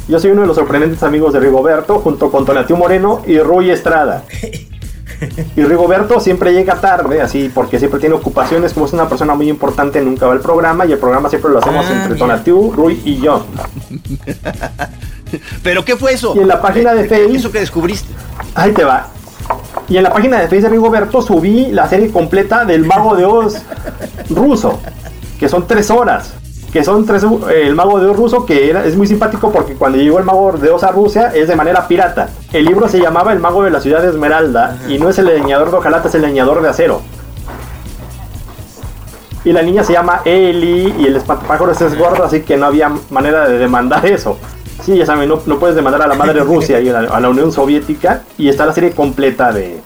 yo 0.08 0.18
soy 0.18 0.30
uno 0.30 0.40
de 0.40 0.46
los 0.46 0.56
sorprendentes 0.56 1.02
amigos 1.02 1.34
de 1.34 1.40
Rigoberto, 1.40 1.98
junto 1.98 2.30
con 2.32 2.46
Tonatiu 2.46 2.76
Moreno 2.76 3.20
y 3.26 3.38
Rui 3.38 3.70
Estrada. 3.70 4.24
Y 5.56 5.62
Rigoberto 5.62 6.20
siempre 6.20 6.52
llega 6.52 6.80
tarde, 6.80 7.20
así, 7.22 7.50
porque 7.54 7.78
siempre 7.78 8.00
tiene 8.00 8.14
ocupaciones, 8.14 8.72
como 8.74 8.86
es 8.86 8.92
una 8.92 9.08
persona 9.08 9.34
muy 9.34 9.48
importante, 9.48 10.00
nunca 10.02 10.26
va 10.26 10.32
al 10.32 10.40
programa, 10.40 10.84
y 10.86 10.92
el 10.92 10.98
programa 10.98 11.28
siempre 11.28 11.50
lo 11.50 11.58
hacemos 11.58 11.86
Ah, 11.88 12.02
entre. 12.02 12.18
Tonatiu, 12.18 12.72
Rui 12.72 13.00
y 13.04 13.18
yo. 13.20 13.44
¿Pero 15.62 15.84
qué 15.84 15.96
fue 15.96 16.12
eso? 16.12 16.34
Y 16.36 16.40
en 16.40 16.48
la 16.48 16.60
página 16.60 16.94
de 16.94 17.08
Facebook- 17.08 17.36
Eso 17.36 17.52
que 17.52 17.60
descubriste. 17.60 18.08
Ahí 18.54 18.72
te 18.72 18.84
va. 18.84 19.08
Y 19.88 19.96
en 19.96 20.02
la 20.02 20.12
página 20.12 20.38
de 20.40 20.48
Facebook 20.48 20.70
de 20.70 20.76
Rigoberto 20.76 21.22
subí 21.22 21.66
la 21.72 21.88
serie 21.88 22.10
completa 22.10 22.64
del 22.64 22.84
Mago 22.84 23.14
de 23.16 23.24
Oz 23.24 23.62
ruso, 24.30 24.80
que 25.38 25.48
son 25.48 25.66
tres 25.66 25.90
horas. 25.90 26.32
Que 26.76 26.84
son 26.84 27.06
tres, 27.06 27.22
eh, 27.24 27.62
el 27.64 27.74
Mago 27.74 27.98
de 27.98 28.06
Oz 28.06 28.16
ruso, 28.16 28.44
que 28.44 28.68
era- 28.68 28.84
es 28.84 28.96
muy 28.96 29.06
simpático 29.06 29.50
porque 29.50 29.72
cuando 29.74 29.96
llegó 29.96 30.18
el 30.18 30.26
Mago 30.26 30.52
de 30.52 30.68
Oz 30.70 30.82
a 30.84 30.90
Rusia 30.92 31.32
es 31.34 31.48
de 31.48 31.56
manera 31.56 31.88
pirata. 31.88 32.28
El 32.52 32.66
libro 32.66 32.86
se 32.86 32.98
llamaba 33.00 33.32
El 33.32 33.38
Mago 33.38 33.62
de 33.64 33.70
la 33.70 33.80
Ciudad 33.80 34.02
de 34.02 34.08
Esmeralda 34.10 34.76
y 34.86 34.98
no 34.98 35.08
es 35.08 35.18
el 35.18 35.24
leñador 35.24 35.70
de 35.70 35.76
hojalata, 35.78 36.08
es 36.08 36.14
el 36.16 36.20
leñador 36.20 36.60
de 36.60 36.68
acero. 36.68 37.00
Y 39.44 39.52
la 39.52 39.62
niña 39.62 39.84
se 39.84 39.92
llama 39.94 40.20
Eli 40.26 40.94
y 40.98 41.06
el 41.06 41.16
espantapájaros 41.16 41.80
es 41.80 41.96
gordo, 41.96 42.24
así 42.24 42.42
que 42.42 42.58
no 42.58 42.66
había 42.66 42.90
manera 43.10 43.48
de 43.48 43.58
demandar 43.58 44.04
eso. 44.04 44.36
Sí, 44.84 44.96
ya 44.98 45.06
saben, 45.06 45.28
no, 45.30 45.38
no 45.46 45.58
puedes 45.58 45.76
demandar 45.76 46.02
a 46.02 46.06
la 46.08 46.14
madre 46.14 46.40
Rusia 46.44 46.80
y 46.80 46.88
a 46.90 47.00
la, 47.00 47.08
a 47.10 47.20
la 47.20 47.28
Unión 47.30 47.52
Soviética. 47.52 48.22
Y 48.36 48.48
está 48.50 48.66
la 48.66 48.72
serie 48.74 48.90
completa 48.90 49.52
de 49.52 49.80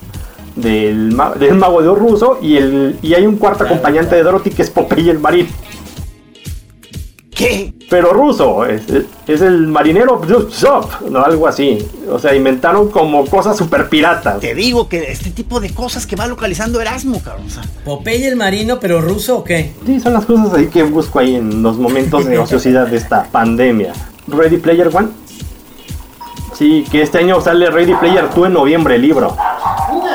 del, 0.57 1.13
ma- 1.15 1.33
del 1.39 1.55
mago 1.55 1.81
de 1.83 1.89
Oz 1.89 1.99
ruso 1.99 2.39
y, 2.43 2.57
el, 2.57 2.99
y 3.01 3.15
hay 3.15 3.27
un 3.27 3.37
cuarto 3.37 3.63
acompañante 3.65 4.17
de 4.17 4.23
Dorothy 4.25 4.51
que 4.51 4.63
es 4.63 4.71
Popeye 4.71 5.11
el 5.13 5.21
marín. 5.21 5.49
¿Qué? 7.41 7.73
Pero 7.89 8.13
ruso, 8.13 8.67
es, 8.67 8.83
es 9.27 9.41
el 9.41 9.67
marinero 9.67 10.21
Zop, 10.51 11.01
no 11.09 11.25
algo 11.25 11.49
así. 11.49 11.79
O 12.11 12.19
sea, 12.19 12.35
inventaron 12.35 12.91
como 12.91 13.25
cosas 13.25 13.57
super 13.57 13.89
piratas. 13.89 14.41
Te 14.41 14.55
digo 14.55 14.89
que 14.89 15.11
este 15.11 15.31
tipo 15.31 15.59
de 15.59 15.73
cosas 15.73 16.07
que 16.07 16.17
va 16.17 16.27
localizando 16.27 16.81
Erasmo, 16.81 17.23
cabrón. 17.23 17.47
O 17.47 17.51
sea, 17.51 17.63
¿Popeye 17.85 18.29
el 18.29 18.37
marino, 18.37 18.79
pero 18.79 19.01
ruso 19.01 19.39
o 19.39 19.45
qué? 19.45 19.73
Sí, 19.87 19.99
son 20.01 20.13
las 20.13 20.27
cosas 20.27 20.53
ahí 20.53 20.67
que 20.67 20.83
busco 20.83 21.19
ahí 21.19 21.37
en 21.37 21.63
los 21.63 21.79
momentos 21.79 22.27
de 22.27 22.39
ociosidad 22.39 22.87
de 22.87 22.99
esta 22.99 23.25
pandemia. 23.25 23.93
Ready 24.29 24.59
Player 24.59 24.91
One. 24.95 25.09
Sí, 26.55 26.85
que 26.93 27.01
este 27.01 27.19
año 27.19 27.41
sale 27.41 27.71
Ready 27.71 27.95
Player 27.95 28.29
2 28.35 28.47
en 28.49 28.53
noviembre, 28.53 28.97
el 28.97 29.03
libro. 29.03 29.35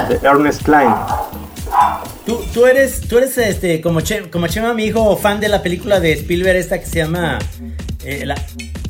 De 0.07 0.15
Ernest 0.27 0.61
Klein. 0.61 0.93
Tú, 2.25 2.43
tú 2.53 2.65
eres, 2.65 3.01
tú 3.01 3.17
eres 3.19 3.37
este, 3.37 3.81
como, 3.81 4.01
Che- 4.01 4.29
como 4.31 4.47
Chema, 4.47 4.73
mi 4.73 4.85
hijo, 4.85 5.15
fan 5.15 5.39
de 5.39 5.47
la 5.47 5.61
película 5.61 5.99
de 5.99 6.13
Spielberg 6.13 6.57
esta 6.57 6.79
que 6.79 6.85
se 6.87 6.97
llama... 6.97 7.37
eh, 8.03 8.25
la- 8.25 8.35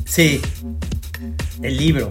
sí, 0.06 0.40
el 1.62 1.76
libro. 1.76 2.08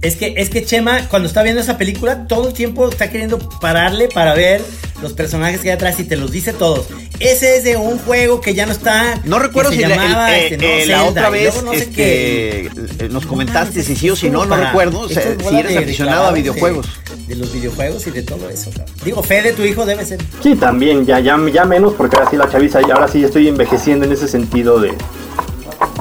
Es 0.00 0.14
que, 0.14 0.34
es 0.36 0.48
que 0.48 0.64
Chema, 0.64 1.08
cuando 1.08 1.26
está 1.26 1.42
viendo 1.42 1.60
esa 1.60 1.76
película, 1.76 2.28
todo 2.28 2.48
el 2.48 2.54
tiempo 2.54 2.88
está 2.88 3.10
queriendo 3.10 3.38
pararle 3.60 4.08
para 4.08 4.32
ver 4.34 4.62
los 5.02 5.12
personajes 5.12 5.60
que 5.60 5.70
hay 5.70 5.74
atrás 5.74 5.98
y 5.98 6.04
te 6.04 6.16
los 6.16 6.30
dice 6.30 6.52
todos. 6.52 6.86
Ese 7.18 7.56
es 7.56 7.64
de 7.64 7.76
un 7.76 7.98
juego 7.98 8.40
que 8.40 8.54
ya 8.54 8.64
no 8.66 8.70
está. 8.72 9.20
no 9.24 9.40
recuerdo 9.40 9.72
si 9.72 9.78
la, 9.78 9.88
llamaba, 9.88 10.36
el- 10.38 10.40
eh, 10.40 10.48
este, 10.52 10.56
no, 10.58 10.64
eh, 10.72 10.86
la 10.86 11.04
otra 11.04 11.30
vez 11.30 11.62
no 11.64 11.72
sé 11.72 11.78
este, 11.78 11.92
qué. 11.92 12.70
eh, 13.00 13.08
nos 13.10 13.24
No 13.24 13.28
comentaste 13.28 13.82
si 13.82 13.96
sí 13.96 14.08
o 14.08 14.14
si 14.14 14.30
no, 14.30 14.46
no 14.46 14.56
recuerdo. 14.56 15.00
O 15.00 15.08
sea, 15.08 15.22
si 15.22 15.56
eres 15.56 15.72
de- 15.74 15.78
de 15.80 15.84
aficionado 15.84 16.26
a 16.26 16.32
de- 16.32 16.40
videojuegos. 16.42 16.86
De, 17.26 17.34
los 17.34 17.52
videojuegos 17.52 18.06
y 18.06 18.10
de 18.12 18.22
todo 18.22 18.48
eso, 18.48 18.70
cabrón. 18.70 18.94
Digo, 19.04 19.22
Fede, 19.24 19.52
tu 19.52 19.62
hijo 19.64 19.84
debe 19.84 20.04
ser. 20.04 20.20
Sí, 20.42 20.54
también, 20.54 21.06
ya, 21.06 21.18
ya, 21.18 21.36
ya 21.52 21.64
menos, 21.64 21.94
porque 21.94 22.16
ahora 22.16 22.30
sí 22.30 22.36
la 22.36 22.48
chaviza, 22.48 22.80
y 22.86 22.90
ahora 22.92 23.08
sí 23.08 23.24
estoy 23.24 23.48
envejeciendo 23.48 24.04
en 24.06 24.12
ese 24.12 24.28
sentido 24.28 24.78
de, 24.80 24.92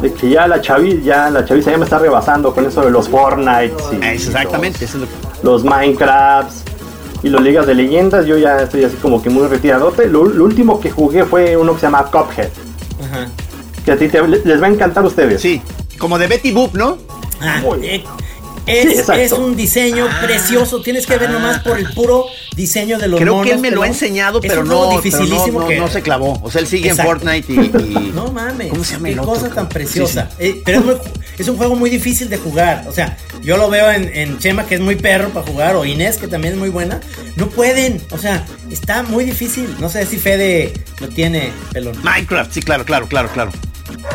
de 0.01 0.13
que 0.13 0.29
ya 0.29 0.47
la 0.47 0.61
chaviza, 0.61 0.97
ya 1.03 1.29
la 1.29 1.45
chaviza 1.45 1.71
ya 1.71 1.77
me 1.77 1.83
está 1.85 1.99
rebasando 1.99 2.53
con 2.53 2.65
eso 2.65 2.81
de 2.81 2.91
los 2.91 3.09
Fortnite. 3.09 3.73
y 3.93 4.03
Ah, 4.03 4.13
Exactamente, 4.13 4.85
eso 4.85 4.97
es 4.97 5.01
lo 5.03 5.07
que- 5.07 5.43
los 5.43 5.63
Minecrafts 5.63 6.63
y 7.23 7.29
los 7.29 7.41
ligas 7.41 7.65
de 7.67 7.75
leyendas, 7.75 8.25
yo 8.25 8.37
ya 8.37 8.57
estoy 8.61 8.83
así 8.83 8.95
como 8.97 9.21
que 9.21 9.29
muy 9.29 9.47
retiradote. 9.47 10.07
Lo, 10.07 10.25
lo 10.25 10.43
último 10.45 10.79
que 10.79 10.91
jugué 10.91 11.25
fue 11.25 11.57
uno 11.57 11.73
que 11.73 11.79
se 11.79 11.85
llama 11.87 12.03
Cuphead, 12.05 12.49
Ajá. 13.03 13.27
que 13.85 13.91
a 13.91 13.97
ti 13.97 14.07
te- 14.07 14.27
les 14.27 14.61
va 14.61 14.67
a 14.67 14.69
encantar 14.69 15.03
a 15.03 15.07
ustedes. 15.07 15.41
Sí, 15.41 15.61
como 15.97 16.17
de 16.19 16.27
Betty 16.27 16.51
Boop, 16.51 16.75
¿no? 16.75 16.97
Ah, 17.41 17.59
Muy 17.61 17.85
eh, 17.85 18.03
es, 18.67 19.31
un 19.31 19.55
diseño 19.55 20.07
precioso. 20.21 20.81
Tienes 20.81 21.05
que 21.07 21.17
ver 21.17 21.29
nomás 21.29 21.59
por 21.59 21.77
el 21.79 21.87
puro 21.93 22.25
diseño 22.55 22.97
de 22.97 23.07
los 23.07 23.19
Creo 23.19 23.33
monos. 23.35 23.47
que 23.47 23.55
él 23.55 23.59
me 23.61 23.71
lo 23.71 23.83
ha 23.83 23.87
enseñado, 23.87 24.39
Es 24.41 24.49
pero 24.49 24.61
un 24.61 24.67
no, 24.67 24.75
juego 24.77 24.89
pero 24.89 24.97
no, 24.97 25.01
dificilísimo 25.03 25.59
no, 25.61 25.67
que- 25.67 25.79
no 25.79 25.87
se 25.87 26.01
clavó. 26.01 26.39
O 26.43 26.51
sea, 26.51 26.61
él 26.61 26.67
sigue 26.67 26.89
Exacto. 26.89 27.11
en 27.11 27.19
Fortnite 27.43 27.53
y, 27.53 27.55
y- 27.57 28.11
No 28.15 28.31
mames. 28.31 28.69
¿Cómo 28.69 28.83
se 28.83 28.93
llama 28.93 29.07
Qué 29.07 29.13
el 29.13 29.19
otro, 29.19 29.33
cosa 29.33 29.49
tan 29.49 29.69
preciosa. 29.69 30.29
Sí, 30.31 30.35
Eh, 30.47 30.61
pero 30.65 30.79
es, 30.79 30.85
muy- 30.85 30.95
es 31.37 31.47
un 31.47 31.57
juego 31.57 31.75
muy 31.75 31.89
difícil 31.89 32.29
de 32.29 32.37
jugar. 32.37 32.85
O 32.87 32.91
sea, 32.91 33.17
yo 33.41 33.57
lo 33.57 33.69
veo 33.69 33.91
en, 33.91 34.09
en 34.15 34.39
Chema, 34.39 34.65
que 34.65 34.75
es 34.75 34.81
muy 34.81 34.95
perro 34.95 35.29
para 35.29 35.45
jugar, 35.45 35.75
o 35.75 35.85
Inés, 35.85 36.17
que 36.17 36.27
también 36.27 36.53
es 36.53 36.59
muy 36.59 36.69
buena. 36.69 36.99
No 37.35 37.47
pueden. 37.49 38.01
O 38.11 38.17
sea, 38.17 38.45
está 38.71 39.03
muy 39.03 39.23
difícil. 39.25 39.75
No 39.79 39.89
sé 39.89 40.05
si 40.05 40.17
Fede 40.17 40.73
lo 40.99 41.07
tiene, 41.09 41.51
pelón. 41.71 41.95
Minecraft, 42.03 42.51
sí, 42.51 42.61
claro, 42.61 42.83
claro, 42.85 43.07
claro, 43.07 43.29
claro. 43.33 43.51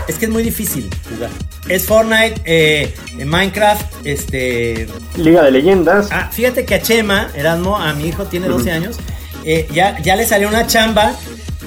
Es 0.08 0.16
que 0.16 0.26
es 0.26 0.30
muy 0.30 0.42
difícil 0.42 0.88
jugar. 1.12 1.30
Es 1.68 1.86
Fortnite, 1.86 2.34
eh, 2.44 2.94
Minecraft, 3.24 3.84
este. 4.04 4.86
Liga 5.16 5.42
de 5.42 5.50
leyendas. 5.52 6.08
Ah, 6.10 6.28
fíjate 6.32 6.64
que 6.64 6.74
a 6.74 6.82
Chema, 6.82 7.30
Erasmo, 7.34 7.76
a 7.76 7.92
mi 7.94 8.08
hijo 8.08 8.24
tiene 8.24 8.48
12 8.48 8.70
años, 8.72 8.96
eh, 9.44 9.68
ya, 9.72 9.98
ya 10.00 10.16
le 10.16 10.26
salió 10.26 10.48
una 10.48 10.66
chamba 10.66 11.14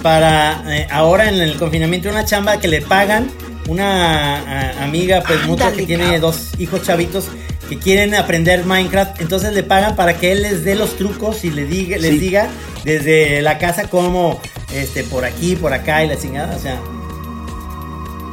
para 0.02 0.64
eh, 0.68 0.88
ahora 0.92 1.30
en 1.30 1.40
el 1.40 1.56
confinamiento, 1.58 2.10
una 2.10 2.26
chamba 2.26 2.60
que 2.60 2.68
le 2.68 2.82
pagan 2.82 3.30
una 3.68 4.36
a- 4.80 4.84
amiga 4.84 5.24
pues 5.26 5.44
mutua 5.48 5.72
que 5.72 5.84
tiene 5.88 6.20
dos 6.20 6.52
hijos 6.60 6.84
chavitos 6.84 7.26
que 7.68 7.80
quieren 7.80 8.14
aprender 8.14 8.64
Minecraft, 8.66 9.20
entonces 9.22 9.54
le 9.54 9.64
pagan 9.64 9.96
para 9.96 10.18
que 10.18 10.32
él 10.32 10.44
les 10.44 10.64
dé 10.64 10.76
los 10.76 10.98
trucos 10.98 11.44
y 11.44 11.50
le 11.50 11.66
diga, 11.66 11.98
les 11.98 12.20
diga 12.20 12.48
desde 12.84 13.42
la 13.42 13.58
casa 13.58 13.90
cómo 13.90 14.40
este 14.72 15.04
por 15.04 15.26
aquí, 15.26 15.56
por 15.56 15.74
acá 15.74 16.04
y 16.04 16.08
la 16.08 16.16
chingada, 16.18 16.56
o 16.56 16.60
sea, 16.60 16.80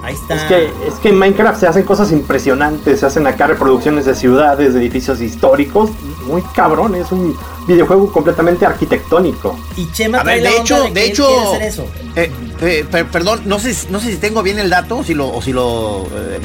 ahí 0.03 0.15
está. 0.15 0.35
Es 0.35 0.43
que, 0.45 0.65
es 0.89 0.95
que 0.95 1.09
en 1.11 1.19
Minecraft 1.19 1.59
se 1.61 1.67
hacen 1.67 1.85
cosas 1.85 2.13
impresionantes, 2.13 3.01
se 3.01 3.07
hacen 3.07 3.27
acá 3.27 3.47
reproducciones 3.47 4.05
de 4.05 4.15
ciudades, 4.15 4.75
de 4.75 4.81
edificios 4.81 5.21
históricos. 5.21 5.91
muy 6.27 6.43
cabrón, 6.55 6.95
es 6.95 7.11
un 7.13 7.37
videojuego 7.67 8.13
completamente 8.13 8.65
arquitectónico. 8.67 9.59
Y 9.77 9.91
Chema 9.93 10.19
A 10.21 10.25
ver, 10.25 10.43
de 10.43 10.57
hecho, 10.57 10.85
que 10.87 10.91
de 10.93 11.05
él 11.05 11.11
hecho, 11.11 11.55
eso. 11.61 11.87
eh, 12.17 12.31
eh, 12.61 12.87
per- 12.91 13.07
perdón, 13.07 13.43
no 13.45 13.59
sé, 13.59 13.75
no 13.91 14.01
sé 14.01 14.11
si 14.13 14.17
tengo 14.19 14.43
bien 14.43 14.59
el 14.59 14.71
dato 14.71 14.99
o 14.99 15.05
si 15.05 15.15
lo, 15.15 15.33
o 15.33 15.41
si 15.43 15.53
lo 15.53 16.07
eh, 16.15 16.41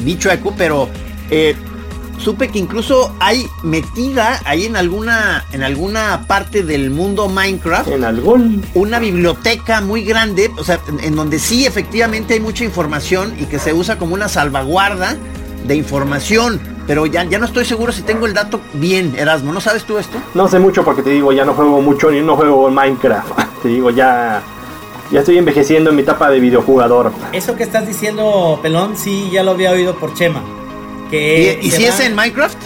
pero 0.56 0.88
eh, 1.30 1.54
supe 2.18 2.48
que 2.48 2.58
incluso 2.58 3.14
hay 3.20 3.48
metida 3.62 4.40
ahí 4.44 4.66
en 4.66 4.76
alguna, 4.76 5.44
en 5.52 5.62
alguna 5.62 6.24
parte 6.26 6.62
del 6.62 6.90
mundo 6.90 7.28
Minecraft 7.28 7.88
En 7.88 8.04
algún 8.04 8.64
una 8.74 8.98
biblioteca 8.98 9.80
muy 9.80 10.04
grande, 10.04 10.50
o 10.58 10.64
sea, 10.64 10.80
en, 10.88 11.00
en 11.00 11.16
donde 11.16 11.38
sí 11.38 11.66
efectivamente 11.66 12.34
hay 12.34 12.40
mucha 12.40 12.64
información 12.64 13.34
y 13.38 13.46
que 13.46 13.58
se 13.58 13.72
usa 13.72 13.98
como 13.98 14.14
una 14.14 14.28
salvaguarda 14.28 15.16
de 15.66 15.74
información, 15.74 16.60
pero 16.86 17.06
ya, 17.06 17.24
ya 17.24 17.38
no 17.38 17.44
estoy 17.44 17.64
seguro 17.64 17.92
si 17.92 18.02
tengo 18.02 18.26
el 18.26 18.34
dato 18.34 18.60
bien, 18.74 19.14
Erasmo, 19.16 19.52
¿no 19.52 19.60
sabes 19.60 19.84
tú 19.84 19.98
esto? 19.98 20.18
No 20.34 20.48
sé 20.48 20.58
mucho 20.58 20.84
porque 20.84 21.02
te 21.02 21.10
digo, 21.10 21.32
ya 21.32 21.44
no 21.44 21.54
juego 21.54 21.80
mucho 21.80 22.10
ni 22.10 22.20
no 22.20 22.36
juego 22.36 22.70
Minecraft. 22.70 23.38
Te 23.62 23.68
digo, 23.68 23.90
ya, 23.90 24.40
ya 25.10 25.18
estoy 25.18 25.36
envejeciendo 25.36 25.90
en 25.90 25.96
mi 25.96 26.02
etapa 26.02 26.30
de 26.30 26.38
videojugador. 26.38 27.12
Eso 27.32 27.56
que 27.56 27.64
estás 27.64 27.86
diciendo, 27.86 28.60
Pelón, 28.62 28.96
sí, 28.96 29.28
ya 29.32 29.42
lo 29.42 29.50
había 29.50 29.72
oído 29.72 29.96
por 29.96 30.14
Chema. 30.14 30.57
¿Y, 31.08 31.10
Que 31.10 31.58
y 31.62 31.70
se 31.70 31.76
si 31.78 31.82
va- 31.84 31.88
es 31.90 32.00
en 32.00 32.14
Minecraft? 32.14 32.58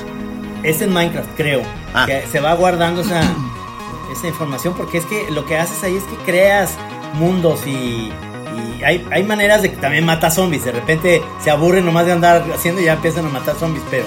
Es 0.63 0.81
en 0.83 0.93
Minecraft, 0.93 1.29
creo. 1.37 1.63
Ah. 1.95 2.07
Que 2.07 2.25
se 2.31 2.41
va 2.41 2.55
guardando 2.55 3.01
esa, 3.03 3.21
esa 4.13 4.27
información 4.29 4.75
porque 4.77 4.99
es 4.99 5.07
que 5.07 5.31
lo 5.31 5.45
que 5.47 5.57
haces 5.59 5.83
ahí 5.85 5.97
es 5.97 6.05
que 6.05 6.17
creas 6.25 6.75
mundos 7.15 7.67
y, 7.67 7.71
y 7.71 8.83
hay, 8.85 9.07
hay 9.11 9.23
maneras 9.25 9.63
de 9.63 9.71
que 9.71 9.77
también 9.77 10.05
mata 10.07 10.31
zombies. 10.31 10.65
De 10.65 10.73
repente 10.73 11.23
se 11.43 11.51
aburren 11.51 11.85
nomás 11.85 12.07
de 12.07 12.13
andar 12.13 12.45
haciendo 12.55 12.81
y 12.81 12.85
ya 12.85 12.95
empiezan 12.95 13.27
a 13.27 13.29
matar 13.29 13.55
zombies, 13.57 13.85
pero, 13.91 14.05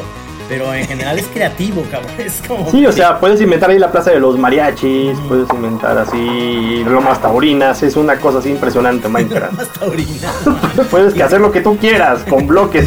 pero 0.50 0.74
en 0.74 0.88
general 0.88 1.20
es 1.20 1.28
creativo, 1.28 1.84
cabrón. 1.92 2.12
Es 2.18 2.42
como... 2.48 2.70
Sí, 2.72 2.86
o 2.86 2.92
sea, 2.92 3.20
puedes 3.20 3.40
inventar 3.42 3.70
ahí 3.70 3.80
la 3.80 3.92
plaza 3.92 4.12
de 4.12 4.20
los 4.20 4.38
mariachis, 4.40 5.18
puedes 5.28 5.48
inventar 5.54 5.98
así 5.98 6.84
lomas 6.86 7.22
taurinas, 7.22 7.84
es 7.84 7.96
una 7.96 8.16
cosa 8.18 8.40
así 8.40 8.50
impresionante 8.50 9.08
Minecraft. 9.10 9.54
Más 9.54 9.68
taurina. 9.74 10.32
puedes 10.92 11.14
que 11.14 11.24
hacer 11.24 11.42
lo 11.42 11.52
que 11.52 11.62
tú 11.62 11.78
quieras 11.78 12.24
con 12.30 12.48
bloques. 12.48 12.86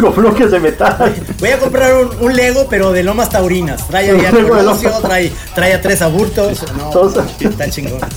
Bloques 0.00 0.50
de 0.50 0.60
metal. 0.60 1.14
Voy 1.38 1.48
a 1.50 1.58
comprar 1.58 1.94
un, 1.94 2.10
un 2.20 2.34
Lego, 2.36 2.66
pero 2.68 2.92
de 2.92 3.02
lomas 3.02 3.30
taurinas. 3.30 3.86
Trae 3.88 4.08
Colosio, 4.30 4.88
lomas. 4.90 5.02
trae, 5.02 5.32
trae 5.54 5.74
a 5.74 5.80
tres 5.80 6.02
aburtos. 6.02 6.64
No, 6.76 6.90
Todos- 6.90 7.16
está 7.40 7.68
chingón. 7.70 7.98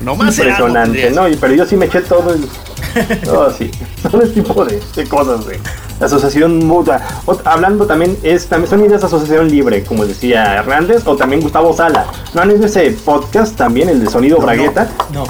No 0.00 0.16
más 0.16 0.38
Impresionante. 0.38 1.10
¿no? 1.10 1.28
Y, 1.28 1.36
pero 1.36 1.54
yo 1.54 1.66
sí 1.66 1.76
me 1.76 1.84
eché 1.86 2.00
todo 2.00 2.32
el... 2.32 2.48
Todo 3.24 3.46
así. 3.48 3.70
Todo 4.10 4.22
el 4.22 4.32
tipo 4.32 4.64
de, 4.64 4.80
de 4.96 5.04
cosas, 5.06 5.46
de 5.46 5.60
la 6.00 6.06
asociación 6.06 6.58
mutua. 6.66 7.00
Ot- 7.26 7.42
hablando 7.44 7.86
también, 7.86 8.16
es, 8.22 8.46
también 8.46 8.70
son 8.70 8.80
ideas 8.84 9.02
de 9.02 9.06
asociación 9.08 9.48
libre, 9.50 9.84
como 9.84 10.06
decía 10.06 10.54
Hernández, 10.54 11.02
o 11.06 11.14
también 11.16 11.42
Gustavo 11.42 11.76
Sala. 11.76 12.06
¿No 12.34 12.40
han 12.40 12.50
oído 12.50 12.64
ese 12.64 12.90
podcast 13.04 13.54
también, 13.56 13.90
el 13.90 14.02
de 14.02 14.10
Sonido 14.10 14.38
Bragueta? 14.38 14.88
No. 15.12 15.24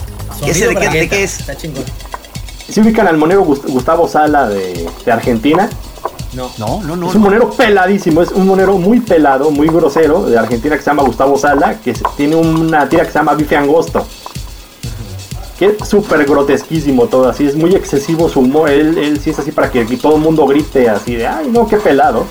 ¿Ese 0.47 0.61
sonido 0.67 0.81
de 0.81 0.89
qué- 0.89 0.99
de 1.01 1.09
qué 1.09 1.25
es? 1.25 1.41
Está 1.41 1.57
chingón. 1.57 1.85
¿Sí 2.71 2.81
ubican 2.81 3.07
al 3.09 3.17
monero 3.17 3.45
Gust- 3.45 3.67
Gustavo 3.69 4.07
Sala 4.09 4.49
de, 4.49 4.89
de 5.05 5.13
Argentina? 5.13 5.69
No. 6.33 6.49
No, 6.59 6.81
no, 6.85 6.95
no. 6.97 7.09
es 7.09 7.15
un 7.17 7.23
no. 7.23 7.27
monero 7.29 7.51
peladísimo, 7.51 8.23
es 8.23 8.31
un 8.31 8.47
monero 8.47 8.79
muy 8.79 9.01
pelado, 9.01 9.51
muy 9.51 9.67
grosero 9.69 10.27
de 10.27 10.39
Argentina 10.39 10.77
que 10.77 10.83
se 10.83 10.91
llama 10.91 11.03
Gustavo 11.03 11.37
Sala, 11.37 11.81
que 11.81 11.93
tiene 12.17 12.37
una 12.37 12.89
tira 12.89 13.05
que 13.05 13.11
se 13.11 13.19
llama 13.19 13.35
Bife 13.35 13.57
Angosto. 13.57 14.07
Que 15.59 15.77
es 15.79 15.89
súper 15.89 16.25
grotesquísimo 16.25 17.07
todo, 17.09 17.29
así 17.29 17.47
es 17.47 17.55
muy 17.55 17.75
excesivo 17.75 18.29
su 18.29 18.41
humor. 18.41 18.71
Él, 18.71 18.97
él 18.97 19.21
sí 19.21 19.31
es 19.31 19.39
así 19.39 19.53
para 19.53 19.71
que, 19.71 19.85
que 19.85 19.97
todo 19.97 20.17
el 20.17 20.23
mundo 20.23 20.47
grite 20.47 20.89
así 20.89 21.17
de, 21.17 21.27
ay 21.27 21.51
no, 21.53 21.67
qué 21.67 21.77
pelado. 21.77 22.25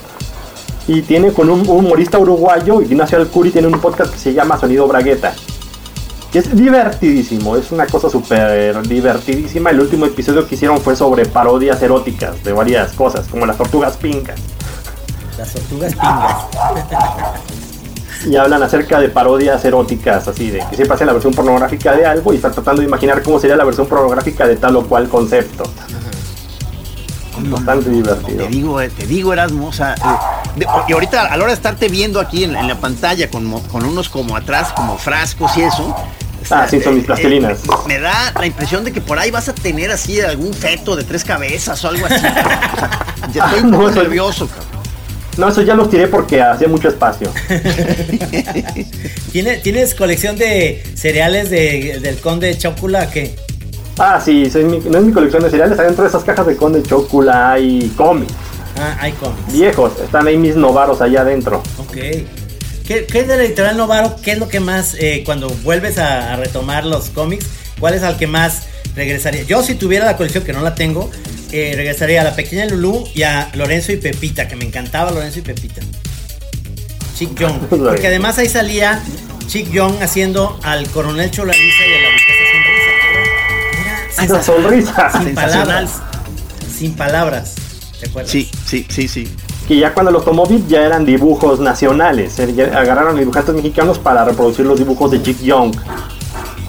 Y 0.87 1.03
tiene 1.03 1.31
con 1.33 1.49
un, 1.51 1.59
un 1.69 1.85
humorista 1.85 2.17
uruguayo, 2.17 2.81
Ignacio 2.81 3.19
Alcuri, 3.19 3.51
tiene 3.51 3.67
un 3.67 3.79
podcast 3.79 4.11
que 4.11 4.17
se 4.17 4.33
llama 4.33 4.57
Sonido 4.57 4.87
Bragueta. 4.87 5.35
Que 6.32 6.39
es 6.39 6.55
divertidísimo, 6.55 7.55
es 7.55 7.71
una 7.71 7.88
cosa 7.88 8.07
súper 8.09 8.88
divertidísima. 8.88 9.71
El 9.71 9.80
último 9.80 10.05
episodio 10.05 10.47
que 10.47 10.53
hicieron 10.55 10.80
fue 10.80 10.95
sobre 10.95 11.25
parodias 11.25 11.82
eróticas 11.82 12.43
de 12.43 12.53
varias 12.53 12.93
cosas, 12.93 13.27
como 13.27 13.47
las 13.47 13.57
tortugas 13.57 13.97
pincas. 13.97 14.39
Las 15.38 15.51
tortugas 15.53 15.93
pingas. 15.93 16.45
y 18.27 18.36
hablan 18.36 18.61
acerca 18.61 18.99
de 18.99 19.09
parodias 19.09 19.63
eróticas, 19.65 20.27
así 20.27 20.51
de 20.51 20.59
que 20.69 20.75
siempre 20.75 20.93
hacen 20.93 21.07
la 21.07 21.13
versión 21.13 21.34
pornográfica 21.34 21.93
de 21.93 22.05
algo 22.05 22.32
y 22.32 22.36
están 22.36 22.51
tratando 22.51 22.82
de 22.82 22.88
imaginar 22.88 23.23
cómo 23.23 23.39
sería 23.39 23.55
la 23.55 23.63
versión 23.63 23.88
pornográfica 23.88 24.45
de 24.47 24.57
tal 24.57 24.75
o 24.75 24.86
cual 24.86 25.09
concepto. 25.09 25.63
Bastante 27.43 27.89
divertido. 27.89 28.43
Te 28.45 28.49
digo, 28.49 28.81
eh, 28.81 28.89
te 28.89 29.05
digo, 29.07 29.33
Erasmo, 29.33 29.67
o 29.67 29.73
sea, 29.73 29.95
eh, 29.95 30.59
de- 30.59 30.67
y 30.87 30.93
ahorita 30.93 31.21
a 31.25 31.29
la 31.37 31.43
hora 31.43 31.47
de 31.47 31.53
estarte 31.53 31.87
viendo 31.89 32.19
aquí 32.19 32.43
en, 32.43 32.55
en 32.55 32.67
la 32.67 32.75
pantalla 32.79 33.29
con, 33.29 33.45
unos 33.85 34.09
como 34.09 34.35
atrás, 34.35 34.69
como 34.75 34.97
frascos 34.97 35.55
y 35.57 35.61
eso. 35.61 35.83
o 35.83 36.45
sea, 36.45 36.63
Ah, 36.63 36.67
sí, 36.69 36.81
son 36.81 36.95
mis 36.95 37.03
eh, 37.03 37.07
plastilinas. 37.07 37.59
eh, 37.59 37.67
me 37.87 37.99
da 37.99 38.33
la 38.39 38.45
impresión 38.45 38.83
de 38.83 38.91
que 38.91 39.01
por 39.01 39.19
ahí 39.19 39.29
vas 39.31 39.49
a 39.49 39.53
tener 39.53 39.91
así 39.91 40.19
algún 40.21 40.53
feto 40.53 40.95
de 40.95 41.03
tres 41.03 41.23
cabezas 41.23 41.83
o 41.83 41.89
algo 41.89 42.05
así. 42.05 42.21
cabrón. 42.21 42.45
O 42.73 42.77
sea, 42.77 43.29
ya 43.33 43.45
estoy 43.45 43.59
un 43.61 43.71
No, 43.71 43.77
poco 43.77 43.89
eso- 43.89 44.01
nervioso, 44.03 44.47
cabrón. 44.47 44.69
No, 45.37 45.47
eso 45.47 45.61
ya 45.61 45.73
los 45.73 45.89
tiré 45.89 46.07
porque 46.07 46.41
hacía 46.41 46.67
mucho 46.67 46.89
espacio. 46.89 47.31
¿Tiene, 49.31 49.57
¿Tienes 49.57 49.93
colección 49.95 50.35
de 50.37 50.83
cereales 50.95 51.49
de, 51.49 51.99
del 52.01 52.17
conde 52.19 52.57
Chocula 52.57 53.09
que 53.09 53.35
Ah, 54.00 54.20
sí, 54.24 54.50
mi- 54.64 54.80
no 54.80 54.97
es 55.00 55.04
mi 55.04 55.12
colección 55.12 55.43
de 55.43 55.50
cereales, 55.50 55.78
adentro 55.78 56.04
de 56.04 56.10
esas 56.10 56.24
cajas 56.24 56.47
de 56.47 56.56
Conde 56.56 56.82
Chocula 56.84 57.52
hay 57.52 57.91
cómics 57.97 58.34
Ah, 58.78 58.97
hay 59.02 59.12
cómics. 59.14 59.52
viejos, 59.52 59.91
están 60.02 60.26
ahí 60.28 60.38
mis 60.38 60.56
novaros 60.56 61.02
allá 61.02 61.22
adentro. 61.22 61.62
Ok. 61.78 61.93
¿Qué, 62.88 63.06
qué 63.06 63.20
es 63.20 63.28
de 63.28 63.38
la 63.38 63.43
editorial 63.43 63.76
Novaro? 63.78 64.16
¿Qué 64.24 64.32
es 64.32 64.39
lo 64.39 64.47
que 64.47 64.60
más, 64.62 64.95
eh, 64.97 65.22
cuando 65.26 65.50
vuelves 65.64 65.97
a, 65.97 66.34
a 66.34 66.38
retomar 66.38 66.86
los 66.86 67.10
cómics, 67.10 67.45
cuál 67.80 67.93
es 67.93 68.04
al 68.04 68.18
que 68.18 68.26
más 68.26 68.64
regresaría? 68.95 69.43
Yo 69.43 69.62
si 69.64 69.76
tuviera 69.76 70.06
la 70.06 70.16
colección, 70.18 70.43
que 70.45 70.54
no 70.54 70.62
la 70.62 70.74
tengo, 70.76 71.12
eh, 71.52 71.74
regresaría 71.76 72.22
a 72.22 72.24
la 72.24 72.36
pequeña 72.36 72.66
Lulú 72.66 73.06
y 73.14 73.24
a 73.24 73.52
Lorenzo 73.54 73.91
y 73.91 73.97
Pepita, 73.97 74.47
que 74.47 74.56
me 74.56 74.64
encantaba 74.66 75.12
Lorenzo 75.12 75.39
y 75.39 75.41
Pepita. 75.43 75.82
Chick 77.16 77.38
Young. 77.38 77.60
Porque 77.70 78.08
además 78.08 78.38
ahí 78.38 78.47
salía 78.47 79.04
Chick 79.47 79.70
Young 79.72 80.02
haciendo 80.02 80.58
al 80.64 80.88
coronel 80.89 81.30
Cholaliza 81.32 81.86
y 81.86 81.93
a 81.93 82.02
la. 82.02 82.10
Sensacional. 84.20 84.63
sonrisa. 84.63 85.11
Sin 85.24 85.36
palabras. 85.36 85.91
Sin 86.78 86.93
palabras. 86.95 87.55
¿Te 87.99 88.07
acuerdas? 88.07 88.32
Sí, 88.32 88.49
sí, 88.65 88.86
sí, 88.89 89.07
sí. 89.07 89.28
Que 89.67 89.78
ya 89.78 89.93
cuando 89.93 90.11
los 90.11 90.26
tomó 90.26 90.45
Bit 90.45 90.67
ya 90.67 90.82
eran 90.82 91.05
dibujos 91.05 91.59
nacionales. 91.59 92.39
eh, 92.39 92.53
ya 92.55 92.65
agarraron 92.65 93.17
dibujantes 93.17 93.53
mexicanos 93.53 93.99
para 93.99 94.26
reproducir 94.26 94.65
los 94.65 94.80
dibujos 94.80 95.11
de 95.11 95.22
Chick 95.22 95.41
Young. 95.41 95.76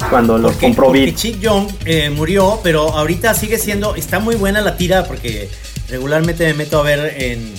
Cuando 0.09 0.39
los 0.39 0.53
Porque, 0.53 0.67
compró 0.67 0.87
porque. 0.87 1.15
Chick 1.15 1.41
Young 1.41 1.69
eh, 1.85 2.11
murió, 2.11 2.61
pero 2.63 2.97
ahorita 2.97 3.35
sigue 3.35 3.59
siendo, 3.59 3.95
está 3.95 4.19
muy 4.19 4.35
buena 4.35 4.61
la 4.61 4.77
tira 4.77 5.05
porque 5.05 5.51
regularmente 5.89 6.47
me 6.47 6.55
meto 6.55 6.81
a 6.81 6.83
ver 6.83 7.23
en 7.23 7.53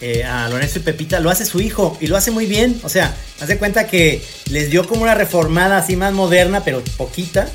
eh, 0.00 0.22
a 0.22 0.48
Lorenzo 0.48 0.78
y 0.78 0.82
Pepita, 0.82 1.18
lo 1.18 1.28
hace 1.28 1.44
su 1.44 1.60
hijo 1.60 1.96
y 2.00 2.06
lo 2.06 2.16
hace 2.16 2.30
muy 2.30 2.46
bien, 2.46 2.80
o 2.84 2.88
sea, 2.88 3.16
haz 3.40 3.48
de 3.48 3.58
cuenta 3.58 3.88
que 3.88 4.22
les 4.48 4.70
dio 4.70 4.86
como 4.86 5.02
una 5.02 5.16
reformada 5.16 5.78
así 5.78 5.96
más 5.96 6.12
moderna, 6.12 6.62
pero 6.64 6.82
poquita, 6.96 7.48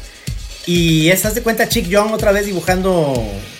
y 0.65 1.09
es, 1.09 1.25
haz 1.25 1.35
de 1.35 1.41
cuenta 1.43 1.67
Chick 1.67 1.87
Young 1.87 2.11
otra 2.13 2.31
vez 2.31 2.45
dibujando 2.45 3.13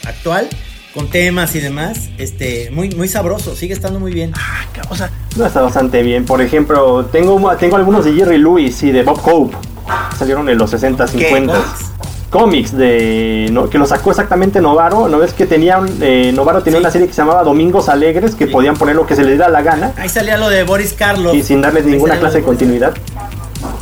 actual, 0.06 0.48
con 0.94 1.10
temas 1.10 1.54
y 1.56 1.60
demás, 1.60 2.10
este, 2.18 2.70
muy, 2.72 2.90
muy 2.92 3.08
sabroso, 3.08 3.56
sigue 3.56 3.74
estando 3.74 4.00
muy 4.00 4.14
bien. 4.14 4.32
Ah, 4.36 4.66
o 4.90 4.96
sea, 4.96 5.10
No 5.36 5.46
está 5.46 5.62
bastante 5.62 6.04
bien. 6.04 6.26
Por 6.26 6.42
ejemplo, 6.42 7.06
tengo, 7.12 7.56
tengo 7.58 7.76
algunos 7.78 8.06
de 8.06 8.14
Jerry 8.14 8.38
Lewis 8.38 8.82
y 8.84 8.92
de 8.92 9.04
Bob 9.04 9.20
Hope. 9.26 9.58
Salieron 10.18 10.48
en 10.50 10.58
los 10.58 10.70
60, 10.70 11.08
50. 11.08 11.54
Cómics 12.30 12.76
de 12.76 13.48
no, 13.52 13.70
que 13.70 13.78
lo 13.78 13.86
sacó 13.86 14.10
exactamente 14.12 14.60
Novaro. 14.62 15.08
¿No 15.08 15.20
ves 15.20 15.34
que 15.34 15.46
tenía 15.46 15.78
un- 15.80 16.00
eh, 16.02 16.32
Novaro 16.34 16.64
tenía 16.64 16.80
una 16.80 16.90
serie 16.90 17.06
que 17.08 17.14
se 17.14 17.22
llamaba 17.22 17.44
Domingos 17.44 17.90
Alegres 17.90 18.34
que 18.34 18.48
podían 18.48 18.76
poner 18.76 18.96
lo 18.96 19.06
que 19.06 19.16
se 19.16 19.22
les 19.24 19.34
diera 19.34 19.50
la 19.50 19.62
gana 19.62 19.94
Ahí 19.98 20.10
salía 20.10 20.38
lo 20.38 20.50
de 20.50 20.64
Boris 20.64 20.94
Karloff. 20.94 21.36
y 21.36 21.44
sin 21.44 21.62
darles 21.62 21.86
Ahí 21.86 21.92
ninguna 21.92 22.18
clase 22.18 22.38
de 22.38 22.42
Boris- 22.44 22.46
continuidad. 22.58 22.94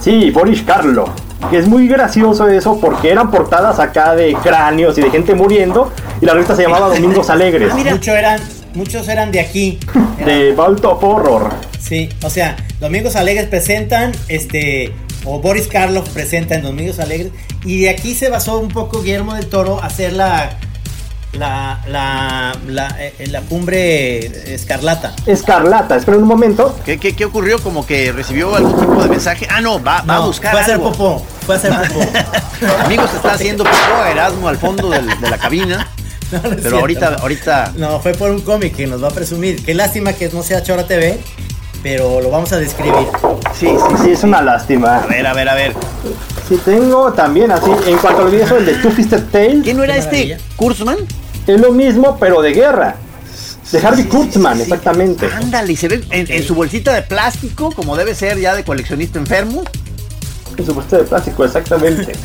Sí, 0.02 0.32
Boris 0.32 0.64
Karlo. 0.64 1.06
Que 1.50 1.58
es 1.58 1.68
muy 1.68 1.88
gracioso 1.88 2.48
eso 2.48 2.80
porque 2.80 3.10
eran 3.12 3.30
portadas 3.32 3.80
acá 3.80 4.16
de 4.16 4.34
cráneos 4.44 4.98
y 4.98 5.02
de 5.02 5.10
gente 5.10 5.34
muriendo 5.36 5.92
y 6.22 6.26
la 6.26 6.34
revista 6.34 6.56
se 6.56 6.62
llamaba 6.64 6.88
Domingos 6.96 7.30
Alegres. 7.30 7.74
Muchos 7.74 8.08
eran, 8.08 8.40
muchos 8.74 9.08
eran 9.08 9.32
de 9.32 9.40
aquí. 9.42 9.80
Eran- 10.18 10.26
De 10.26 10.54
Vault 10.54 10.86
of 10.86 11.04
Horror. 11.04 11.50
Sí, 11.80 12.10
o 12.24 12.30
sea, 12.30 12.56
Domingos 12.80 13.16
Alegres 13.16 13.48
presentan, 13.48 14.12
este, 14.28 14.94
o 15.26 15.40
Boris 15.40 15.68
Karloff 15.68 16.08
presenta 16.10 16.56
en 16.56 16.62
Domingos 16.62 17.00
Alegres, 17.00 17.32
y 17.66 17.82
de 17.82 17.90
aquí 17.90 18.14
se 18.16 18.30
basó 18.30 18.60
un 18.60 18.70
poco 18.70 19.02
Guillermo 19.02 19.34
del 19.34 19.48
Toro 19.48 19.82
a 19.82 19.88
hacer 19.88 20.14
la, 20.14 20.52
la, 21.34 21.80
la, 21.88 22.54
la, 22.68 22.96
eh, 23.00 23.28
la 23.30 23.42
cumbre 23.42 24.54
escarlata. 24.54 25.14
Escarlata, 25.26 25.96
espera 25.96 26.18
un 26.18 26.26
momento. 26.26 26.78
¿Qué, 26.86 26.98
qué, 26.98 27.16
qué 27.16 27.26
ocurrió? 27.26 27.60
Como 27.62 27.86
que 27.86 28.12
recibió 28.12 28.56
algún 28.56 28.78
tipo 28.80 29.02
de 29.02 29.10
mensaje. 29.10 29.48
Ah, 29.50 29.62
no, 29.62 29.82
va, 29.82 30.02
va 30.02 30.18
a 30.18 30.20
buscar 30.20 30.52
Fue 30.52 30.62
a 30.62 30.66
algo. 30.76 30.92
popó. 30.92 31.26
Fue 31.46 31.56
a 31.56 31.60
popó. 31.60 32.02
Amigos, 32.86 33.14
está 33.14 33.34
haciendo 33.34 33.64
popó 33.64 34.06
Erasmo 34.10 34.48
al 34.50 34.58
fondo 34.58 34.90
del- 34.90 35.08
de 35.20 35.30
la 35.30 35.38
cabina. 35.38 35.88
No, 36.32 36.40
no 36.44 36.56
es 36.56 36.62
Pero 36.62 36.78
ahorita, 36.80 37.16
ahorita. 37.16 37.74
No, 37.76 38.00
fue 38.00 38.14
por 38.14 38.32
un 38.32 38.40
cómic 38.40 38.74
que 38.74 38.88
nos 38.88 39.04
va 39.04 39.10
a 39.10 39.12
presumir. 39.12 39.66
Qué 39.66 39.74
lástima 39.74 40.14
que 40.14 40.30
no 40.30 40.44
sea 40.44 40.64
Chora 40.64 40.88
TV, 40.88 41.20
pero 41.84 42.22
lo 42.22 42.30
vamos 42.30 42.54
a 42.54 42.58
describir. 42.58 43.06
Sí, 43.54 43.68
sí, 43.68 43.74
sí. 43.98 44.04
Sí, 44.06 44.12
es 44.12 44.24
una 44.24 44.42
lástima. 44.42 45.00
A 45.00 45.08
ver, 45.08 45.28
a 45.28 45.34
ver, 45.34 45.50
a 45.50 45.56
ver. 45.56 45.74
Sí, 46.52 46.60
tengo 46.66 47.14
también 47.14 47.50
así, 47.50 47.72
en 47.88 47.98
cuanto 48.00 48.24
al 48.24 48.30
video 48.30 48.58
el 48.58 48.66
de 48.66 48.74
Two 48.74 48.92
Fisted 48.92 49.24
Tale, 49.32 49.62
¿Quién 49.64 49.78
no 49.78 49.86
era 49.86 49.96
este? 49.96 50.38
¿Kurzman? 50.58 50.98
es 51.48 51.62
lo 51.62 51.72
mismo, 51.72 52.18
pero 52.20 52.42
de 52.42 52.52
guerra. 52.52 52.98
De 53.72 53.80
Harvey 53.80 54.04
Kurtzman, 54.04 54.60
exactamente. 54.60 55.30
Ándale, 55.34 55.72
y 55.72 55.76
se 55.78 55.88
ve 55.88 56.04
en, 56.10 56.30
en 56.30 56.44
su 56.44 56.54
bolsita 56.54 56.94
de 56.94 57.04
plástico, 57.04 57.72
como 57.72 57.96
debe 57.96 58.14
ser 58.16 58.38
ya 58.38 58.54
de 58.54 58.66
coleccionista 58.66 59.18
enfermo. 59.18 59.64
En 60.58 60.66
su 60.66 60.74
bolsita 60.74 60.98
de 60.98 61.04
plástico, 61.06 61.46
exactamente. 61.46 62.12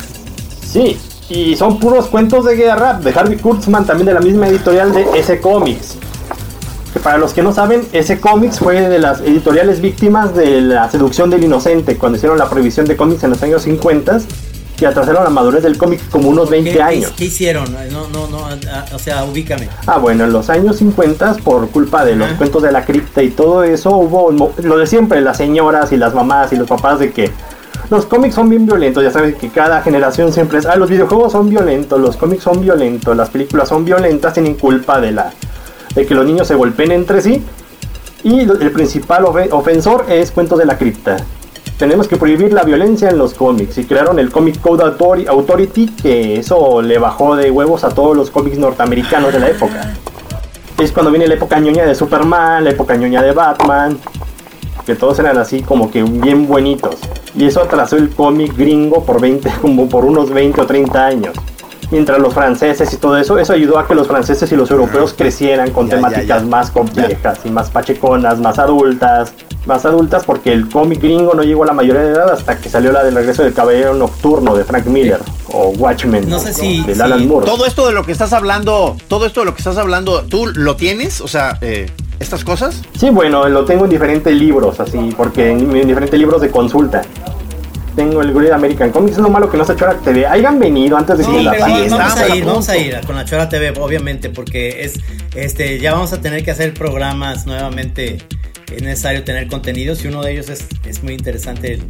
Sí, 0.69 0.99
y 1.29 1.55
son 1.55 1.79
puros 1.79 2.07
cuentos 2.07 2.43
de 2.43 2.57
guerra 2.57 2.95
de 2.95 3.11
Harvey 3.11 3.37
Kurtzman, 3.37 3.85
también 3.85 4.07
de 4.07 4.13
la 4.13 4.19
misma 4.19 4.49
editorial 4.49 4.91
de 4.91 5.05
S 5.17 5.39
Comics. 5.39 5.95
Que 6.97 7.03
para 7.03 7.19
los 7.19 7.31
que 7.31 7.43
no 7.43 7.53
saben, 7.53 7.83
S 7.91 8.19
Comics 8.19 8.57
fue 8.57 8.89
de 8.89 8.97
las 8.97 9.21
editoriales 9.21 9.81
víctimas 9.81 10.33
de 10.33 10.61
la 10.61 10.89
seducción 10.89 11.29
del 11.29 11.43
inocente, 11.43 11.95
cuando 11.95 12.17
hicieron 12.17 12.39
la 12.39 12.49
prohibición 12.49 12.87
de 12.87 12.97
cómics 12.97 13.23
en 13.23 13.29
los 13.29 13.43
años 13.43 13.61
50, 13.61 14.17
que 14.75 14.87
atrasaron 14.87 15.23
la 15.23 15.29
madurez 15.29 15.61
del 15.61 15.77
cómic 15.77 16.01
como 16.09 16.29
unos 16.29 16.49
20 16.49 16.71
¿Qué, 16.71 16.81
años. 16.81 17.13
qué 17.15 17.25
hicieron? 17.25 17.71
No, 17.91 18.07
no, 18.07 18.25
no, 18.25 18.47
o 18.95 18.97
sea, 18.97 19.25
ubícame. 19.25 19.69
Ah, 19.85 19.99
bueno, 19.99 20.23
en 20.23 20.33
los 20.33 20.49
años 20.49 20.77
50, 20.77 21.35
por 21.43 21.69
culpa 21.69 22.03
de 22.03 22.15
los 22.15 22.31
cuentos 22.31 22.63
de 22.63 22.71
la 22.71 22.83
cripta 22.83 23.21
y 23.21 23.29
todo 23.29 23.63
eso, 23.63 23.95
hubo 23.95 24.31
lo 24.63 24.77
de 24.79 24.87
siempre, 24.87 25.21
las 25.21 25.37
señoras 25.37 25.91
y 25.91 25.97
las 25.97 26.15
mamás 26.15 26.51
y 26.51 26.55
los 26.55 26.67
papás 26.67 26.97
de 26.97 27.11
que 27.11 27.29
los 27.91 28.07
cómics 28.07 28.33
son 28.33 28.49
bien 28.49 28.65
violentos. 28.65 29.03
Ya 29.03 29.11
sabes 29.11 29.35
que 29.35 29.49
cada 29.49 29.83
generación 29.83 30.33
siempre 30.33 30.57
es, 30.57 30.65
ah, 30.65 30.75
los 30.75 30.89
videojuegos 30.89 31.31
son 31.33 31.47
violentos, 31.47 32.01
los 32.01 32.17
cómics 32.17 32.41
son 32.41 32.59
violentos, 32.59 33.15
las 33.15 33.29
películas 33.29 33.69
son 33.69 33.85
violentas, 33.85 34.33
tienen 34.33 34.55
culpa 34.55 34.99
de 34.99 35.11
la 35.11 35.31
de 35.97 36.05
que 36.05 36.15
los 36.15 36.25
niños 36.25 36.47
se 36.47 36.55
golpeen 36.55 36.91
entre 36.91 37.21
sí. 37.21 37.43
Y 38.23 38.41
el 38.41 38.71
principal 38.71 39.25
ofe- 39.25 39.49
ofensor 39.51 40.05
es 40.09 40.31
cuentos 40.31 40.57
de 40.59 40.65
la 40.65 40.77
cripta. 40.77 41.17
Tenemos 41.77 42.07
que 42.07 42.17
prohibir 42.17 42.53
la 42.53 42.63
violencia 42.63 43.09
en 43.09 43.17
los 43.17 43.33
cómics 43.33 43.77
y 43.77 43.83
crearon 43.83 44.17
el 44.19 44.31
Comic 44.31 44.59
Code 44.61 44.83
Authori- 44.83 45.27
Authority 45.27 45.87
que 45.87 46.39
eso 46.39 46.81
le 46.81 46.97
bajó 46.97 47.35
de 47.35 47.51
huevos 47.51 47.83
a 47.83 47.89
todos 47.89 48.15
los 48.17 48.31
cómics 48.31 48.57
norteamericanos 48.57 49.33
de 49.33 49.39
la 49.39 49.49
época. 49.49 49.93
Es 50.79 50.91
cuando 50.91 51.11
viene 51.11 51.27
la 51.27 51.35
época 51.35 51.59
ñoña 51.59 51.85
de 51.85 51.95
Superman, 51.95 52.63
la 52.63 52.71
época 52.71 52.95
ñoña 52.95 53.21
de 53.21 53.31
Batman, 53.31 53.97
que 54.85 54.95
todos 54.95 55.19
eran 55.19 55.37
así 55.37 55.61
como 55.61 55.89
que 55.91 56.03
bien 56.03 56.47
buenitos. 56.47 56.95
Y 57.35 57.45
eso 57.45 57.61
atrasó 57.61 57.95
el 57.97 58.09
cómic 58.09 58.55
gringo 58.57 59.03
por 59.03 59.19
20, 59.21 59.49
como 59.61 59.87
por 59.89 60.05
unos 60.05 60.29
20 60.31 60.61
o 60.61 60.65
30 60.65 61.05
años. 61.05 61.33
Mientras 61.89 62.19
los 62.19 62.33
franceses 62.33 62.91
y 62.91 62.97
todo 62.97 63.17
eso, 63.17 63.37
eso 63.39 63.53
ayudó 63.53 63.79
a 63.79 63.87
que 63.87 63.95
los 63.95 64.07
franceses 64.07 64.51
y 64.51 64.55
los 64.57 64.69
europeos 64.71 65.13
crecieran 65.17 65.71
con 65.71 65.87
Ya, 65.87 65.95
temáticas 65.95 66.41
ya. 66.41 66.47
más 66.47 66.69
complejas 66.69 67.39
y 67.45 67.49
más 67.49 67.69
pacheconas, 67.69 68.39
más 68.39 68.59
adultas, 68.59 69.31
más 69.65 69.85
adultas 69.85 70.25
porque 70.25 70.51
el 70.51 70.67
cómic 70.67 71.01
gringo 71.01 71.33
no 71.33 71.43
llegó 71.43 71.63
a 71.63 71.67
la 71.67 71.73
mayoría 71.73 72.01
de 72.01 72.09
edad 72.11 72.29
hasta 72.29 72.57
que 72.57 72.67
salió 72.69 72.91
la 72.91 73.03
del 73.05 73.15
regreso 73.15 73.43
del 73.43 73.53
caballero 73.53 73.93
nocturno 73.93 74.53
de 74.55 74.65
Frank 74.65 74.85
Miller 74.87 75.19
o 75.53 75.69
Watchmen 75.77 76.29
No 76.29 76.39
sé 76.39 76.53
si- 76.53 76.83
de 76.83 76.93
si- 76.93 77.01
Alan 77.01 77.25
Moore. 77.25 77.45
Todo 77.45 77.65
esto 77.65 77.87
de 77.87 77.93
lo 77.93 78.03
que 78.03 78.11
estás 78.11 78.33
hablando, 78.33 78.97
todo 79.07 79.25
esto 79.25 79.39
de 79.41 79.45
lo 79.45 79.53
que 79.53 79.59
estás 79.59 79.77
hablando, 79.77 80.23
¿tú 80.23 80.47
lo 80.47 80.75
tienes? 80.75 81.21
O 81.21 81.27
sea, 81.29 81.57
eh, 81.61 81.89
estas 82.19 82.43
cosas. 82.43 82.81
Sí, 82.99 83.09
bueno, 83.11 83.47
lo 83.47 83.63
tengo 83.63 83.85
en 83.85 83.91
diferentes 83.91 84.33
libros, 84.35 84.79
así, 84.81 85.13
porque 85.15 85.51
en, 85.51 85.59
en 85.75 85.87
diferentes 85.87 86.19
libros 86.19 86.41
de 86.41 86.49
consulta. 86.51 87.01
Tengo 87.97 88.21
el 88.21 88.31
Great 88.31 88.53
American 88.53 88.91
Comics, 88.91 89.17
es 89.17 89.21
lo 89.23 89.29
malo 89.29 89.49
que 89.49 89.57
no 89.57 89.65
se 89.65 89.73
echó 89.73 89.89
a 89.89 89.93
la 89.95 89.99
TV. 89.99 90.25
Hayan 90.25 90.59
venido 90.59 90.95
antes 90.97 91.17
de 91.17 91.23
Sí, 91.25 91.31
que 91.31 91.41
la 91.41 91.53
sí, 91.55 91.59
vamos, 91.89 92.15
a 92.17 92.35
ir, 92.35 92.45
vamos 92.45 92.69
a 92.69 92.77
ir 92.77 92.99
con 93.05 93.15
la 93.15 93.25
Chora 93.25 93.49
TV, 93.49 93.73
obviamente, 93.79 94.29
porque 94.29 94.83
es, 94.85 94.93
este, 95.35 95.79
ya 95.79 95.93
vamos 95.93 96.13
a 96.13 96.21
tener 96.21 96.43
que 96.45 96.51
hacer 96.51 96.73
programas 96.75 97.45
nuevamente. 97.47 98.19
Es 98.73 98.81
necesario 98.83 99.23
tener 99.23 99.47
contenidos 99.47 100.05
y 100.05 100.09
uno 100.09 100.21
de 100.21 100.33
ellos 100.33 100.47
es, 100.49 100.65
es 100.85 101.01
muy 101.03 101.13
interesante 101.13 101.73
el, 101.73 101.81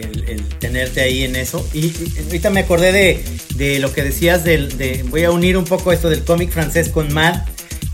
el- 0.00 0.28
el 0.28 0.42
tenerte 0.60 1.00
ahí 1.00 1.24
en 1.24 1.34
eso. 1.34 1.66
Y, 1.72 1.86
y 1.86 2.12
ahorita 2.26 2.50
me 2.50 2.60
acordé 2.60 2.92
de, 2.92 3.24
de 3.56 3.78
lo 3.78 3.90
que 3.92 4.02
decías 4.04 4.44
del, 4.44 4.76
de, 4.76 5.02
voy 5.08 5.24
a 5.24 5.30
unir 5.30 5.56
un 5.56 5.64
poco 5.64 5.92
esto 5.92 6.10
del 6.10 6.24
cómic 6.24 6.50
francés 6.50 6.90
con 6.90 7.12
Mad, 7.14 7.36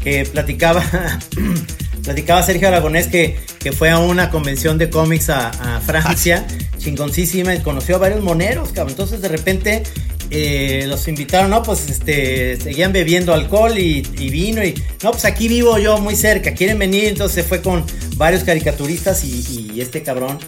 que 0.02 0.24
platicaba, 0.24 0.82
platicaba 2.02 2.42
Sergio 2.42 2.68
Aragonés 2.68 3.06
que, 3.06 3.38
que 3.60 3.72
fue 3.72 3.90
a 3.90 3.98
una 3.98 4.30
convención 4.30 4.76
de 4.78 4.90
cómics 4.90 5.30
a, 5.30 5.48
a 5.50 5.80
Francia, 5.80 6.46
chingoncísima, 6.84 7.54
y 7.54 7.60
conoció 7.60 7.96
a 7.96 7.98
varios 7.98 8.22
moneros, 8.22 8.68
cabrón. 8.68 8.90
Entonces 8.90 9.22
de 9.22 9.28
repente 9.28 9.82
eh, 10.30 10.84
los 10.86 11.08
invitaron, 11.08 11.50
no, 11.50 11.62
pues 11.62 11.88
este, 11.88 12.60
seguían 12.60 12.92
bebiendo 12.92 13.32
alcohol 13.32 13.78
y, 13.78 14.06
y 14.18 14.30
vino 14.30 14.62
y, 14.62 14.74
no, 15.02 15.12
pues 15.12 15.24
aquí 15.24 15.48
vivo 15.48 15.78
yo 15.78 15.98
muy 15.98 16.16
cerca, 16.16 16.54
quieren 16.54 16.78
venir, 16.78 17.08
entonces 17.08 17.34
se 17.36 17.42
fue 17.42 17.62
con 17.62 17.84
varios 18.16 18.44
caricaturistas 18.44 19.24
y, 19.24 19.72
y 19.74 19.80
este 19.80 20.02
cabrón 20.02 20.38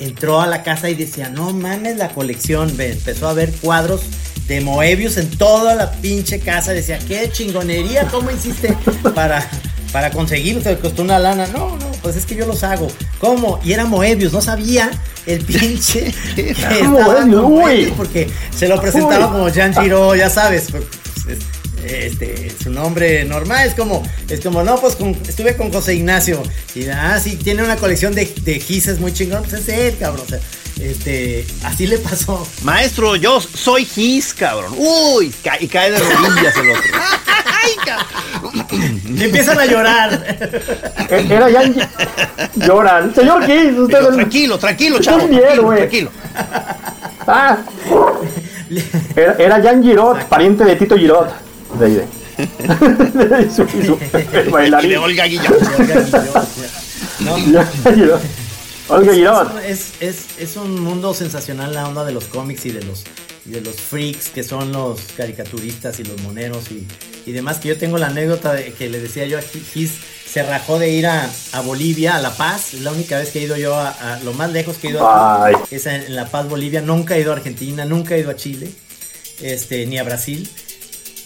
entró 0.00 0.40
a 0.40 0.46
la 0.46 0.62
casa 0.62 0.90
y 0.90 0.94
decía, 0.94 1.28
no 1.28 1.52
mames 1.52 1.96
la 1.96 2.10
colección, 2.10 2.76
ve, 2.76 2.92
empezó 2.92 3.28
a 3.28 3.32
ver 3.32 3.52
cuadros 3.60 4.02
de 4.46 4.60
Moebius 4.60 5.16
en 5.18 5.28
toda 5.30 5.74
la 5.74 5.92
pinche 5.92 6.40
casa, 6.40 6.72
decía, 6.72 6.98
qué 7.06 7.30
chingonería, 7.30 8.06
¿cómo 8.08 8.30
hiciste 8.30 8.74
para, 9.14 9.48
para 9.92 10.10
conseguirlo? 10.10 10.62
Te 10.62 10.76
costó 10.78 11.02
una 11.02 11.18
lana, 11.18 11.46
no, 11.48 11.76
no, 11.76 11.90
pues 12.02 12.16
es 12.16 12.24
que 12.24 12.34
yo 12.34 12.46
los 12.46 12.62
hago, 12.64 12.88
¿cómo? 13.18 13.60
Y 13.64 13.72
era 13.72 13.84
Moebius, 13.84 14.32
no 14.32 14.40
sabía 14.40 14.90
el 15.28 15.44
pinche 15.44 16.14
estaba. 16.36 17.24
Moebius, 17.26 17.92
porque 17.96 18.28
se 18.56 18.66
lo 18.68 18.80
presentaba 18.80 19.30
como 19.30 19.48
Jean 19.48 19.74
Giro, 19.74 20.14
ya 20.14 20.30
sabes, 20.30 20.68
pues, 20.70 20.82
es- 21.28 21.57
este, 21.88 22.50
su 22.62 22.70
nombre 22.70 23.24
normal 23.24 23.66
es 23.66 23.74
como, 23.74 24.02
es 24.28 24.40
como, 24.40 24.62
no, 24.62 24.76
pues 24.80 24.96
con- 24.96 25.16
estuve 25.28 25.56
con 25.56 25.72
José 25.72 25.94
Ignacio. 25.94 26.42
Y 26.74 26.86
ah, 26.88 27.18
sí, 27.22 27.36
tiene 27.36 27.62
una 27.62 27.76
colección 27.76 28.14
de, 28.14 28.26
de 28.42 28.60
gises 28.60 29.00
muy 29.00 29.12
chingón, 29.12 29.42
pues 29.42 29.54
es 29.54 29.68
él, 29.68 29.96
cabrón. 29.98 30.24
O 30.26 30.28
sea, 30.28 30.38
este, 30.80 31.44
así 31.64 31.86
le 31.86 31.98
pasó. 31.98 32.46
Maestro, 32.62 33.16
yo 33.16 33.40
soy 33.40 33.84
Gis, 33.84 34.32
cabrón. 34.34 34.72
Uy, 34.76 35.32
ca- 35.42 35.56
y 35.60 35.66
cae 35.66 35.90
de 35.90 35.98
rodillas 35.98 36.56
el 36.56 36.70
otro. 36.70 36.82
Ay, 37.64 37.72
cabrón. 37.84 38.66
Y 39.18 39.24
empiezan 39.24 39.58
a 39.58 39.66
llorar. 39.66 40.36
Eh, 41.10 41.26
Era 41.30 41.50
ya 41.50 41.62
lloran. 42.54 43.12
Señor 43.14 43.44
Kiss, 43.44 43.76
usted 43.76 43.98
Pero 43.98 44.12
tranquilo, 44.14 44.58
tranquilo, 44.58 45.00
chavo. 45.00 45.18
Tranquilo, 45.26 45.68
tranquilo. 45.74 46.10
Ah, 47.26 47.58
era, 49.16 49.32
era 49.38 49.62
Jan 49.62 49.82
Girot, 49.82 50.24
pariente 50.26 50.64
de 50.64 50.76
Tito 50.76 50.96
Girot. 50.96 51.30
De 51.78 51.86
ahí 51.86 51.94
de. 51.94 52.06
Y 53.46 53.50
su- 53.50 53.62
y 53.64 53.86
su- 53.86 53.98
el 54.32 54.48
Y 54.48 54.50
bailarín. 54.50 54.90
de 54.90 54.98
Olga 54.98 55.26
Guillón. 55.26 55.54
Olga 58.88 59.12
Girot. 59.12 59.58
Es, 59.66 59.92
es, 60.00 60.26
es 60.38 60.56
un 60.56 60.80
mundo 60.80 61.12
sensacional 61.14 61.74
la 61.74 61.86
onda 61.88 62.04
de 62.04 62.12
los 62.12 62.24
cómics 62.24 62.64
y 62.66 62.70
de 62.70 62.82
los, 62.84 63.04
y 63.46 63.50
de 63.50 63.60
los 63.60 63.76
freaks 63.76 64.28
que 64.30 64.42
son 64.42 64.72
los 64.72 65.00
caricaturistas 65.16 66.00
y 66.00 66.04
los 66.04 66.20
moneros 66.22 66.70
y, 66.70 66.86
y 67.26 67.32
demás. 67.32 67.58
Que 67.58 67.68
yo 67.68 67.76
tengo 67.76 67.98
la 67.98 68.06
anécdota 68.06 68.54
de 68.54 68.72
que 68.72 68.88
le 68.88 68.98
decía 69.00 69.26
yo 69.26 69.38
a 69.38 69.42
Gis, 69.42 69.92
se 70.26 70.42
rajó 70.42 70.78
de 70.78 70.88
ir 70.90 71.06
a, 71.06 71.28
a 71.52 71.60
Bolivia, 71.60 72.16
a 72.16 72.20
La 72.22 72.30
Paz. 72.34 72.72
Es 72.74 72.80
la 72.80 72.92
única 72.92 73.18
vez 73.18 73.30
que 73.30 73.40
he 73.40 73.42
ido 73.42 73.56
yo 73.58 73.74
a, 73.74 73.90
a- 73.90 74.20
lo 74.20 74.32
más 74.32 74.50
lejos 74.52 74.78
que 74.78 74.88
he 74.88 74.90
ido 74.90 75.06
aquí, 75.06 75.56
es 75.70 75.84
en, 75.86 76.02
en 76.04 76.16
La 76.16 76.26
Paz, 76.30 76.48
Bolivia. 76.48 76.80
Nunca 76.80 77.16
he 77.16 77.20
ido 77.20 77.32
a 77.32 77.36
Argentina, 77.36 77.84
nunca 77.84 78.14
he 78.16 78.20
ido 78.20 78.30
a 78.30 78.36
Chile, 78.36 78.70
este, 79.42 79.84
ni 79.86 79.98
a 79.98 80.04
Brasil. 80.04 80.48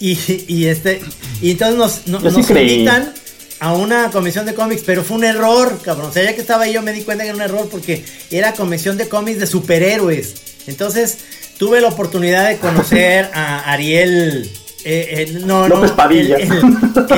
Y, 0.05 0.19
y 0.49 0.67
este, 0.67 1.01
y 1.41 1.53
entonces 1.53 1.77
nos, 1.79 2.07
no- 2.07 2.21
Yo 2.23 2.31
sí 2.31 2.39
nos 2.41 2.51
invitan 2.51 3.15
a 3.61 3.73
una 3.75 4.11
convención 4.11 4.45
de 4.47 4.55
cómics, 4.55 4.83
pero 4.85 5.05
fue 5.05 5.17
un 5.19 5.25
error, 5.25 5.79
cabrón. 5.85 6.11
O 6.11 6.13
sea, 6.13 6.25
ya 6.25 6.35
que 6.35 6.41
estaba 6.41 6.65
ahí 6.65 6.73
yo 6.73 6.83
me 6.83 6.93
di 6.93 7.03
cuenta 7.03 7.23
que 7.23 7.29
era 7.29 7.37
un 7.37 7.43
error 7.43 7.69
porque 7.71 8.05
era 8.33 8.53
convención 8.55 8.97
de 8.99 9.09
cómics 9.09 9.39
de 9.39 9.47
superhéroes. 9.47 10.35
Entonces, 10.67 11.19
tuve 11.59 11.81
la 11.81 11.87
oportunidad 11.89 12.49
de 12.49 12.57
conocer 12.59 13.31
a 13.33 13.61
Ariel. 13.73 14.51
eh, 14.85 15.27
el- 15.29 15.47
no, 15.47 15.69
López 15.69 15.91
no, 15.91 15.97
Padilla. 15.97 16.35
El, 16.37 16.51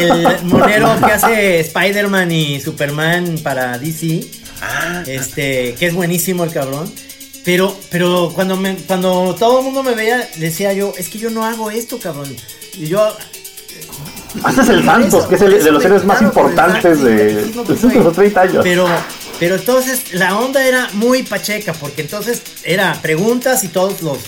el- 0.03 0.27
el 0.27 0.45
monero 0.45 0.95
que 1.03 1.13
hace 1.13 1.61
Spider-Man 1.61 2.31
y 2.33 2.61
Superman 2.61 3.39
para 3.43 3.79
DC. 3.79 4.21
Este, 5.07 5.75
que 5.79 5.87
es 5.87 5.95
buenísimo 5.95 6.45
el 6.45 6.53
cabrón. 6.53 6.93
Pero, 7.45 7.75
pero 7.91 8.33
cuando 8.35 8.57
me, 8.57 8.75
cuando 8.77 9.35
todo 9.39 9.59
el 9.61 9.65
mundo 9.65 9.83
me 9.83 9.95
veía, 9.95 10.29
decía 10.37 10.73
yo, 10.75 10.93
es 10.99 11.09
que 11.09 11.19
yo 11.19 11.31
no 11.31 11.45
hago 11.47 11.71
esto, 11.71 11.99
cabrón. 11.99 12.35
Y 12.77 12.87
yo, 12.87 13.17
Haces 14.43 14.69
el 14.69 14.85
Santos, 14.85 15.27
que 15.27 15.37
es 15.37 15.43
el 15.43 15.63
de 15.63 15.71
los 15.71 15.85
héroes 15.85 16.05
más 16.05 16.21
importantes 16.21 17.01
de, 17.03 17.53
los 17.55 18.13
30 18.15 18.41
años. 18.41 18.61
Pero, 18.63 18.87
pero 19.39 19.55
entonces 19.55 20.13
la 20.15 20.37
onda 20.37 20.67
era 20.67 20.89
muy 20.95 21.23
pacheca, 21.23 21.73
porque 21.73 22.03
entonces 22.03 22.43
era 22.65 22.99
preguntas 23.01 23.63
y 23.63 23.69
todos 23.69 24.03
los, 24.03 24.19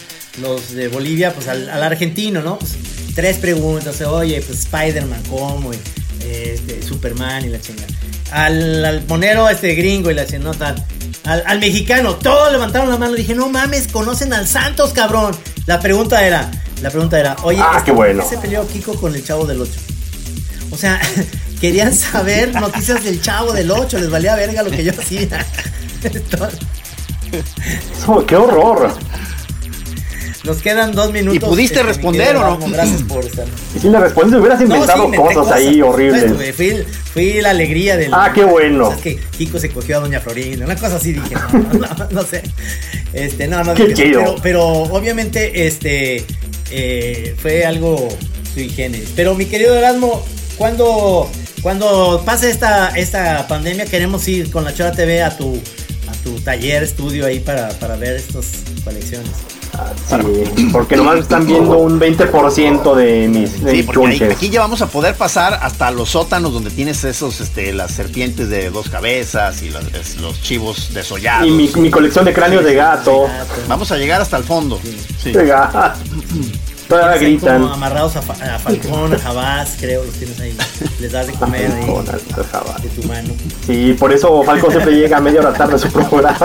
los 0.40 0.72
de 0.72 0.88
Bolivia, 0.88 1.34
pues 1.34 1.48
al, 1.48 1.68
al 1.68 1.82
argentino, 1.82 2.40
¿no? 2.40 2.58
Pues, 2.58 2.76
tres 3.14 3.38
preguntas. 3.38 4.00
Oye, 4.02 4.40
pues 4.46 4.60
Spider-Man, 4.60 5.22
¿cómo? 5.28 5.72
Y, 5.72 5.78
este, 6.24 6.82
Superman 6.82 7.44
y 7.44 7.48
la 7.48 7.60
chingada. 7.60 7.88
Al, 8.30 8.84
al 8.84 9.06
monero 9.06 9.48
este 9.48 9.74
gringo 9.74 10.10
y 10.10 10.14
la 10.14 10.26
chingada. 10.26 10.76
Al, 11.24 11.42
al 11.46 11.58
mexicano, 11.58 12.14
todos 12.14 12.52
levantaron 12.52 12.88
la 12.88 12.96
mano. 12.96 13.14
Dije, 13.14 13.34
no 13.34 13.48
mames, 13.48 13.88
conocen 13.88 14.32
al 14.32 14.46
Santos, 14.46 14.92
cabrón. 14.92 15.34
La 15.66 15.80
pregunta 15.80 16.24
era, 16.24 16.48
la 16.82 16.90
pregunta 16.90 17.18
era, 17.18 17.36
oye, 17.42 17.58
Ah, 17.60 17.74
este, 17.78 17.86
qué 17.86 17.92
bueno. 17.92 18.20
¿por 18.22 18.30
qué 18.30 18.36
se 18.36 18.42
peleó 18.42 18.66
Kiko 18.66 18.94
con 19.00 19.14
el 19.14 19.24
chavo 19.24 19.46
del 19.46 19.60
8? 19.62 19.72
O 20.70 20.76
sea, 20.76 21.00
querían 21.60 21.94
saber 21.94 22.54
noticias 22.60 23.02
del 23.04 23.20
chavo 23.20 23.52
del 23.52 23.70
8, 23.70 23.98
les 23.98 24.10
valía 24.10 24.34
verga 24.36 24.62
lo 24.62 24.70
que 24.70 24.84
yo 24.84 24.92
hacía. 24.92 25.22
Entonces, 26.02 26.58
¡Qué 28.26 28.36
horror! 28.36 28.92
nos 30.44 30.58
quedan 30.62 30.92
dos 30.92 31.12
minutos. 31.12 31.34
¿Y 31.34 31.40
pudiste 31.40 31.82
mi 31.82 31.88
responder 31.88 32.36
o 32.36 32.56
no? 32.56 32.68
Gracias 32.70 33.02
por 33.02 33.24
estar. 33.26 33.44
Y 33.74 33.80
si 33.80 33.88
le 33.88 33.98
respondes, 33.98 34.38
hubieras 34.40 34.60
inventado 34.60 35.10
sí, 35.10 35.16
cosas, 35.16 35.52
ahí 35.52 35.80
por 35.80 35.94
horribles. 35.94 36.34
güey, 36.36 36.52
Fui, 36.52 36.84
fui 37.12 37.40
la 37.40 37.50
alegría 37.50 37.96
del. 37.96 38.14
Ah, 38.14 38.30
qué 38.32 38.44
bueno. 38.44 38.84
O 38.84 38.88
sea, 38.90 38.96
es 38.96 39.02
que 39.02 39.16
Kiko 39.36 39.58
se 39.58 39.70
cogió 39.70 39.96
a 39.98 40.00
Doña 40.02 40.20
Florinda, 40.20 40.64
una 40.64 40.76
cosa 40.76 40.96
así 40.96 41.14
dije, 41.14 41.34
no, 41.34 41.58
no, 41.80 41.94
no, 41.98 42.08
no 42.10 42.22
sé. 42.22 42.42
Este, 43.12 43.48
no, 43.48 43.64
no, 43.64 43.74
Qué 43.74 43.88
dije, 43.88 44.04
chido. 44.04 44.20
pero, 44.20 44.36
pero 44.40 44.68
obviamente, 44.68 45.66
este, 45.66 46.24
eh, 46.70 47.34
fue 47.38 47.64
algo 47.64 48.08
sui 48.52 48.68
generis. 48.68 49.10
Pero 49.14 49.34
mi 49.34 49.46
querido 49.46 49.74
Erasmo, 49.74 50.24
cuando, 50.56 51.30
cuando 51.62 52.22
pase 52.24 52.50
esta, 52.50 52.96
esta 52.96 53.46
pandemia, 53.48 53.86
queremos 53.86 54.26
ir 54.28 54.50
con 54.50 54.64
la 54.64 54.74
Chora 54.74 54.92
TV 54.92 55.22
a 55.22 55.36
tu, 55.36 55.60
a 56.08 56.12
tu 56.22 56.40
taller, 56.40 56.82
estudio 56.82 57.26
ahí 57.26 57.40
para, 57.40 57.68
para 57.78 57.96
ver 57.96 58.16
estas 58.16 58.62
colecciones. 58.84 59.55
Sí, 60.56 60.68
porque 60.72 60.96
nomás 60.96 61.18
están 61.18 61.46
viendo 61.46 61.78
un 61.78 61.98
20% 62.00 62.94
de 62.94 63.28
mis, 63.28 63.62
de 63.62 63.70
Sí, 63.70 63.76
mis 63.78 63.86
porque 63.86 64.00
ahí- 64.06 64.18
chunches. 64.18 64.36
aquí 64.36 64.50
ya 64.50 64.60
vamos 64.60 64.82
a 64.82 64.86
poder 64.86 65.14
pasar 65.16 65.58
hasta 65.62 65.90
los 65.90 66.10
sótanos 66.10 66.52
donde 66.52 66.70
tienes 66.70 67.02
esos, 67.04 67.40
este, 67.40 67.72
las 67.72 67.90
serpientes 67.92 68.48
de 68.48 68.70
dos 68.70 68.88
cabezas 68.88 69.62
y 69.62 69.70
los, 69.70 69.84
los 70.20 70.40
chivos 70.42 70.92
desollados. 70.94 71.46
Y 71.48 71.50
mi, 71.50 71.68
mi 71.76 71.90
colección 71.90 72.24
de 72.24 72.32
cráneos 72.32 72.64
de 72.64 72.74
gato. 72.74 73.26
Vamos 73.68 73.90
a 73.92 73.96
llegar 73.96 74.20
hasta 74.20 74.36
el 74.36 74.44
fondo. 74.44 74.80
Sí. 75.22 75.32
De 75.32 75.44
gato. 75.46 75.98
Todavía 76.88 77.18
gritan. 77.18 77.62
como 77.62 77.74
amarrados 77.74 78.14
a, 78.14 78.22
fa- 78.22 78.54
a 78.54 78.60
Falcón, 78.60 79.12
a 79.12 79.18
Jabás, 79.18 79.74
creo, 79.80 80.04
los 80.04 80.14
tienes 80.14 80.38
ahí. 80.38 80.56
Les 81.00 81.10
das 81.10 81.26
de 81.26 81.32
comer 81.32 81.68
ahí 81.72 81.84
Con 81.84 82.08
alta 82.08 82.44
jabá. 82.52 82.76
de 82.80 82.88
tu 82.90 83.02
mano. 83.08 83.30
Sí, 83.66 83.96
por 83.98 84.12
eso 84.12 84.44
Falco 84.44 84.70
siempre 84.70 84.92
llega 84.94 85.16
a 85.16 85.20
media 85.20 85.40
hora 85.40 85.52
tarde 85.52 85.74
a 85.74 85.78
su 85.78 85.88
programa. 85.90 86.36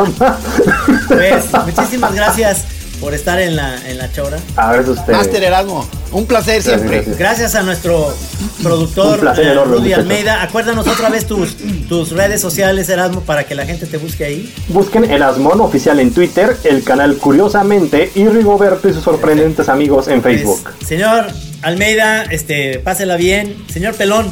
Pues, 1.08 1.46
muchísimas 1.68 2.16
gracias 2.16 2.66
por 3.02 3.14
estar 3.16 3.42
en 3.42 3.56
la, 3.58 3.76
en 3.90 3.98
la 3.98 4.10
chora. 4.14 4.38
A 4.56 4.72
ver, 4.72 4.88
usted. 4.88 5.12
Master 5.12 5.44
Erasmo, 5.44 5.86
un 6.12 6.26
placer 6.26 6.54
Gracias, 6.62 6.76
siempre. 6.76 6.98
gracias. 6.98 7.18
Gracias 7.18 7.56
a 7.56 7.64
nuestro 7.64 8.16
productor 8.62 9.20
eh, 9.38 9.52
enorme, 9.52 9.78
Rudy. 9.78 9.94
Almeida. 9.94 10.44
Acuérdanos 10.44 10.88
otra 10.88 11.10
vez 11.10 11.26
tus, 11.26 11.58
tus 11.90 12.12
redes 12.12 12.40
sociales, 12.40 12.88
Erasmo, 12.90 13.22
para 13.22 13.44
que 13.46 13.56
la 13.56 13.66
gente 13.66 13.88
te 13.88 13.98
busque 13.98 14.24
ahí. 14.24 14.54
Busquen 14.70 15.10
el 15.12 15.24
Asmón 15.24 15.60
oficial 15.62 16.00
en 16.00 16.14
Twitter, 16.14 16.56
el 16.64 16.84
canal 16.84 17.18
Curiosamente 17.18 18.12
y 18.16 18.28
Rigoberto 18.28 18.88
y 18.88 18.94
sus 18.94 19.04
sorprendentes 19.04 19.68
amigos 19.68 20.08
en 20.08 20.22
Facebook. 20.22 20.62
Pues, 20.64 20.88
señor 20.88 21.26
Almeida, 21.64 22.24
este, 22.24 22.80
pásela 22.80 23.16
bien. 23.18 23.56
Señor 23.68 23.96
Pelón, 23.96 24.32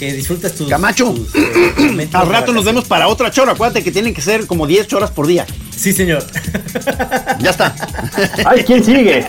que 0.00 0.12
disfrutes 0.14 0.54
tus. 0.54 0.68
Camacho, 0.68 1.12
tus, 1.14 1.34
eh, 1.36 2.08
Al 2.14 2.26
rato 2.28 2.52
nos 2.52 2.64
vemos 2.64 2.86
para 2.86 3.06
otra 3.06 3.30
chora. 3.30 3.52
Acuérdate 3.52 3.84
que 3.84 3.92
tienen 3.92 4.14
que 4.14 4.22
ser 4.22 4.46
como 4.46 4.66
10 4.66 4.86
choras 4.88 5.10
por 5.10 5.26
día. 5.26 5.46
Sí, 5.76 5.92
señor. 5.92 6.24
Ya 7.38 7.50
está. 7.50 7.74
¡Ay, 8.46 8.64
quién 8.64 8.82
sigue! 8.82 9.24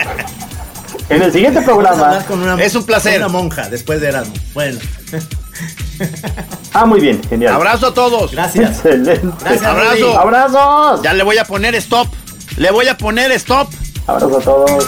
En 1.10 1.22
el 1.22 1.32
siguiente 1.34 1.62
programa. 1.62 2.06
hablar 2.08 2.26
con 2.26 2.42
una, 2.42 2.56
Es 2.64 2.74
un 2.74 2.86
placer. 2.86 3.14
con 3.20 3.24
una 3.24 3.28
monja 3.40 3.70
después 3.70 4.00
de 4.02 4.08
Erasmo. 4.08 4.34
Bueno, 4.54 4.80
Ah, 6.74 6.86
muy 6.86 7.00
bien, 7.02 7.22
genial. 7.30 7.54
Abrazo 7.54 7.88
a 7.88 7.94
todos. 7.94 8.32
gracias. 8.32 8.72
Excelente. 8.78 9.20
Gracias, 9.42 9.64
Abrazo. 9.64 10.18
¡Abrazos! 10.20 11.02
Ya 11.04 11.14
le 11.14 11.24
voy 11.24 11.38
a 11.38 11.44
poner 11.46 11.76
stop. 11.76 12.08
Le 12.56 12.72
voy 12.72 12.88
a 12.88 12.98
poner 12.98 13.32
stop. 13.34 13.70
Abrazo 14.08 14.38
a 14.38 14.42
todos. 14.42 14.88